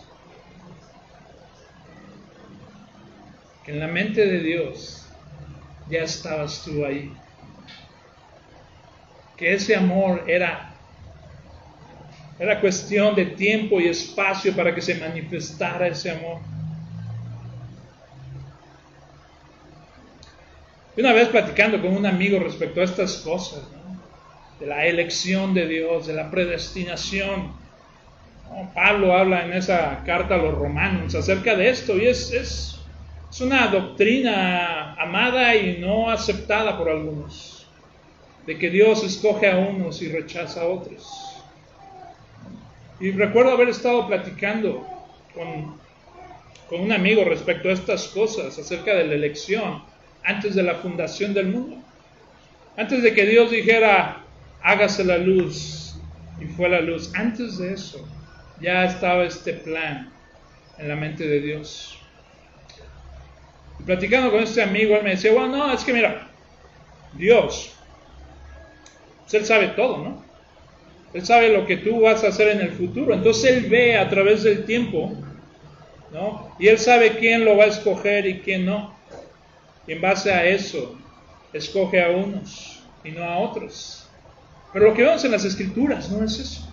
Que 3.66 3.72
en 3.72 3.80
la 3.80 3.88
mente 3.88 4.24
de 4.24 4.42
Dios 4.42 5.08
ya 5.90 6.04
estabas 6.04 6.62
tú 6.64 6.86
ahí. 6.86 7.12
Que 9.36 9.56
ese 9.56 9.76
amor 9.76 10.24
era 10.28 10.72
era 12.38 12.62
cuestión 12.62 13.16
de 13.16 13.26
tiempo 13.26 13.82
y 13.82 13.88
espacio 13.88 14.56
para 14.56 14.76
que 14.76 14.82
se 14.82 14.94
manifestara 14.94 15.88
ese 15.88 16.12
amor. 16.12 16.38
una 20.96 21.14
vez 21.14 21.30
platicando 21.30 21.82
con 21.82 21.98
un 21.98 22.06
amigo 22.06 22.38
respecto 22.38 22.82
a 22.82 22.84
estas 22.84 23.16
cosas, 23.16 23.64
de 24.60 24.68
la 24.68 24.86
elección 24.86 25.56
de 25.56 25.68
Dios, 25.68 26.06
de 26.06 26.14
la 26.14 26.30
predestinación, 26.30 27.66
Pablo 28.74 29.16
habla 29.16 29.46
en 29.46 29.54
esa 29.54 30.04
carta 30.06 30.36
a 30.36 30.38
los 30.38 30.56
romanos 30.56 31.16
acerca 31.16 31.56
de 31.56 31.70
esto 31.70 31.98
y 31.98 32.08
es, 32.08 32.32
es, 32.32 32.80
es 33.30 33.42
una 33.42 33.68
doctrina 33.68 34.94
amada 34.96 35.56
y 35.56 35.78
no 35.80 36.10
aceptada 36.10 36.78
por 36.78 36.90
algunos, 36.90 37.68
de 38.46 38.58
que 38.58 38.70
Dios 38.70 39.04
escoge 39.04 39.52
a 39.52 39.58
unos 39.58 40.02
y 40.02 40.10
rechaza 40.10 40.62
a 40.62 40.68
otros. 40.68 41.44
Y 43.00 43.12
recuerdo 43.12 43.52
haber 43.52 43.70
estado 43.70 44.08
platicando 44.08 44.88
con, 45.34 45.80
con 46.70 46.82
un 46.82 46.92
amigo 46.92 47.24
respecto 47.24 47.70
a 47.70 47.74
estas 47.74 48.08
cosas, 48.08 48.58
acerca 48.58 48.96
de 48.96 49.06
la 49.06 49.14
elección 49.14 49.84
antes 50.24 50.56
de 50.56 50.64
la 50.64 50.76
fundación 50.76 51.34
del 51.34 51.48
mundo. 51.48 51.78
Antes 52.76 53.02
de 53.02 53.14
que 53.14 53.26
Dios 53.26 53.50
dijera, 53.52 54.24
hágase 54.62 55.04
la 55.04 55.18
luz, 55.18 55.96
y 56.40 56.46
fue 56.46 56.70
la 56.70 56.82
luz. 56.82 57.12
Antes 57.16 57.58
de 57.58 57.74
eso, 57.74 58.08
ya 58.60 58.86
estaba 58.86 59.24
este 59.24 59.54
plan 59.54 60.12
en 60.78 60.90
la 60.90 60.96
mente 60.96 61.28
de 61.28 61.42
Dios. 61.42 62.00
Y 63.80 63.84
platicando 63.84 64.32
con 64.32 64.42
este 64.42 64.62
amigo, 64.62 64.96
él 64.96 65.04
me 65.04 65.12
decía, 65.12 65.32
bueno, 65.34 65.58
no, 65.58 65.74
es 65.74 65.84
que 65.84 65.94
mira, 65.94 66.28
Dios, 67.14 67.74
pues 69.22 69.34
Él 69.34 69.46
sabe 69.46 69.68
todo, 69.70 69.98
¿no? 69.98 70.24
Él 71.14 71.26
sabe 71.26 71.50
lo 71.50 71.66
que 71.66 71.78
tú 71.78 72.02
vas 72.02 72.24
a 72.24 72.28
hacer 72.28 72.50
en 72.50 72.62
el 72.62 72.72
futuro. 72.72 73.14
Entonces 73.14 73.46
Él 73.46 73.70
ve 73.70 73.98
a 73.98 74.10
través 74.10 74.44
del 74.44 74.66
tiempo, 74.66 75.14
¿no? 76.12 76.56
Y 76.60 76.68
Él 76.68 76.78
sabe 76.78 77.18
quién 77.18 77.46
lo 77.46 77.58
va 77.58 77.66
a 77.66 77.68
escoger 77.68 78.26
y 78.26 78.40
quién 78.40 78.66
no. 78.66 78.96
Y 79.88 79.94
en 79.94 80.02
base 80.02 80.32
a 80.32 80.46
eso, 80.46 80.98
escoge 81.54 82.04
a 82.04 82.10
unos 82.10 82.84
y 83.04 83.12
no 83.12 83.24
a 83.24 83.38
otros. 83.40 84.08
Pero 84.74 84.90
lo 84.90 84.94
que 84.94 85.04
vemos 85.04 85.24
en 85.24 85.32
las 85.32 85.46
escrituras 85.46 86.10
no 86.10 86.24
es 86.24 86.40
eso. 86.40 86.67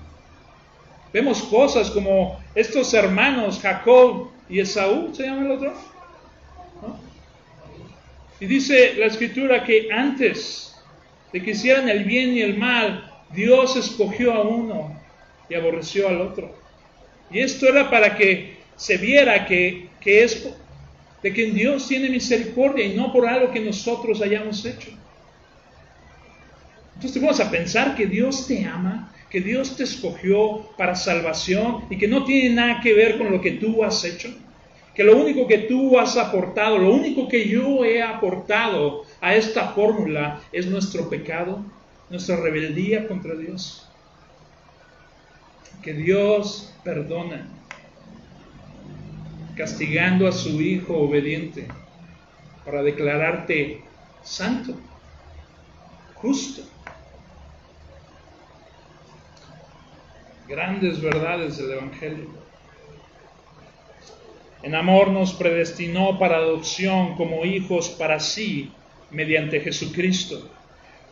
Vemos 1.15 1.45
cosas 1.45 1.93
como 1.93 2.41
estos 2.57 2.93
hermanos, 2.93 3.61
Jacob 3.63 4.33
y 4.49 4.59
Esaú, 4.59 5.15
¿se 5.15 5.23
llama 5.23 5.47
el 5.47 5.53
otro? 5.53 5.73
Y 8.41 8.47
dice 8.47 8.95
la 8.95 9.07
escritura 9.07 9.63
que 9.63 9.93
antes 9.93 10.75
de 11.33 11.41
que 11.41 11.53
hicieran 11.53 11.89
el 11.89 12.03
bien 12.03 12.33
y 12.33 12.41
el 12.41 12.59
mal, 12.59 13.13
Dios 13.33 13.77
escogió 13.77 14.33
a 14.33 14.43
uno 14.43 15.01
y 15.49 15.55
aborreció 15.55 16.09
al 16.09 16.21
otro. 16.21 16.53
Y 17.31 17.39
esto 17.39 17.69
era 17.69 17.89
para 17.89 18.17
que 18.17 18.57
se 18.75 18.97
viera 18.97 19.47
que, 19.47 19.91
que 20.01 20.25
es 20.25 20.53
de 21.23 21.33
que 21.33 21.47
Dios 21.53 21.87
tiene 21.87 22.09
misericordia 22.11 22.87
y 22.87 22.95
no 22.95 23.13
por 23.13 23.29
algo 23.29 23.53
que 23.53 23.61
nosotros 23.61 24.21
hayamos 24.21 24.65
hecho. 24.65 24.91
Entonces 26.97 27.23
vamos 27.23 27.39
a 27.39 27.49
pensar 27.53 27.95
que 27.95 28.07
Dios 28.07 28.49
te 28.49 28.65
ama, 28.65 29.13
que 29.35 29.41
Dios 29.41 29.77
te 29.77 29.83
escogió 29.83 30.71
para 30.79 30.95
salvación 30.95 31.87
y 31.91 31.99
que 31.99 32.07
no 32.07 32.25
tiene 32.25 32.55
nada 32.55 32.81
que 32.81 32.95
ver 32.95 33.19
con 33.19 33.33
lo 33.33 33.41
que 33.41 33.51
tú 33.51 33.83
has 33.83 34.05
hecho. 34.05 34.33
Que 34.95 35.03
lo 35.03 35.17
único 35.17 35.49
que 35.49 35.59
tú 35.59 35.99
has 35.99 36.17
aportado, 36.17 36.79
lo 36.79 36.93
único 36.93 37.27
que 37.27 37.49
yo 37.49 37.85
he 37.85 38.01
aportado 38.01 39.03
a 39.21 39.35
esta 39.35 39.71
fórmula 39.71 40.41
es 40.53 40.67
nuestro 40.67 41.11
pecado, 41.11 41.65
nuestra 42.11 42.37
rebeldía 42.37 43.09
contra 43.09 43.35
Dios. 43.35 43.89
Que 45.83 45.95
Dios 45.95 46.73
perdona 46.85 47.49
castigando 49.57 50.29
a 50.29 50.33
su 50.33 50.63
hijo 50.63 50.97
obediente 50.97 51.67
para 52.65 52.85
declararte 52.85 53.83
santo, 54.23 54.77
justo. 56.15 56.74
Grandes 60.49 61.01
verdades 61.01 61.57
del 61.57 61.73
Evangelio. 61.73 62.29
En 64.63 64.75
amor 64.75 65.09
nos 65.09 65.33
predestinó 65.33 66.19
para 66.19 66.37
adopción 66.37 67.17
como 67.17 67.45
hijos 67.45 67.91
para 67.91 68.21
sí 68.21 68.71
mediante 69.11 69.61
Jesucristo, 69.61 70.51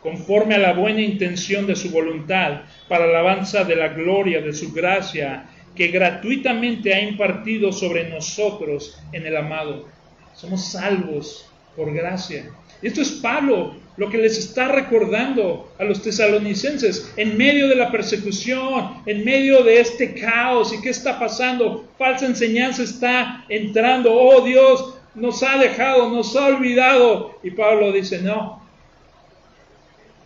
conforme 0.01 0.55
a 0.55 0.59
la 0.59 0.73
buena 0.73 1.01
intención 1.01 1.65
de 1.65 1.75
su 1.75 1.89
voluntad, 1.89 2.61
para 2.87 3.05
alabanza 3.05 3.63
de 3.63 3.75
la 3.75 3.89
gloria 3.89 4.41
de 4.41 4.53
su 4.53 4.71
gracia 4.71 5.45
que 5.75 5.87
gratuitamente 5.87 6.93
ha 6.93 7.01
impartido 7.01 7.71
sobre 7.71 8.09
nosotros 8.09 8.99
en 9.11 9.25
el 9.25 9.35
amado. 9.35 9.87
Somos 10.35 10.71
salvos 10.71 11.49
por 11.75 11.91
gracia. 11.91 12.51
Esto 12.81 13.01
es 13.01 13.11
Pablo 13.13 13.82
lo 13.97 14.09
que 14.09 14.17
les 14.17 14.37
está 14.37 14.69
recordando 14.69 15.71
a 15.79 15.83
los 15.83 16.01
tesalonicenses 16.01 17.11
en 17.15 17.37
medio 17.37 17.67
de 17.67 17.75
la 17.75 17.91
persecución, 17.91 19.03
en 19.05 19.23
medio 19.23 19.63
de 19.63 19.79
este 19.79 20.13
caos. 20.13 20.73
¿Y 20.73 20.81
qué 20.81 20.89
está 20.89 21.19
pasando? 21.19 21.87
Falsa 21.97 22.25
enseñanza 22.25 22.83
está 22.83 23.45
entrando. 23.49 24.13
Oh 24.13 24.41
Dios, 24.41 24.95
nos 25.15 25.43
ha 25.43 25.57
dejado, 25.57 26.09
nos 26.09 26.35
ha 26.35 26.47
olvidado. 26.47 27.37
Y 27.43 27.51
Pablo 27.51 27.91
dice, 27.91 28.21
no, 28.21 28.61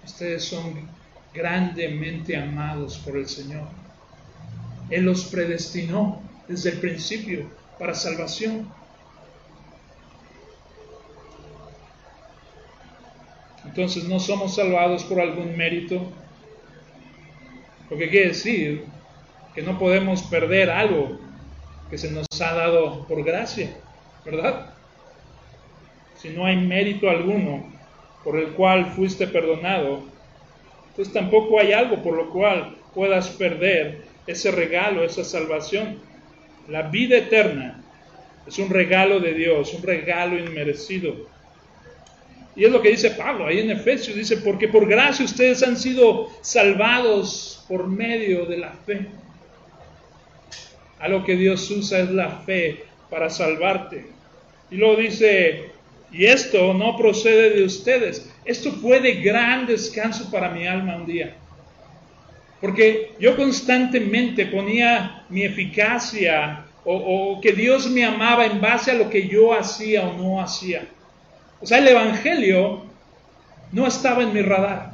ustedes 0.05 0.45
son 0.45 0.89
grandemente 1.33 2.35
amados 2.35 2.97
por 2.97 3.17
el 3.17 3.27
Señor. 3.27 3.67
Él 4.89 5.03
los 5.03 5.25
predestinó 5.25 6.21
desde 6.47 6.71
el 6.71 6.79
principio 6.79 7.49
para 7.77 7.93
salvación. 7.93 8.67
Entonces 13.77 14.05
no 14.05 14.19
somos 14.19 14.55
salvados 14.55 15.03
por 15.03 15.21
algún 15.21 15.55
mérito, 15.55 16.01
lo 17.91 17.95
quiere 17.95 18.29
decir 18.29 18.85
que 19.53 19.61
no 19.61 19.77
podemos 19.77 20.23
perder 20.23 20.71
algo 20.71 21.19
que 21.87 21.99
se 21.99 22.09
nos 22.09 22.25
ha 22.41 22.55
dado 22.55 23.05
por 23.05 23.23
gracia, 23.23 23.77
¿verdad? 24.25 24.73
Si 26.15 26.29
no 26.29 26.47
hay 26.47 26.55
mérito 26.55 27.07
alguno 27.07 27.71
por 28.23 28.39
el 28.39 28.47
cual 28.53 28.87
fuiste 28.87 29.27
perdonado, 29.27 30.01
pues 30.95 31.13
tampoco 31.13 31.59
hay 31.59 31.71
algo 31.71 32.01
por 32.01 32.15
lo 32.15 32.31
cual 32.31 32.77
puedas 32.95 33.29
perder 33.29 34.05
ese 34.25 34.49
regalo, 34.49 35.03
esa 35.03 35.23
salvación. 35.23 35.99
La 36.67 36.81
vida 36.81 37.17
eterna 37.17 37.83
es 38.47 38.57
un 38.57 38.71
regalo 38.71 39.19
de 39.19 39.35
Dios, 39.35 39.71
un 39.75 39.83
regalo 39.83 40.39
inmerecido. 40.39 41.36
Y 42.57 42.65
es 42.65 42.71
lo 42.71 42.81
que 42.81 42.89
dice 42.89 43.11
Pablo 43.11 43.45
ahí 43.45 43.59
en 43.59 43.69
Efesios, 43.69 44.17
dice, 44.17 44.37
porque 44.37 44.67
por 44.67 44.89
gracia 44.89 45.23
ustedes 45.23 45.61
han 45.61 45.77
sido 45.77 46.31
salvados 46.41 47.63
por 47.67 47.87
medio 47.87 48.47
de 48.47 48.57
la 48.57 48.71
fe. 48.71 49.05
A 50.99 51.07
lo 51.07 51.23
que 51.23 51.35
Dios 51.35 51.69
usa 51.69 51.99
es 51.99 52.09
la 52.09 52.31
fe 52.31 52.83
para 53.11 53.29
salvarte. 53.29 54.07
Y 54.71 54.75
luego 54.75 54.95
dice, 54.95 55.65
y 56.11 56.25
esto 56.25 56.73
no 56.73 56.97
procede 56.97 57.51
de 57.51 57.63
ustedes. 57.63 58.27
Esto 58.43 58.71
fue 58.71 59.01
de 59.01 59.21
gran 59.21 59.67
descanso 59.67 60.31
para 60.31 60.49
mi 60.49 60.65
alma 60.65 60.95
un 60.95 61.05
día. 61.05 61.35
Porque 62.59 63.11
yo 63.19 63.35
constantemente 63.35 64.47
ponía 64.47 65.25
mi 65.29 65.43
eficacia 65.43 66.65
o, 66.83 67.39
que 67.39 67.51
Dios 67.51 67.87
me 67.89 68.03
amaba 68.03 68.45
en 68.45 68.59
base 68.61 68.91
a 68.91 68.95
lo 68.95 69.09
que 69.11 69.27
yo 69.27 69.53
hacía 69.53 70.07
o 70.07 70.17
no 70.17 70.41
hacía. 70.41 70.87
O 71.59 71.65
sea, 71.65 71.79
el 71.79 71.87
Evangelio 71.87 72.85
no 73.71 73.87
estaba 73.87 74.23
en 74.23 74.33
mi 74.33 74.41
radar. 74.41 74.93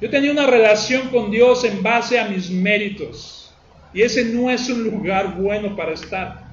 Yo 0.00 0.10
tenía 0.10 0.30
una 0.30 0.46
relación 0.46 1.08
con 1.08 1.30
Dios 1.30 1.64
en 1.64 1.82
base 1.82 2.18
a 2.18 2.28
mis 2.28 2.50
méritos. 2.50 3.54
Y 3.94 4.02
ese 4.02 4.24
no 4.26 4.50
es 4.50 4.68
un 4.68 4.84
lugar 4.84 5.36
bueno 5.36 5.74
para 5.74 5.92
estar. 5.92 6.44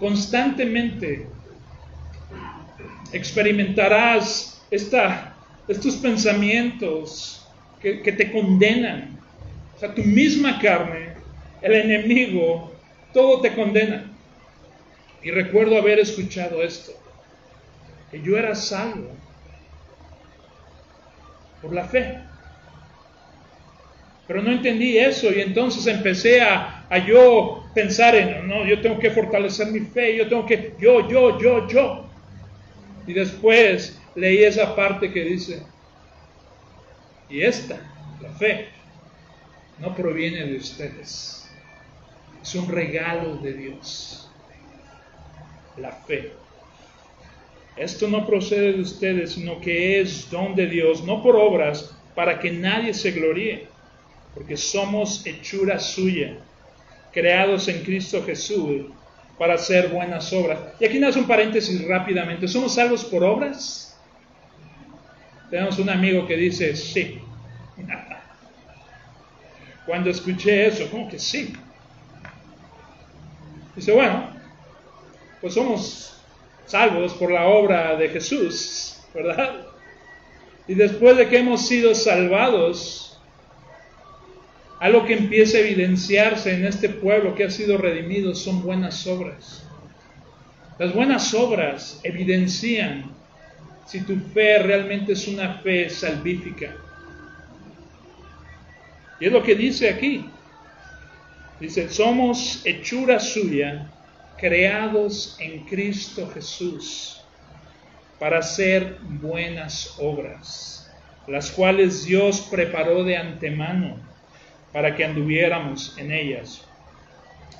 Constantemente 0.00 1.26
experimentarás 3.12 4.64
esta, 4.70 5.36
estos 5.68 5.96
pensamientos 5.96 7.46
que, 7.80 8.02
que 8.02 8.12
te 8.12 8.32
condenan. 8.32 9.18
O 9.76 9.78
sea, 9.78 9.94
tu 9.94 10.02
misma 10.02 10.58
carne, 10.58 11.14
el 11.60 11.74
enemigo, 11.74 12.72
todo 13.12 13.40
te 13.40 13.54
condena. 13.54 14.10
Y 15.22 15.30
recuerdo 15.30 15.78
haber 15.78 16.00
escuchado 16.00 16.62
esto, 16.62 16.92
que 18.12 18.20
yo 18.20 18.36
era 18.36 18.54
salvo 18.54 19.10
por 21.62 21.72
la 21.72 21.84
fe. 21.84 22.18
Pero 24.26 24.42
no 24.42 24.52
entendí 24.52 24.98
eso 24.98 25.32
y 25.32 25.40
entonces 25.40 25.86
empecé 25.86 26.42
a, 26.42 26.86
a, 26.88 26.98
yo 26.98 27.64
pensar 27.74 28.14
en, 28.14 28.46
no, 28.46 28.66
yo 28.66 28.80
tengo 28.82 28.98
que 28.98 29.10
fortalecer 29.10 29.68
mi 29.68 29.80
fe, 29.80 30.16
yo 30.16 30.28
tengo 30.28 30.44
que, 30.44 30.74
yo, 30.78 31.08
yo, 31.08 31.40
yo, 31.40 31.66
yo. 31.68 32.06
Y 33.06 33.14
después 33.14 33.98
leí 34.14 34.44
esa 34.44 34.76
parte 34.76 35.10
que 35.10 35.24
dice, 35.24 35.62
y 37.30 37.40
esta, 37.40 37.80
la 38.20 38.30
fe, 38.30 38.68
no 39.78 39.94
proviene 39.94 40.44
de 40.44 40.56
ustedes, 40.56 41.50
es 42.42 42.54
un 42.54 42.68
regalo 42.68 43.36
de 43.38 43.54
Dios, 43.54 44.30
la 45.78 45.92
fe. 45.92 46.32
Esto 47.76 48.08
no 48.08 48.26
procede 48.26 48.74
de 48.74 48.82
ustedes, 48.82 49.32
sino 49.32 49.60
que 49.60 50.00
es 50.00 50.30
don 50.30 50.54
de 50.54 50.66
Dios, 50.66 51.04
no 51.04 51.22
por 51.22 51.36
obras, 51.36 51.96
para 52.14 52.38
que 52.38 52.50
nadie 52.50 52.92
se 52.92 53.12
gloríe, 53.12 53.66
porque 54.34 54.56
somos 54.56 55.24
hechura 55.26 55.78
suya, 55.78 56.38
creados 57.12 57.68
en 57.68 57.82
Cristo 57.82 58.22
Jesús 58.24 58.86
para 59.38 59.54
hacer 59.54 59.88
buenas 59.88 60.32
obras. 60.32 60.58
Y 60.78 60.84
aquí 60.84 60.98
nace 60.98 61.18
un 61.18 61.26
paréntesis 61.26 61.86
rápidamente. 61.86 62.46
¿Somos 62.46 62.74
salvos 62.74 63.04
por 63.04 63.24
obras? 63.24 63.98
Tenemos 65.50 65.78
un 65.78 65.90
amigo 65.90 66.26
que 66.26 66.36
dice 66.36 66.76
sí. 66.76 67.20
Cuando 69.86 70.10
escuché 70.10 70.66
eso, 70.66 70.88
¿cómo 70.90 71.08
que 71.08 71.18
sí? 71.18 71.52
Dice, 73.74 73.92
bueno, 73.92 74.28
pues 75.40 75.54
somos 75.54 76.21
salvos 76.66 77.14
por 77.14 77.30
la 77.30 77.46
obra 77.46 77.96
de 77.96 78.08
Jesús, 78.08 79.00
¿verdad? 79.14 79.66
Y 80.66 80.74
después 80.74 81.16
de 81.16 81.28
que 81.28 81.38
hemos 81.38 81.66
sido 81.66 81.94
salvados, 81.94 83.20
algo 84.80 85.04
que 85.04 85.14
empieza 85.14 85.58
a 85.58 85.60
evidenciarse 85.60 86.54
en 86.54 86.66
este 86.66 86.88
pueblo 86.88 87.34
que 87.34 87.44
ha 87.44 87.50
sido 87.50 87.78
redimido 87.78 88.34
son 88.34 88.62
buenas 88.62 89.06
obras. 89.06 89.64
Las 90.78 90.94
buenas 90.94 91.32
obras 91.34 92.00
evidencian 92.02 93.04
si 93.86 94.00
tu 94.00 94.16
fe 94.34 94.58
realmente 94.58 95.12
es 95.12 95.28
una 95.28 95.54
fe 95.58 95.88
salvífica. 95.90 96.74
Y 99.20 99.26
es 99.26 99.32
lo 99.32 99.42
que 99.42 99.54
dice 99.54 99.88
aquí. 99.88 100.24
Dice, 101.60 101.88
somos 101.88 102.62
hechura 102.64 103.20
suya, 103.20 103.88
creados 104.42 105.36
en 105.38 105.60
Cristo 105.66 106.28
Jesús, 106.34 107.22
para 108.18 108.38
hacer 108.38 108.96
buenas 109.00 109.94
obras, 110.00 110.92
las 111.28 111.52
cuales 111.52 112.04
Dios 112.04 112.48
preparó 112.50 113.04
de 113.04 113.16
antemano 113.16 114.00
para 114.72 114.96
que 114.96 115.04
anduviéramos 115.04 115.96
en 115.96 116.10
ellas. 116.10 116.66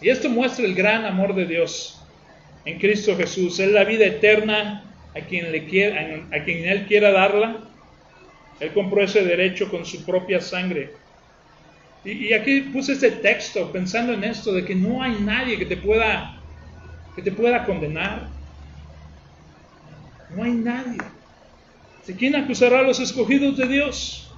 Y 0.01 0.09
esto 0.09 0.29
muestra 0.29 0.65
el 0.65 0.75
gran 0.75 1.05
amor 1.05 1.37
de 1.37 1.47
Dios 1.47 2.03
en 2.65 2.81
Cristo 2.81 3.17
Jesús. 3.17 3.61
Es 3.61 3.71
la 3.71 3.85
vida 3.85 4.05
eterna 4.05 4.83
a 5.15 5.21
quien, 5.21 5.47
Él 5.55 6.87
quiera 6.89 7.13
darla. 7.13 7.59
Él 8.59 8.73
compró 8.73 9.05
ese 9.05 9.25
derecho 9.25 9.71
con 9.71 9.87
su 9.87 10.05
propia 10.05 10.41
sangre. 10.41 10.91
Y, 12.05 12.33
aquí 12.33 12.63
puse 12.73 12.95
este 12.95 13.13
texto 13.13 13.71
pensando 13.71 14.15
en 14.15 14.25
esto, 14.25 14.53
de 14.53 14.65
que 14.65 14.75
no 14.75 15.01
hay 15.01 15.13
nadie 15.21 15.57
que 15.57 15.67
te 15.67 15.77
pueda, 15.77 16.42
que 17.15 17.23
te 17.23 17.33
pueda 17.33 17.65
condenar. 17.65 18.29
No 20.35 20.45
hay 20.45 20.53
nadie. 20.53 20.99
¿De 22.07 22.15
quién 22.17 22.35
acusará 22.35 22.81
a 22.81 22.83
los 22.83 23.01
escogidos 23.01 23.57
de 23.57 23.69
Dios? 23.69 24.31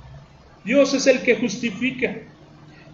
Dios 0.64 0.92
es 0.94 1.06
el 1.06 1.22
que 1.22 1.36
justifica. 1.36 2.16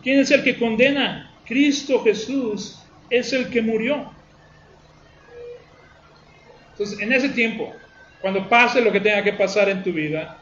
¿Quién 0.02 0.20
es 0.20 0.30
el 0.30 0.42
que 0.42 0.58
condena? 0.58 1.32
Cristo 1.44 2.02
Jesús 2.02 2.78
es 3.08 3.32
el 3.32 3.48
que 3.50 3.62
murió. 3.62 4.12
Entonces, 6.72 7.00
en 7.00 7.12
ese 7.12 7.30
tiempo, 7.30 7.74
cuando 8.20 8.48
pase 8.48 8.80
lo 8.80 8.92
que 8.92 9.00
tenga 9.00 9.22
que 9.22 9.32
pasar 9.32 9.68
en 9.68 9.82
tu 9.82 9.92
vida, 9.92 10.38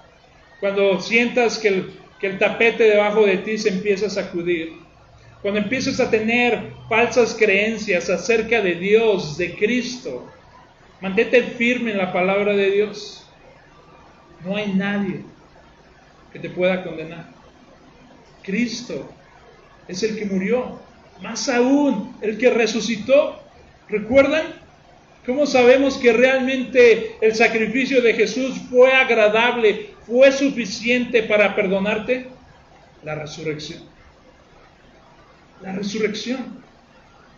cuando 0.61 1.01
sientas 1.01 1.59
que 1.59 1.69
el, 1.69 1.93
que 2.21 2.27
el 2.27 2.39
tapete 2.39 2.85
debajo 2.85 3.25
de 3.25 3.39
ti 3.39 3.59
se 3.59 3.71
empieza 3.71 4.07
a 4.07 4.11
sacudir, 4.11 4.73
cuando 5.43 5.61
empiezas 5.61 6.01
a 6.01 6.11
tener 6.11 6.73
falsas 6.89 7.35
creencias 7.39 8.11
acerca 8.11 8.61
de 8.61 8.75
Dios, 8.75 9.37
de 9.39 9.55
Cristo, 9.55 10.27
mantente 11.01 11.43
firme 11.43 11.93
en 11.93 11.99
la 11.99 12.13
palabra 12.13 12.55
de 12.55 12.71
Dios. 12.71 13.25
No 14.45 14.57
hay 14.57 14.73
nadie 14.73 15.23
que 16.33 16.39
te 16.39 16.51
pueda 16.51 16.83
condenar. 16.83 17.27
Cristo 18.43 19.09
es 19.87 20.03
el 20.03 20.19
que 20.19 20.27
murió, 20.27 20.81
más 21.23 21.49
aún 21.49 22.17
el 22.21 22.37
que 22.37 22.51
resucitó. 22.51 23.41
¿Recuerdan? 23.89 24.43
¿Cómo 25.25 25.47
sabemos 25.47 25.99
que 25.99 26.13
realmente 26.13 27.17
el 27.21 27.35
sacrificio 27.35 28.01
de 28.03 28.15
Jesús 28.15 28.59
fue 28.71 28.93
agradable, 28.93 29.91
fue 30.07 30.33
suficiente 30.33 31.23
para 31.23 31.55
perdonarte? 31.55 32.29
La 33.05 33.15
resurrección. 33.15 33.98
La 35.63 35.73
resurrección. 35.73 36.59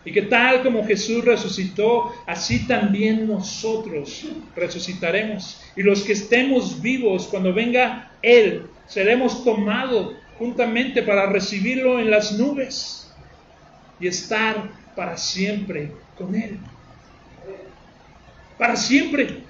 Y 0.03 0.11
que 0.11 0.23
tal 0.23 0.63
como 0.63 0.85
Jesús 0.85 1.23
resucitó, 1.23 2.11
así 2.25 2.65
también 2.65 3.27
nosotros 3.27 4.25
resucitaremos. 4.55 5.61
Y 5.75 5.83
los 5.83 6.01
que 6.01 6.13
estemos 6.13 6.81
vivos, 6.81 7.27
cuando 7.27 7.53
venga 7.53 8.11
Él, 8.21 8.63
seremos 8.87 9.43
tomados 9.43 10.15
juntamente 10.39 11.03
para 11.03 11.27
recibirlo 11.27 11.99
en 11.99 12.09
las 12.09 12.31
nubes 12.31 13.13
y 13.99 14.07
estar 14.07 14.71
para 14.95 15.15
siempre 15.17 15.91
con 16.17 16.33
Él. 16.33 16.57
Para 18.57 18.75
siempre. 18.75 19.43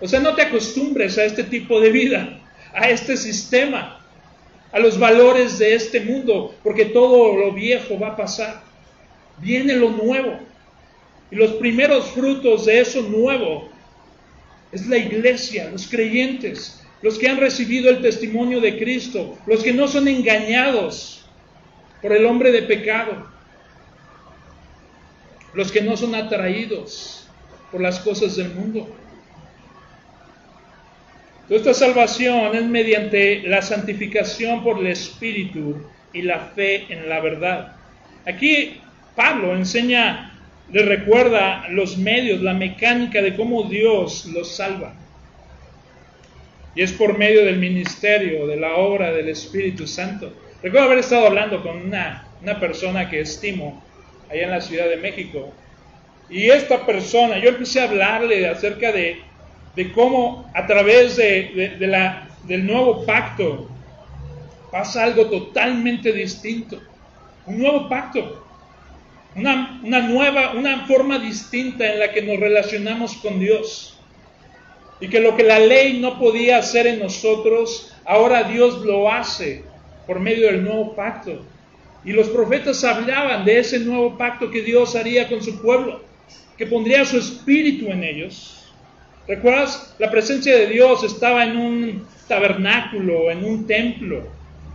O 0.00 0.08
sea, 0.08 0.20
no 0.20 0.34
te 0.34 0.42
acostumbres 0.42 1.18
a 1.18 1.24
este 1.24 1.44
tipo 1.44 1.80
de 1.80 1.90
vida, 1.90 2.40
a 2.74 2.88
este 2.88 3.16
sistema, 3.16 4.03
a 4.74 4.80
los 4.80 4.98
valores 4.98 5.56
de 5.60 5.76
este 5.76 6.00
mundo, 6.00 6.52
porque 6.64 6.86
todo 6.86 7.36
lo 7.36 7.52
viejo 7.52 7.96
va 7.96 8.08
a 8.08 8.16
pasar. 8.16 8.60
Viene 9.38 9.76
lo 9.76 9.90
nuevo. 9.90 10.40
Y 11.30 11.36
los 11.36 11.52
primeros 11.52 12.10
frutos 12.10 12.66
de 12.66 12.80
eso 12.80 13.02
nuevo 13.02 13.68
es 14.72 14.84
la 14.88 14.96
iglesia, 14.96 15.70
los 15.70 15.86
creyentes, 15.86 16.84
los 17.02 17.20
que 17.20 17.28
han 17.28 17.38
recibido 17.38 17.88
el 17.88 18.02
testimonio 18.02 18.60
de 18.60 18.76
Cristo, 18.76 19.38
los 19.46 19.62
que 19.62 19.72
no 19.72 19.86
son 19.86 20.08
engañados 20.08 21.24
por 22.02 22.12
el 22.12 22.26
hombre 22.26 22.50
de 22.50 22.62
pecado, 22.62 23.28
los 25.52 25.70
que 25.70 25.82
no 25.82 25.96
son 25.96 26.16
atraídos 26.16 27.28
por 27.70 27.80
las 27.80 28.00
cosas 28.00 28.34
del 28.34 28.52
mundo. 28.52 28.88
Esta 31.50 31.74
salvación 31.74 32.54
es 32.54 32.64
mediante 32.64 33.42
la 33.42 33.60
santificación 33.60 34.62
por 34.62 34.78
el 34.78 34.86
Espíritu 34.86 35.76
y 36.12 36.22
la 36.22 36.38
fe 36.54 36.86
en 36.88 37.08
la 37.08 37.20
verdad. 37.20 37.76
Aquí 38.26 38.80
Pablo 39.14 39.54
enseña, 39.54 40.32
le 40.72 40.82
recuerda 40.82 41.68
los 41.68 41.98
medios, 41.98 42.40
la 42.40 42.54
mecánica 42.54 43.20
de 43.20 43.36
cómo 43.36 43.64
Dios 43.64 44.26
los 44.26 44.56
salva. 44.56 44.94
Y 46.74 46.82
es 46.82 46.92
por 46.92 47.18
medio 47.18 47.44
del 47.44 47.58
ministerio, 47.58 48.46
de 48.46 48.56
la 48.56 48.76
obra 48.76 49.12
del 49.12 49.28
Espíritu 49.28 49.86
Santo. 49.86 50.32
Recuerdo 50.62 50.86
haber 50.86 50.98
estado 51.00 51.26
hablando 51.26 51.62
con 51.62 51.76
una, 51.76 52.26
una 52.42 52.58
persona 52.58 53.08
que 53.08 53.20
estimo 53.20 53.84
allá 54.30 54.44
en 54.44 54.50
la 54.50 54.60
Ciudad 54.60 54.88
de 54.88 54.96
México. 54.96 55.52
Y 56.30 56.48
esta 56.48 56.86
persona, 56.86 57.38
yo 57.38 57.50
empecé 57.50 57.80
a 57.80 57.84
hablarle 57.84 58.48
acerca 58.48 58.90
de, 58.90 59.20
cómo 59.92 60.50
a 60.54 60.66
través 60.66 61.16
de, 61.16 61.76
la, 61.80 62.28
del 62.44 62.66
nuevo 62.66 63.04
pacto 63.04 63.68
pasa 64.70 65.04
algo 65.04 65.26
totalmente 65.26 66.12
distinto. 66.12 66.80
Un 67.46 67.58
nuevo 67.58 67.88
pacto. 67.88 68.44
Una, 69.36 69.80
una, 69.82 70.00
nueva, 70.00 70.52
una 70.52 70.86
forma 70.86 71.18
distinta 71.18 71.92
en 71.92 71.98
la 71.98 72.12
que 72.12 72.22
nos 72.22 72.38
relacionamos 72.38 73.14
con 73.16 73.40
Dios. 73.40 73.98
Y 75.00 75.08
que 75.08 75.20
lo 75.20 75.36
que 75.36 75.42
la 75.42 75.58
ley 75.58 75.98
no 76.00 76.18
podía 76.20 76.58
hacer 76.58 76.86
en 76.86 77.00
nosotros, 77.00 77.94
ahora 78.04 78.44
Dios 78.44 78.84
lo 78.84 79.10
hace 79.10 79.64
por 80.06 80.20
medio 80.20 80.46
del 80.46 80.62
nuevo 80.62 80.94
pacto. 80.94 81.44
Y 82.04 82.12
los 82.12 82.28
profetas 82.28 82.84
hablaban 82.84 83.44
de 83.44 83.58
ese 83.58 83.80
nuevo 83.80 84.16
pacto 84.16 84.50
que 84.50 84.62
Dios 84.62 84.94
haría 84.94 85.28
con 85.28 85.42
su 85.42 85.60
pueblo, 85.60 86.02
que 86.56 86.66
pondría 86.66 87.04
su 87.04 87.18
espíritu 87.18 87.86
en 87.86 88.04
ellos. 88.04 88.63
¿Recuerdas? 89.26 89.94
La 89.98 90.10
presencia 90.10 90.54
de 90.54 90.66
Dios 90.66 91.02
estaba 91.02 91.44
en 91.44 91.56
un 91.56 92.06
tabernáculo, 92.28 93.30
en 93.30 93.44
un 93.44 93.66
templo. 93.66 94.22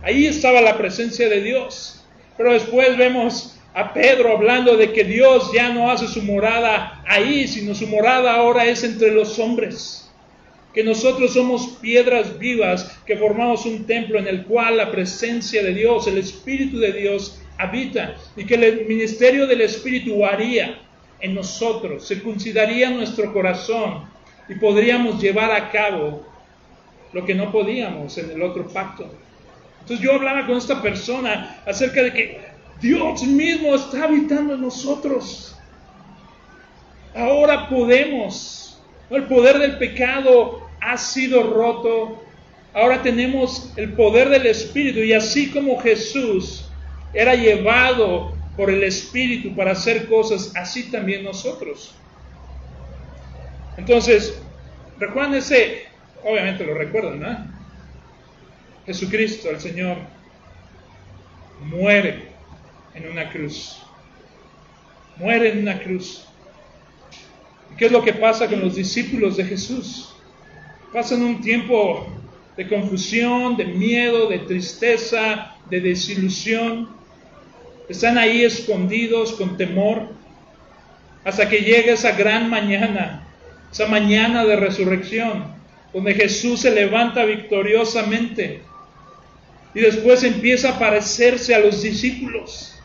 Ahí 0.02 0.26
estaba 0.26 0.60
la 0.60 0.76
presencia 0.76 1.28
de 1.28 1.40
Dios. 1.40 2.04
Pero 2.36 2.52
después 2.52 2.96
vemos 2.96 3.58
a 3.74 3.92
Pedro 3.92 4.32
hablando 4.32 4.76
de 4.76 4.92
que 4.92 5.04
Dios 5.04 5.52
ya 5.54 5.68
no 5.68 5.90
hace 5.90 6.08
su 6.08 6.22
morada 6.22 7.02
ahí, 7.06 7.46
sino 7.46 7.74
su 7.74 7.86
morada 7.86 8.34
ahora 8.34 8.64
es 8.64 8.82
entre 8.82 9.12
los 9.12 9.38
hombres 9.38 10.00
que 10.72 10.84
nosotros 10.84 11.32
somos 11.32 11.78
piedras 11.80 12.38
vivas 12.38 12.98
que 13.04 13.16
formamos 13.16 13.66
un 13.66 13.86
templo 13.86 14.18
en 14.18 14.28
el 14.28 14.44
cual 14.44 14.76
la 14.76 14.90
presencia 14.90 15.62
de 15.62 15.74
Dios, 15.74 16.06
el 16.06 16.18
Espíritu 16.18 16.78
de 16.78 16.92
Dios 16.92 17.40
habita 17.58 18.14
y 18.36 18.44
que 18.44 18.54
el 18.54 18.86
ministerio 18.86 19.46
del 19.46 19.62
Espíritu 19.62 20.24
haría 20.24 20.80
en 21.20 21.34
nosotros, 21.34 22.06
circuncidaría 22.06 22.90
nuestro 22.90 23.32
corazón 23.32 24.08
y 24.50 24.56
podríamos 24.56 25.22
llevar 25.22 25.52
a 25.52 25.70
cabo 25.70 26.26
lo 27.12 27.24
que 27.24 27.34
no 27.34 27.52
podíamos 27.52 28.18
en 28.18 28.32
el 28.32 28.42
otro 28.42 28.66
pacto. 28.66 29.08
Entonces 29.80 30.04
yo 30.04 30.14
hablaba 30.14 30.44
con 30.44 30.56
esta 30.58 30.82
persona 30.82 31.62
acerca 31.64 32.02
de 32.02 32.12
que 32.12 32.40
Dios 32.80 33.22
mismo 33.22 33.76
está 33.76 34.04
habitando 34.04 34.54
en 34.54 34.60
nosotros. 34.62 35.56
Ahora 37.14 37.68
podemos 37.68 38.60
el 39.10 39.24
poder 39.24 39.58
del 39.58 39.78
pecado 39.78 40.68
ha 40.80 40.96
sido 40.96 41.42
roto. 41.42 42.22
Ahora 42.72 43.02
tenemos 43.02 43.72
el 43.76 43.92
poder 43.94 44.28
del 44.30 44.46
Espíritu 44.46 45.00
y 45.00 45.12
así 45.12 45.50
como 45.50 45.80
Jesús 45.80 46.64
era 47.12 47.34
llevado 47.34 48.32
por 48.56 48.70
el 48.70 48.82
Espíritu 48.84 49.54
para 49.54 49.72
hacer 49.72 50.08
cosas, 50.08 50.52
así 50.56 50.90
también 50.90 51.24
nosotros. 51.24 51.94
Entonces, 53.80 54.38
recuerden 54.98 55.36
ese, 55.36 55.86
obviamente 56.22 56.66
lo 56.66 56.74
recuerdan, 56.74 57.18
¿no? 57.18 57.46
Jesucristo, 58.84 59.48
el 59.48 59.58
Señor, 59.58 59.96
muere 61.64 62.28
en 62.94 63.08
una 63.08 63.30
cruz. 63.30 63.80
Muere 65.16 65.52
en 65.52 65.60
una 65.60 65.78
cruz. 65.78 66.26
¿Qué 67.78 67.86
es 67.86 67.92
lo 67.92 68.04
que 68.04 68.12
pasa 68.12 68.48
con 68.48 68.60
los 68.60 68.74
discípulos 68.74 69.38
de 69.38 69.46
Jesús? 69.46 70.14
Pasan 70.92 71.22
un 71.22 71.40
tiempo 71.40 72.06
de 72.58 72.68
confusión, 72.68 73.56
de 73.56 73.64
miedo, 73.64 74.28
de 74.28 74.40
tristeza, 74.40 75.56
de 75.70 75.80
desilusión. 75.80 76.90
Están 77.88 78.18
ahí 78.18 78.44
escondidos 78.44 79.32
con 79.32 79.56
temor 79.56 80.10
hasta 81.24 81.48
que 81.48 81.60
llega 81.60 81.94
esa 81.94 82.12
gran 82.12 82.50
mañana, 82.50 83.26
esa 83.70 83.86
mañana 83.86 84.44
de 84.44 84.56
resurrección, 84.56 85.44
donde 85.92 86.14
Jesús 86.14 86.60
se 86.60 86.70
levanta 86.70 87.24
victoriosamente 87.24 88.62
y 89.74 89.80
después 89.80 90.24
empieza 90.24 90.70
a 90.70 90.78
parecerse 90.78 91.54
a 91.54 91.60
los 91.60 91.82
discípulos. 91.82 92.76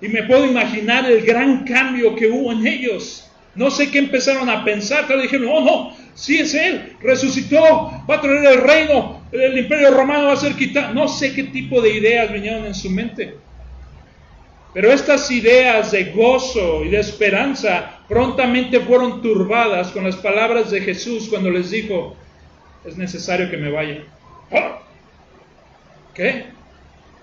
Y 0.00 0.08
me 0.08 0.24
puedo 0.24 0.44
imaginar 0.44 1.08
el 1.08 1.22
gran 1.24 1.64
cambio 1.64 2.16
que 2.16 2.28
hubo 2.28 2.50
en 2.50 2.66
ellos. 2.66 3.30
No 3.54 3.70
sé 3.70 3.90
qué 3.90 3.98
empezaron 3.98 4.48
a 4.48 4.64
pensar, 4.64 5.04
pero 5.06 5.22
dijeron, 5.22 5.48
oh 5.52 5.60
no, 5.60 5.96
sí 6.14 6.38
es 6.38 6.54
Él, 6.54 6.96
resucitó, 7.00 8.02
va 8.10 8.16
a 8.16 8.20
traer 8.20 8.44
el 8.46 8.60
reino, 8.62 9.22
el 9.30 9.58
imperio 9.58 9.92
romano 9.92 10.26
va 10.26 10.32
a 10.32 10.36
ser 10.36 10.54
quitado. 10.54 10.92
No 10.94 11.06
sé 11.06 11.32
qué 11.34 11.44
tipo 11.44 11.80
de 11.80 11.94
ideas 11.94 12.32
vinieron 12.32 12.64
en 12.64 12.74
su 12.74 12.90
mente. 12.90 13.36
Pero 14.74 14.90
estas 14.90 15.30
ideas 15.30 15.90
de 15.90 16.12
gozo 16.12 16.84
y 16.84 16.88
de 16.88 17.00
esperanza 17.00 18.00
prontamente 18.08 18.80
fueron 18.80 19.20
turbadas 19.20 19.90
con 19.90 20.04
las 20.04 20.16
palabras 20.16 20.70
de 20.70 20.80
Jesús 20.80 21.28
cuando 21.28 21.50
les 21.50 21.70
dijo, 21.70 22.16
es 22.84 22.96
necesario 22.96 23.50
que 23.50 23.58
me 23.58 23.70
vaya. 23.70 24.04
¡Ah! 24.50 24.80
¿Qué? 26.14 26.46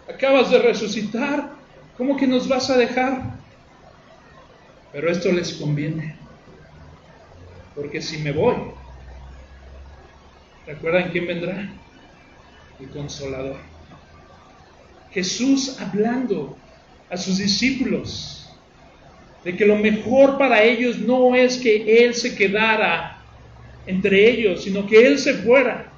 Acabas 0.07 0.51
de 0.51 0.59
resucitar, 0.59 1.51
¿cómo 1.97 2.17
que 2.17 2.27
nos 2.27 2.47
vas 2.47 2.69
a 2.69 2.77
dejar? 2.77 3.39
Pero 4.91 5.11
esto 5.11 5.31
les 5.31 5.53
conviene. 5.53 6.15
Porque 7.75 8.01
si 8.01 8.17
me 8.19 8.31
voy, 8.31 8.55
¿recuerdan 10.67 11.09
quién 11.11 11.27
vendrá? 11.27 11.69
El 12.79 12.89
consolador. 12.89 13.57
Jesús 15.11 15.79
hablando 15.79 16.57
a 17.09 17.17
sus 17.17 17.37
discípulos 17.37 18.49
de 19.43 19.55
que 19.55 19.65
lo 19.65 19.75
mejor 19.77 20.37
para 20.37 20.63
ellos 20.63 20.99
no 20.99 21.35
es 21.35 21.57
que 21.57 22.03
Él 22.03 22.13
se 22.13 22.35
quedara 22.35 23.21
entre 23.87 24.29
ellos, 24.29 24.63
sino 24.63 24.85
que 24.85 25.05
Él 25.05 25.17
se 25.17 25.35
fuera, 25.35 25.91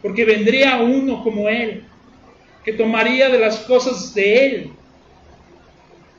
porque 0.00 0.24
vendría 0.24 0.80
uno 0.80 1.22
como 1.22 1.48
Él, 1.48 1.84
que 2.64 2.72
tomaría 2.72 3.28
de 3.28 3.38
las 3.38 3.58
cosas 3.58 4.14
de 4.14 4.46
Él 4.46 4.70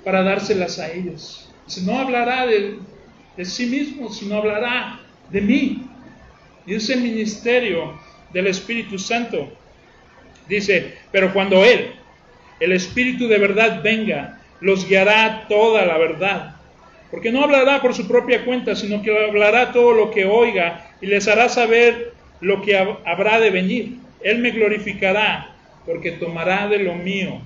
para 0.04 0.22
dárselas 0.22 0.78
a 0.80 0.92
ellos 0.92 1.44
no 1.82 1.98
hablará 1.98 2.46
de, 2.46 3.46
sí 3.46 3.66
mismo, 3.66 4.12
sino 4.12 4.38
hablará 4.38 5.00
de 5.30 5.42
mí. 5.42 5.84
Y 6.66 6.76
ese 6.76 6.96
ministerio 6.96 8.00
del 8.32 8.48
Espíritu 8.48 8.98
Santo. 8.98 9.52
Dice, 10.48 10.94
pero 11.12 11.34
cuando 11.34 11.64
Él, 11.64 11.94
el 12.64 12.72
Espíritu 12.72 13.28
de 13.28 13.38
verdad 13.38 13.82
venga, 13.84 14.40
los 14.62 14.88
guiará 14.88 15.46
toda 15.50 15.86
la 15.86 15.98
verdad. 15.98 16.56
Porque 17.12 17.32
no 17.32 17.44
hablará 17.44 17.82
por 17.82 17.94
su 17.94 18.08
propia 18.08 18.46
cuenta, 18.46 18.76
sino 18.76 19.02
que 19.02 19.26
hablará 19.26 19.72
todo 19.72 19.94
lo 19.94 20.10
que 20.10 20.26
oiga 20.26 20.90
y 21.02 21.08
les 21.08 21.28
hará 21.28 21.50
saber 21.50 22.14
lo 22.40 22.62
que 22.62 22.78
habrá 22.78 23.40
de 23.40 23.50
venir. 23.50 23.98
Él 24.22 24.40
me 24.40 24.52
glorificará 24.52 25.56
porque 25.86 26.14
tomará 26.14 26.68
de 26.68 26.80
lo 26.80 26.96
mío 26.96 27.42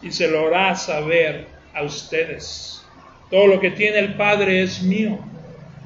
y 0.00 0.12
se 0.12 0.28
lo 0.28 0.46
hará 0.46 0.76
saber 0.76 1.46
a 1.74 1.82
ustedes. 1.82 2.82
Todo 3.30 3.48
lo 3.48 3.60
que 3.60 3.72
tiene 3.72 3.98
el 3.98 4.14
Padre 4.14 4.62
es 4.62 4.82
mío. 4.82 5.18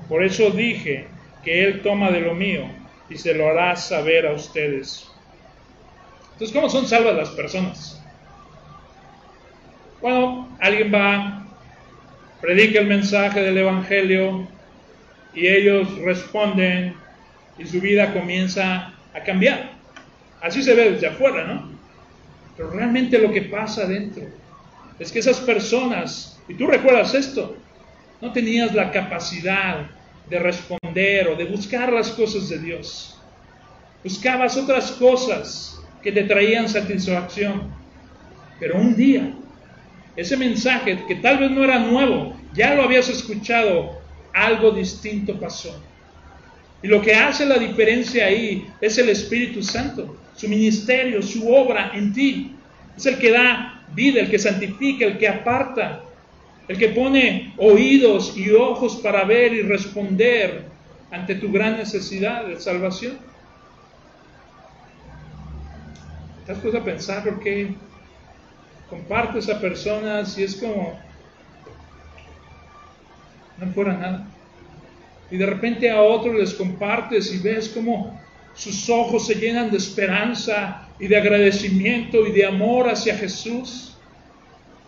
Por 0.08 0.22
eso 0.22 0.50
dije 0.50 1.06
que 1.42 1.64
Él 1.64 1.80
toma 1.82 2.10
de 2.10 2.20
lo 2.20 2.34
mío 2.34 2.66
y 3.08 3.16
se 3.16 3.34
lo 3.34 3.48
hará 3.48 3.74
saber 3.76 4.26
a 4.26 4.32
ustedes. 4.32 5.08
Entonces, 6.32 6.54
¿cómo 6.54 6.68
son 6.68 6.86
salvas 6.86 7.16
las 7.16 7.30
personas? 7.30 8.03
Bueno, 10.04 10.54
alguien 10.60 10.92
va, 10.92 11.46
predica 12.42 12.80
el 12.80 12.88
mensaje 12.88 13.40
del 13.40 13.56
Evangelio 13.56 14.46
y 15.32 15.46
ellos 15.46 15.96
responden 15.96 16.94
y 17.56 17.64
su 17.64 17.80
vida 17.80 18.12
comienza 18.12 18.92
a 19.14 19.24
cambiar. 19.24 19.70
Así 20.42 20.62
se 20.62 20.74
ve 20.74 20.90
desde 20.90 21.06
afuera, 21.06 21.44
¿no? 21.44 21.70
Pero 22.54 22.68
realmente 22.72 23.18
lo 23.18 23.32
que 23.32 23.40
pasa 23.44 23.84
adentro 23.84 24.24
es 24.98 25.10
que 25.10 25.20
esas 25.20 25.40
personas 25.40 26.38
y 26.48 26.52
tú 26.52 26.66
recuerdas 26.66 27.14
esto, 27.14 27.56
no 28.20 28.30
tenías 28.30 28.74
la 28.74 28.90
capacidad 28.90 29.86
de 30.28 30.38
responder 30.38 31.28
o 31.28 31.34
de 31.34 31.46
buscar 31.46 31.90
las 31.90 32.10
cosas 32.10 32.50
de 32.50 32.58
Dios. 32.58 33.18
Buscabas 34.02 34.58
otras 34.58 34.92
cosas 34.92 35.80
que 36.02 36.12
te 36.12 36.24
traían 36.24 36.68
satisfacción. 36.68 37.72
Pero 38.60 38.76
un 38.76 38.94
día, 38.94 39.34
ese 40.16 40.36
mensaje 40.36 41.04
que 41.06 41.16
tal 41.16 41.38
vez 41.38 41.50
no 41.50 41.64
era 41.64 41.78
nuevo, 41.78 42.36
ya 42.54 42.74
lo 42.74 42.82
habías 42.82 43.08
escuchado, 43.08 43.98
algo 44.32 44.70
distinto 44.70 45.38
pasó. 45.38 45.80
Y 46.82 46.88
lo 46.88 47.00
que 47.00 47.14
hace 47.14 47.46
la 47.46 47.56
diferencia 47.56 48.26
ahí 48.26 48.66
es 48.80 48.98
el 48.98 49.08
Espíritu 49.08 49.62
Santo, 49.62 50.16
su 50.36 50.48
ministerio, 50.48 51.22
su 51.22 51.50
obra 51.52 51.92
en 51.94 52.12
ti. 52.12 52.52
Es 52.96 53.06
el 53.06 53.18
que 53.18 53.30
da 53.30 53.82
vida, 53.94 54.20
el 54.20 54.30
que 54.30 54.38
santifica, 54.38 55.06
el 55.06 55.18
que 55.18 55.28
aparta, 55.28 56.02
el 56.68 56.78
que 56.78 56.88
pone 56.88 57.54
oídos 57.56 58.36
y 58.36 58.50
ojos 58.50 58.96
para 58.96 59.24
ver 59.24 59.52
y 59.54 59.62
responder 59.62 60.66
ante 61.10 61.36
tu 61.36 61.50
gran 61.50 61.76
necesidad 61.76 62.46
de 62.46 62.60
salvación. 62.60 63.18
¿Te 66.44 66.52
has 66.52 66.58
puesto 66.58 66.78
a 66.78 66.84
pensar 66.84 67.24
por 67.24 67.40
qué 67.40 67.74
compartes 68.88 69.48
a 69.48 69.60
personas 69.60 70.36
y 70.38 70.44
es 70.44 70.56
como 70.56 70.98
no 73.58 73.72
fuera 73.72 73.92
nada. 73.94 74.26
Y 75.30 75.36
de 75.36 75.46
repente 75.46 75.90
a 75.90 76.02
otros 76.02 76.34
les 76.34 76.54
compartes 76.54 77.32
y 77.32 77.38
ves 77.38 77.68
cómo 77.68 78.20
sus 78.54 78.88
ojos 78.88 79.26
se 79.26 79.34
llenan 79.34 79.70
de 79.70 79.78
esperanza 79.78 80.88
y 80.98 81.08
de 81.08 81.16
agradecimiento 81.16 82.26
y 82.26 82.32
de 82.32 82.46
amor 82.46 82.88
hacia 82.88 83.16
Jesús. 83.16 83.96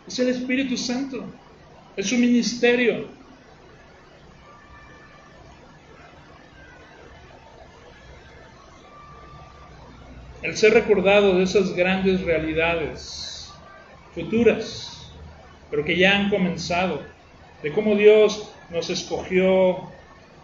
Es 0.06 0.18
el 0.18 0.28
Espíritu 0.28 0.76
Santo, 0.76 1.24
es 1.96 2.06
su 2.06 2.16
ministerio. 2.16 3.08
El 10.42 10.56
ser 10.56 10.74
recordado 10.74 11.36
de 11.36 11.42
esas 11.42 11.74
grandes 11.74 12.20
realidades 12.20 13.35
futuras, 14.16 15.12
pero 15.70 15.84
que 15.84 15.96
ya 15.96 16.16
han 16.16 16.30
comenzado, 16.30 17.02
de 17.62 17.70
cómo 17.70 17.94
Dios 17.94 18.50
nos 18.70 18.88
escogió, 18.88 19.90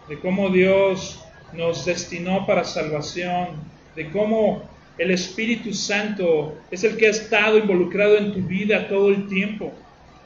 de 0.07 0.19
cómo 0.19 0.49
Dios 0.49 1.19
nos 1.53 1.83
destinó 1.83 2.45
para 2.45 2.63
salvación, 2.63 3.47
de 3.95 4.11
cómo 4.11 4.61
el 4.99 5.09
Espíritu 5.09 5.73
Santo 5.73 6.55
es 6.69 6.83
el 6.83 6.97
que 6.97 7.07
ha 7.07 7.09
estado 7.09 7.57
involucrado 7.57 8.17
en 8.17 8.31
tu 8.31 8.41
vida 8.41 8.87
todo 8.87 9.09
el 9.09 9.27
tiempo, 9.27 9.73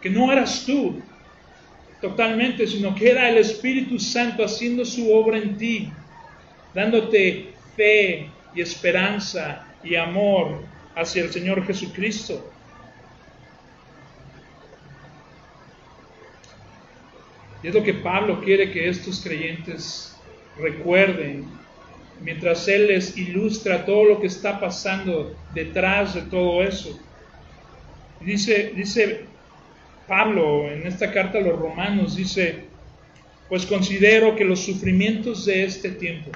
que 0.02 0.10
no 0.10 0.30
eras 0.30 0.66
tú 0.66 1.02
totalmente, 2.02 2.68
sino 2.68 2.94
que 2.94 3.12
era 3.12 3.30
el 3.30 3.38
Espíritu 3.38 3.98
Santo 3.98 4.44
haciendo 4.44 4.84
su 4.84 5.10
obra 5.14 5.38
en 5.38 5.58
ti, 5.58 5.90
dándote 6.74 7.54
fe 7.78 8.30
y 8.54 8.60
esperanza 8.62 9.66
y 9.82 9.96
amor 9.96 10.64
hacia 10.96 11.24
el 11.24 11.32
Señor 11.32 11.66
Jesucristo. 11.66 12.52
Y 17.64 17.68
es 17.68 17.74
lo 17.74 17.84
que 17.84 17.94
Pablo 17.94 18.42
quiere 18.42 18.72
que 18.72 18.88
estos 18.88 19.22
creyentes 19.22 20.16
recuerden 20.58 21.46
mientras 22.22 22.68
Él 22.68 22.88
les 22.88 23.18
ilustra 23.18 23.86
todo 23.86 24.06
lo 24.06 24.22
que 24.22 24.28
está 24.28 24.60
pasando 24.60 25.36
detrás 25.54 26.16
de 26.16 26.22
todo 26.22 26.64
eso. 26.64 27.00
Dice, 28.22 28.74
dice 28.76 29.26
Pablo 30.08 30.70
en 30.70 30.86
esta 30.86 31.12
carta 31.12 31.40
a 31.40 31.42
los 31.42 31.60
romanos, 31.60 32.16
dice, 32.16 32.66
pues 33.50 33.66
considero 33.66 34.36
que 34.36 34.46
los 34.46 34.60
sufrimientos 34.60 35.46
de 35.46 35.64
este 35.64 35.92
tiempo, 35.92 36.32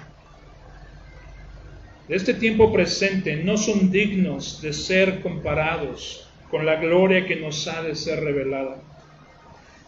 de 2.07 2.15
este 2.15 2.33
tiempo 2.33 2.71
presente, 2.71 3.35
no 3.37 3.57
son 3.57 3.91
dignos 3.91 4.61
de 4.61 4.73
ser 4.73 5.21
comparados 5.21 6.27
con 6.49 6.65
la 6.65 6.75
gloria 6.75 7.25
que 7.25 7.37
nos 7.37 7.67
ha 7.67 7.81
de 7.81 7.95
ser 7.95 8.23
revelada 8.23 8.81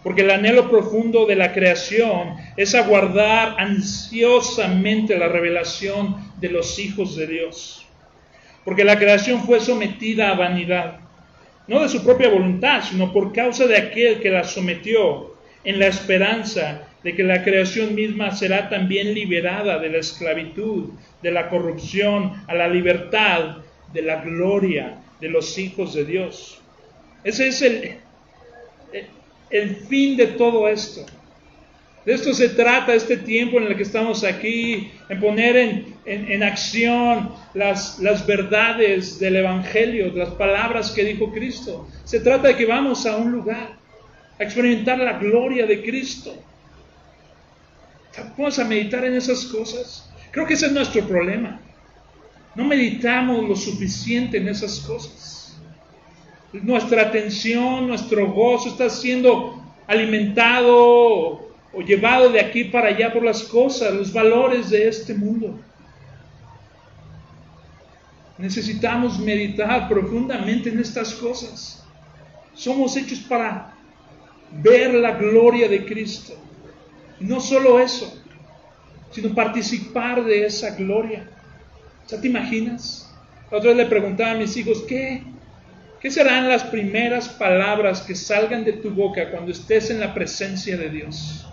porque 0.04 0.22
el 0.22 0.32
anhelo 0.32 0.70
profundo 0.70 1.26
de 1.26 1.36
la 1.36 1.54
creación 1.54 2.36
es 2.58 2.76
aguardar 2.76 3.56
ansiosamente 3.58 5.18
la 5.18 5.30
revelación 5.30 6.18
de 6.40 6.50
los 6.50 6.78
hijos 6.78 7.16
de 7.16 7.28
Dios. 7.28 7.88
Porque 8.66 8.84
la 8.84 9.00
creación 9.00 9.44
fue 9.44 9.60
sometida 9.60 10.30
a 10.30 10.36
vanidad, 10.36 11.00
no 11.68 11.82
de 11.82 11.90
su 11.90 12.04
propia 12.04 12.30
voluntad, 12.30 12.84
sino 12.84 13.14
por 13.14 13.32
causa 13.32 13.66
de 13.66 13.78
aquel 13.78 14.20
que 14.20 14.30
la 14.30 14.44
sometió, 14.44 15.34
en 15.64 15.80
la 15.80 15.88
esperanza 15.88 16.88
de 17.04 17.16
que 17.16 17.24
la 17.24 17.44
creación 17.44 17.96
misma 17.96 18.32
será 18.32 18.70
también 18.70 19.14
liberada 19.14 19.80
de 19.80 19.90
la 19.90 19.98
esclavitud, 19.98 20.90
de 21.22 21.32
la 21.32 21.50
corrupción, 21.50 22.44
a 22.48 22.54
la 22.54 22.68
libertad, 22.68 23.58
de 23.94 24.02
la 24.02 24.22
gloria 24.22 24.98
de 25.22 25.30
los 25.30 25.58
hijos 25.58 25.94
de 25.94 26.06
Dios. 26.06 26.60
Ese 27.24 27.48
es 27.48 27.62
el, 27.62 27.98
el 29.54 29.76
fin 29.76 30.18
de 30.18 30.28
todo 30.28 30.68
esto. 30.68 31.06
De 32.06 32.14
esto 32.14 32.34
se 32.34 32.50
trata 32.50 32.94
este 32.94 33.18
tiempo 33.18 33.60
en 33.60 33.68
el 33.68 33.78
que 33.78 33.84
estamos 33.84 34.26
aquí, 34.26 34.92
en 35.08 35.20
poner 35.22 35.56
en, 36.06 36.44
acción 36.44 37.32
las, 37.54 38.00
las, 38.00 38.26
verdades 38.26 39.20
del 39.20 39.38
Evangelio, 39.38 40.12
las 40.14 40.32
palabras 40.32 40.92
que 40.92 41.06
dijo 41.06 41.32
Cristo. 41.32 41.88
Se 42.04 42.20
trata 42.20 42.50
de 42.50 42.58
que 42.58 42.66
vamos 42.66 43.06
a 43.06 43.16
un 43.16 43.32
lugar, 43.32 43.78
a 44.38 44.44
experimentar 44.44 44.98
la 44.98 45.20
gloria 45.20 45.66
de 45.66 45.82
Cristo. 45.82 46.36
Vamos 48.38 48.60
a 48.60 48.66
meditar 48.66 49.06
en 49.06 49.14
esas 49.14 49.46
cosas. 49.46 50.12
Creo 50.32 50.46
que 50.46 50.56
ese 50.56 50.66
es 50.66 50.72
nuestro 50.74 51.08
problema. 51.08 51.62
No 52.56 52.66
meditamos 52.66 53.48
lo 53.48 53.56
suficiente 53.56 54.38
en 54.38 54.50
esas 54.50 54.80
cosas 54.80 55.43
nuestra 56.62 57.04
atención, 57.04 57.88
nuestro 57.88 58.32
gozo 58.32 58.70
está 58.70 58.90
siendo 58.90 59.62
alimentado 59.88 60.76
o, 61.74 61.82
llevado 61.86 62.30
de 62.30 62.40
aquí 62.40 62.66
para 62.66 62.90
allá 62.90 63.12
por 63.12 63.24
las 63.24 63.44
cosas, 63.44 63.94
los 63.94 64.14
valores 64.14 64.70
de 64.70 64.88
este 64.88 65.16
mundo. 65.16 65.60
Necesitamos 68.38 69.20
meditar 69.20 69.90
profundamente 69.90 70.70
en 70.70 70.80
estas 70.80 71.14
cosas. 71.16 71.84
Somos 72.54 72.96
hechos 72.96 73.20
para 73.20 73.74
ver 74.52 74.94
la 74.94 75.12
gloria 75.12 75.68
de 75.68 75.84
Cristo. 75.86 76.36
no 77.20 77.40
solo 77.40 77.80
eso, 77.80 78.22
sino 79.12 79.34
participar 79.34 80.24
de 80.24 80.46
esa 80.46 80.76
gloria. 80.76 81.30
¿Ya 82.08 82.20
te 82.20 82.28
imaginas? 82.28 83.12
La 83.50 83.60
otra 83.60 83.70
vez 83.70 83.78
le 83.78 83.86
preguntaba 83.86 84.32
a 84.32 84.36
mis 84.36 84.58
hijos, 84.58 84.84
¿qué? 84.88 85.24
¿Qué 86.04 86.12
serán 86.12 86.50
las 86.50 86.66
primeras 86.66 87.30
palabras 87.30 88.02
que 88.02 88.14
salgan 88.14 88.66
de 88.66 88.74
tu 88.74 88.90
boca 88.90 89.32
cuando 89.32 89.54
estés 89.54 89.90
en 89.90 90.02
la 90.02 90.14
presencia 90.14 90.76
de 90.76 90.90
Dios? 90.90 91.48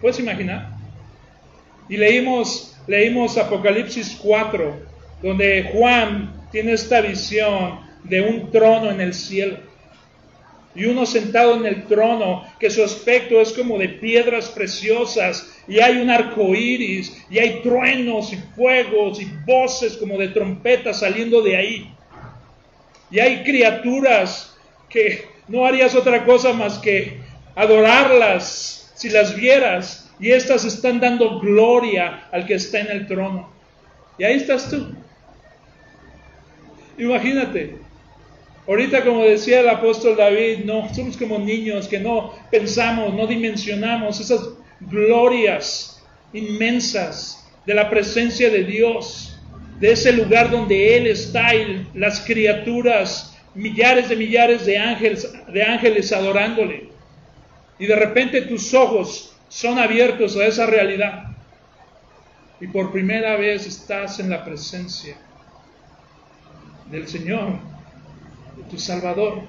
¿Puedes 0.00 0.18
imaginar? 0.18 0.70
Y 1.90 1.98
leímos, 1.98 2.74
leímos 2.86 3.36
Apocalipsis 3.36 4.18
4, 4.22 4.86
donde 5.22 5.70
Juan 5.70 6.48
tiene 6.50 6.72
esta 6.72 7.02
visión 7.02 7.80
de 8.04 8.22
un 8.22 8.50
trono 8.50 8.90
en 8.90 9.02
el 9.02 9.12
cielo. 9.12 9.58
Y 10.74 10.86
uno 10.86 11.04
sentado 11.04 11.56
en 11.56 11.66
el 11.66 11.84
trono, 11.84 12.46
que 12.58 12.70
su 12.70 12.82
aspecto 12.82 13.38
es 13.42 13.52
como 13.52 13.76
de 13.76 13.90
piedras 13.90 14.48
preciosas, 14.48 15.62
y 15.68 15.80
hay 15.80 15.98
un 15.98 16.08
arco 16.08 16.54
iris, 16.54 17.22
y 17.28 17.38
hay 17.38 17.60
truenos 17.60 18.32
y 18.32 18.36
fuegos 18.56 19.20
y 19.20 19.26
voces 19.44 19.98
como 19.98 20.16
de 20.16 20.28
trompetas 20.28 21.00
saliendo 21.00 21.42
de 21.42 21.56
ahí. 21.58 21.91
Y 23.12 23.20
hay 23.20 23.44
criaturas 23.44 24.56
que 24.88 25.26
no 25.46 25.66
harías 25.66 25.94
otra 25.94 26.24
cosa 26.24 26.54
más 26.54 26.78
que 26.78 27.20
adorarlas 27.54 28.90
si 28.96 29.10
las 29.10 29.36
vieras. 29.36 30.10
Y 30.18 30.30
estas 30.30 30.64
están 30.64 30.98
dando 30.98 31.38
gloria 31.38 32.28
al 32.32 32.46
que 32.46 32.54
está 32.54 32.80
en 32.80 32.90
el 32.90 33.06
trono. 33.06 33.52
Y 34.18 34.24
ahí 34.24 34.36
estás 34.36 34.70
tú. 34.70 34.94
Imagínate. 36.96 37.76
Ahorita, 38.66 39.04
como 39.04 39.24
decía 39.24 39.60
el 39.60 39.68
apóstol 39.68 40.16
David, 40.16 40.64
no 40.64 40.88
somos 40.94 41.16
como 41.16 41.38
niños 41.38 41.88
que 41.88 41.98
no 41.98 42.32
pensamos, 42.50 43.12
no 43.12 43.26
dimensionamos 43.26 44.20
esas 44.20 44.50
glorias 44.80 46.02
inmensas 46.32 47.44
de 47.66 47.74
la 47.74 47.90
presencia 47.90 48.50
de 48.50 48.64
Dios 48.64 49.31
de 49.82 49.90
ese 49.90 50.12
lugar 50.12 50.48
donde 50.48 50.96
Él 50.96 51.08
está 51.08 51.56
y 51.56 51.88
las 51.94 52.20
criaturas, 52.20 53.36
millares 53.52 54.08
de 54.08 54.14
millares 54.14 54.64
de 54.64 54.78
ángeles, 54.78 55.28
de 55.52 55.60
ángeles 55.64 56.12
adorándole. 56.12 56.88
Y 57.80 57.86
de 57.86 57.96
repente 57.96 58.42
tus 58.42 58.72
ojos 58.74 59.34
son 59.48 59.80
abiertos 59.80 60.36
a 60.36 60.46
esa 60.46 60.66
realidad. 60.66 61.24
Y 62.60 62.68
por 62.68 62.92
primera 62.92 63.36
vez 63.36 63.66
estás 63.66 64.20
en 64.20 64.30
la 64.30 64.44
presencia 64.44 65.16
del 66.88 67.08
Señor, 67.08 67.58
de 68.56 68.62
tu 68.70 68.78
Salvador. 68.78 69.42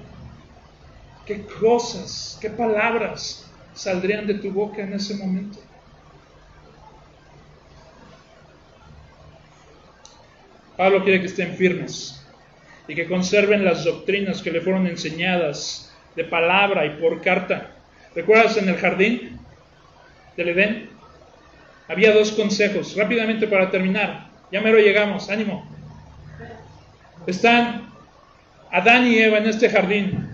¿Qué 1.24 1.46
cosas, 1.60 2.38
qué 2.40 2.50
palabras 2.50 3.48
saldrían 3.72 4.26
de 4.26 4.34
tu 4.34 4.50
boca 4.50 4.82
en 4.82 4.94
ese 4.94 5.14
momento? 5.14 5.60
Pablo 10.76 11.04
quiere 11.04 11.20
que 11.20 11.26
estén 11.26 11.54
firmes 11.54 12.20
y 12.88 12.94
que 12.94 13.06
conserven 13.06 13.64
las 13.64 13.84
doctrinas 13.84 14.42
que 14.42 14.50
le 14.50 14.60
fueron 14.60 14.86
enseñadas 14.86 15.94
de 16.16 16.24
palabra 16.24 16.84
y 16.84 16.90
por 17.00 17.20
carta. 17.22 17.70
¿Recuerdas 18.14 18.56
en 18.56 18.68
el 18.68 18.76
jardín 18.76 19.38
del 20.36 20.48
Edén? 20.48 20.90
Había 21.88 22.12
dos 22.12 22.32
consejos. 22.32 22.96
Rápidamente 22.96 23.46
para 23.46 23.70
terminar. 23.70 24.28
Ya 24.50 24.60
mero 24.60 24.78
llegamos. 24.78 25.30
Ánimo. 25.30 25.68
Están 27.26 27.90
Adán 28.70 29.06
y 29.06 29.18
Eva 29.18 29.38
en 29.38 29.46
este 29.46 29.70
jardín. 29.70 30.28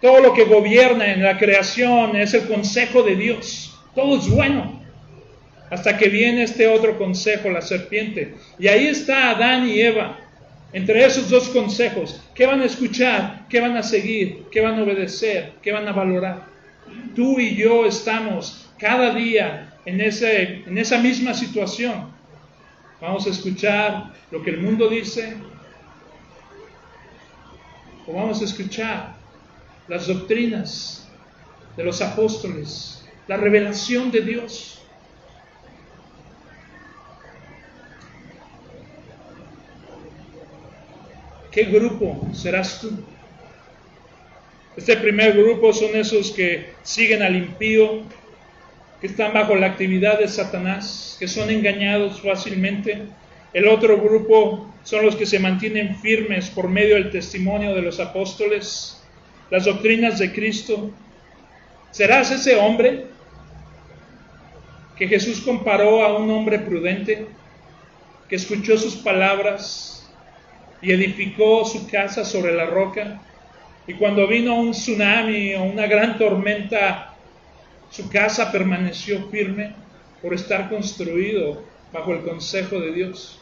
Todo 0.00 0.20
lo 0.20 0.34
que 0.34 0.44
gobierna 0.44 1.12
en 1.12 1.22
la 1.22 1.38
creación 1.38 2.14
es 2.16 2.34
el 2.34 2.46
consejo 2.46 3.02
de 3.02 3.16
Dios. 3.16 3.78
Todo 3.94 4.18
es 4.18 4.28
bueno 4.28 4.77
hasta 5.70 5.96
que 5.96 6.08
viene 6.08 6.42
este 6.42 6.66
otro 6.66 6.96
consejo, 6.96 7.50
la 7.50 7.60
serpiente. 7.60 8.34
Y 8.58 8.68
ahí 8.68 8.86
está 8.86 9.30
Adán 9.30 9.68
y 9.68 9.80
Eva. 9.80 10.18
Entre 10.72 11.02
esos 11.04 11.30
dos 11.30 11.48
consejos, 11.48 12.20
¿qué 12.34 12.46
van 12.46 12.60
a 12.60 12.66
escuchar? 12.66 13.46
¿Qué 13.48 13.58
van 13.58 13.76
a 13.76 13.82
seguir? 13.82 14.44
¿Qué 14.50 14.60
van 14.60 14.78
a 14.78 14.82
obedecer? 14.82 15.54
¿Qué 15.62 15.72
van 15.72 15.88
a 15.88 15.92
valorar? 15.92 16.46
Tú 17.14 17.40
y 17.40 17.56
yo 17.56 17.86
estamos 17.86 18.68
cada 18.78 19.14
día 19.14 19.74
en, 19.86 20.00
ese, 20.00 20.62
en 20.66 20.76
esa 20.76 20.98
misma 20.98 21.32
situación. 21.32 22.10
Vamos 23.00 23.26
a 23.26 23.30
escuchar 23.30 24.12
lo 24.30 24.42
que 24.42 24.50
el 24.50 24.60
mundo 24.60 24.88
dice 24.88 25.36
o 28.06 28.12
vamos 28.12 28.40
a 28.40 28.44
escuchar 28.44 29.14
las 29.86 30.06
doctrinas 30.06 31.06
de 31.76 31.84
los 31.84 32.00
apóstoles, 32.00 33.04
la 33.26 33.36
revelación 33.36 34.10
de 34.10 34.22
Dios. 34.22 34.77
¿Qué 41.50 41.64
grupo 41.64 42.28
serás 42.34 42.80
tú? 42.80 42.90
Este 44.76 44.96
primer 44.96 45.32
grupo 45.32 45.72
son 45.72 45.96
esos 45.96 46.30
que 46.30 46.72
siguen 46.82 47.22
al 47.22 47.36
impío, 47.36 48.02
que 49.00 49.06
están 49.06 49.32
bajo 49.32 49.54
la 49.54 49.68
actividad 49.68 50.18
de 50.18 50.28
Satanás, 50.28 51.16
que 51.18 51.26
son 51.26 51.48
engañados 51.50 52.20
fácilmente. 52.20 53.02
El 53.54 53.66
otro 53.66 53.98
grupo 54.00 54.72
son 54.84 55.06
los 55.06 55.16
que 55.16 55.24
se 55.24 55.38
mantienen 55.38 55.96
firmes 55.96 56.50
por 56.50 56.68
medio 56.68 56.96
del 56.96 57.10
testimonio 57.10 57.74
de 57.74 57.82
los 57.82 57.98
apóstoles, 57.98 59.02
las 59.50 59.64
doctrinas 59.64 60.18
de 60.18 60.32
Cristo. 60.32 60.90
¿Serás 61.90 62.30
ese 62.30 62.56
hombre 62.56 63.06
que 64.96 65.08
Jesús 65.08 65.40
comparó 65.40 66.04
a 66.04 66.18
un 66.18 66.30
hombre 66.30 66.58
prudente, 66.58 67.26
que 68.28 68.36
escuchó 68.36 68.76
sus 68.76 68.96
palabras 68.96 69.97
y 70.80 70.92
edificó 70.92 71.64
su 71.64 71.88
casa 71.88 72.24
sobre 72.24 72.54
la 72.54 72.66
roca? 72.66 73.20
Y 73.86 73.94
cuando 73.94 74.26
vino 74.26 74.54
un 74.54 74.72
tsunami 74.72 75.54
o 75.54 75.64
una 75.64 75.86
gran 75.86 76.18
tormenta, 76.18 77.14
su 77.90 78.08
casa 78.10 78.52
permaneció 78.52 79.28
firme 79.28 79.74
por 80.20 80.34
estar 80.34 80.68
construido 80.68 81.62
bajo 81.92 82.12
el 82.12 82.22
consejo 82.22 82.80
de 82.80 82.92
Dios. 82.92 83.40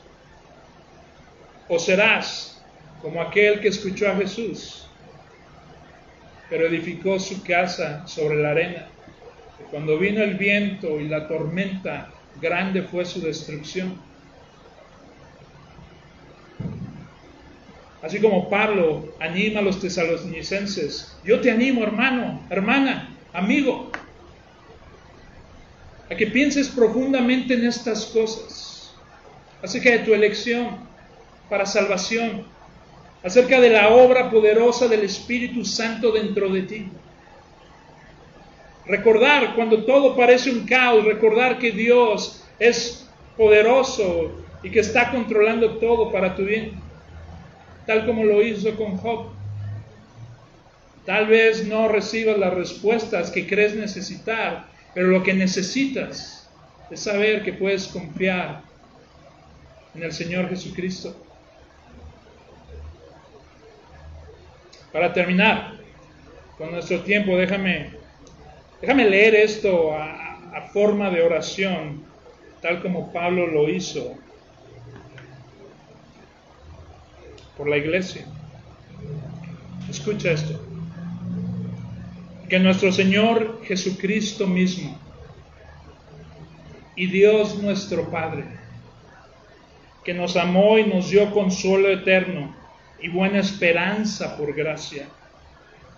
O 1.69 1.79
serás 1.79 2.63
como 3.03 3.21
aquel 3.21 3.61
que 3.61 3.69
escuchó 3.69 4.09
a 4.09 4.17
Jesús, 4.17 4.87
pero 6.49 6.67
edificó 6.67 7.19
su 7.19 7.43
casa 7.43 8.07
sobre 8.07 8.37
la 8.37 8.51
arena. 8.51 8.89
Y 9.61 9.65
cuando 9.71 9.99
vino 9.99 10.23
el 10.23 10.35
viento 10.35 11.01
y 11.01 11.09
la 11.09 11.27
tormenta, 11.27 12.13
grande 12.41 12.83
fue 12.83 13.05
su 13.05 13.21
destrucción. 13.21 14.01
Así 18.03 18.21
como 18.21 18.51
Pablo 18.51 19.15
anima 19.21 19.61
a 19.61 19.63
los 19.63 19.81
tesalonicenses, 19.81 21.17
yo 21.25 21.41
te 21.41 21.51
animo 21.51 21.83
hermano, 21.83 22.41
hermana, 22.51 23.17
amigo, 23.33 23.91
a 26.11 26.15
que 26.15 26.27
pienses 26.27 26.69
profundamente 26.69 27.55
en 27.55 27.67
estas 27.67 28.07
cosas, 28.07 28.95
acerca 29.63 29.91
de 29.91 29.99
tu 30.01 30.13
elección 30.13 30.77
para 31.49 31.65
salvación, 31.65 32.45
acerca 33.25 33.61
de 33.61 33.71
la 33.71 33.89
obra 33.89 34.31
poderosa 34.31 34.89
del 34.89 35.03
Espíritu 35.03 35.65
Santo 35.65 36.13
dentro 36.13 36.49
de 36.51 36.63
ti. 36.63 36.89
Recordar 38.85 39.55
cuando 39.57 39.85
todo 39.85 40.15
parece 40.15 40.51
un 40.51 40.65
caos, 40.65 41.05
recordar 41.05 41.59
que 41.59 41.73
Dios 41.73 42.45
es 42.59 43.09
poderoso 43.37 44.31
y 44.63 44.71
que 44.71 44.81
está 44.81 45.11
controlando 45.11 45.79
todo 45.79 46.13
para 46.13 46.37
tu 46.37 46.45
bien 46.45 46.86
tal 47.87 48.05
como 48.05 48.25
lo 48.25 48.43
hizo 48.43 48.75
con 48.77 48.97
Job. 48.97 49.29
Tal 51.05 51.29
vez 51.29 51.67
no 51.67 51.89
recibas 51.89 52.37
las 52.37 52.53
respuestas 52.53 53.31
que 53.31 53.47
crees 53.47 53.75
necesitar, 53.75 54.67
pero 54.93 55.07
lo 55.07 55.23
que 55.23 55.35
necesitas 55.35 56.51
es 56.91 57.01
saber 57.01 57.45
que 57.45 57.53
puedes 57.53 57.87
confiar 57.87 58.63
en 59.95 60.03
el 60.03 60.13
Señor 60.13 60.49
Jesucristo. 60.49 61.15
Para 64.93 65.13
terminar 65.13 65.75
con 66.59 66.73
nuestro 66.73 67.01
tiempo, 67.01 67.37
déjame, 67.37 67.91
déjame 68.81 69.09
leer 69.09 69.35
esto 69.35 69.93
a, 69.93 70.57
a 70.57 70.63
forma 70.73 71.11
de 71.11 71.23
oración, 71.23 72.05
tal 72.63 72.83
como 72.83 73.13
Pablo 73.13 73.47
lo 73.47 73.69
hizo 73.69 74.17
por 77.57 77.69
la 77.69 77.77
iglesia. 77.77 78.27
Escucha 79.89 80.33
esto. 80.33 80.61
Que 82.49 82.59
nuestro 82.59 82.93
Señor 82.93 83.63
Jesucristo 83.65 84.47
mismo 84.47 84.97
y 86.95 87.07
Dios 87.07 87.61
nuestro 87.63 88.11
Padre, 88.11 88.45
que 90.05 90.15
nos 90.15 90.37
amó 90.37 90.79
y 90.79 90.87
nos 90.87 91.11
dio 91.11 91.31
consuelo 91.33 91.89
eterno 91.89 92.55
y 93.01 93.09
buena 93.09 93.41
esperanza 93.41 94.37
por 94.37 94.55
gracia, 94.55 95.09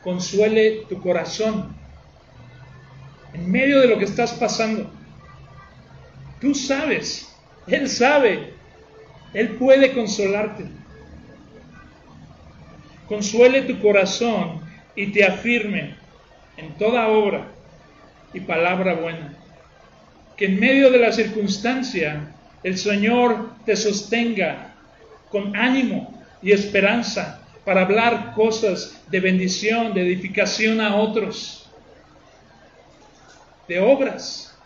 consuele 0.03 0.87
tu 0.89 1.01
corazón 1.01 1.77
en 3.35 3.51
medio 3.51 3.81
de 3.81 3.89
lo 3.89 3.99
que 3.99 4.07
estás 4.07 4.33
pasando. 4.33 4.91
Tú 6.41 6.55
sabes, 6.55 7.37
Él 7.67 7.89
sabe, 7.89 8.55
Él 9.35 9.51
puede 9.57 9.93
consolarte 9.93 10.78
consuele 13.09 13.63
tu 13.63 13.81
corazón 13.81 14.61
y 14.95 15.09
te 15.13 15.25
afirme 15.25 15.95
en 16.57 16.75
toda 16.75 17.09
obra 17.09 17.49
y 18.33 18.41
palabra 18.41 18.95
buena. 18.95 19.35
Que 20.37 20.47
en 20.47 20.61
medio 20.61 20.91
de 20.91 20.99
la 20.99 21.13
circunstancia 21.13 22.35
el 22.63 22.77
Señor 22.77 23.51
te 23.65 23.77
sostenga 23.77 24.75
con 25.31 25.57
ánimo 25.57 26.23
y 26.43 26.53
esperanza 26.53 27.43
para 27.65 27.83
hablar 27.83 28.35
cosas 28.35 29.03
de 29.09 29.21
bendición, 29.21 29.95
de 29.95 30.03
edificación 30.03 30.81
a 30.81 30.97
otros, 30.97 31.69
de 33.67 33.81
obras. 33.81 34.59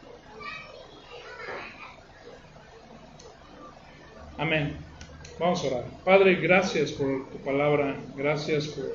Amén. 4.38 4.91
Vamos 5.42 5.64
a 5.64 5.66
orar. 5.66 5.84
Padre, 6.04 6.36
gracias 6.36 6.92
por 6.92 7.28
tu 7.28 7.36
palabra, 7.38 7.96
gracias 8.16 8.68
por, 8.68 8.92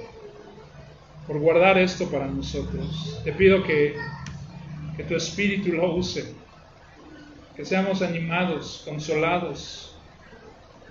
por 1.28 1.40
guardar 1.40 1.78
esto 1.78 2.10
para 2.10 2.26
nosotros. 2.26 3.20
Te 3.26 3.34
pido 3.34 3.62
que, 3.64 3.98
que 4.96 5.04
tu 5.04 5.14
espíritu 5.14 5.74
lo 5.74 5.94
use, 5.94 6.34
que 7.54 7.66
seamos 7.66 8.02
animados, 8.02 8.82
consolados, 8.86 9.94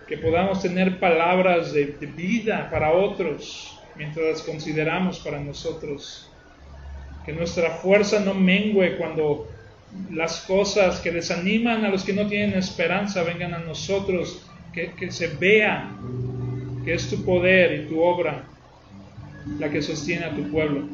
que 0.07 0.19
podamos 0.19 0.61
tener 0.61 1.01
palabras 1.01 1.73
de, 1.73 1.87
de 1.87 2.07
vida 2.07 2.69
para 2.71 2.93
otros 2.93 3.81
mientras 3.95 4.27
las 4.27 4.43
consideramos 4.43 5.21
para 5.21 5.41
nosotros. 5.41 6.31
Que 7.25 7.33
nuestra 7.33 7.71
fuerza 7.71 8.21
no 8.21 8.35
mengue 8.35 8.99
cuando 8.99 9.49
las 10.11 10.43
cosas 10.43 11.01
que 11.01 11.13
desaniman 11.13 11.87
a 11.87 11.89
los 11.89 12.05
que 12.05 12.13
no 12.13 12.27
tienen 12.27 12.59
esperanza 12.59 13.23
vengan 13.23 13.55
a 13.55 13.61
nosotros 13.61 14.46
que, 14.85 15.11
se 15.11 15.29
vea 15.29 15.91
que 16.85 16.95
es 16.95 17.09
tu 17.09 17.25
poder 17.25 17.81
y 17.81 17.89
tu 17.89 18.01
obra 18.01 18.45
la 19.59 19.71
que 19.71 19.81
sostiene 19.81 20.27
a 20.27 20.35
tu 20.35 20.51
pueblo. 20.51 20.87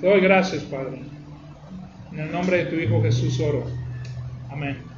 Te 0.00 0.08
doy 0.08 0.20
gracias, 0.20 0.64
Padre. 0.64 1.02
En 2.12 2.18
el 2.18 2.32
nombre 2.32 2.64
de 2.64 2.66
tu 2.66 2.76
Hijo 2.76 3.00
Jesús 3.00 3.38
oro. 3.40 3.64
Amén. 4.50 4.89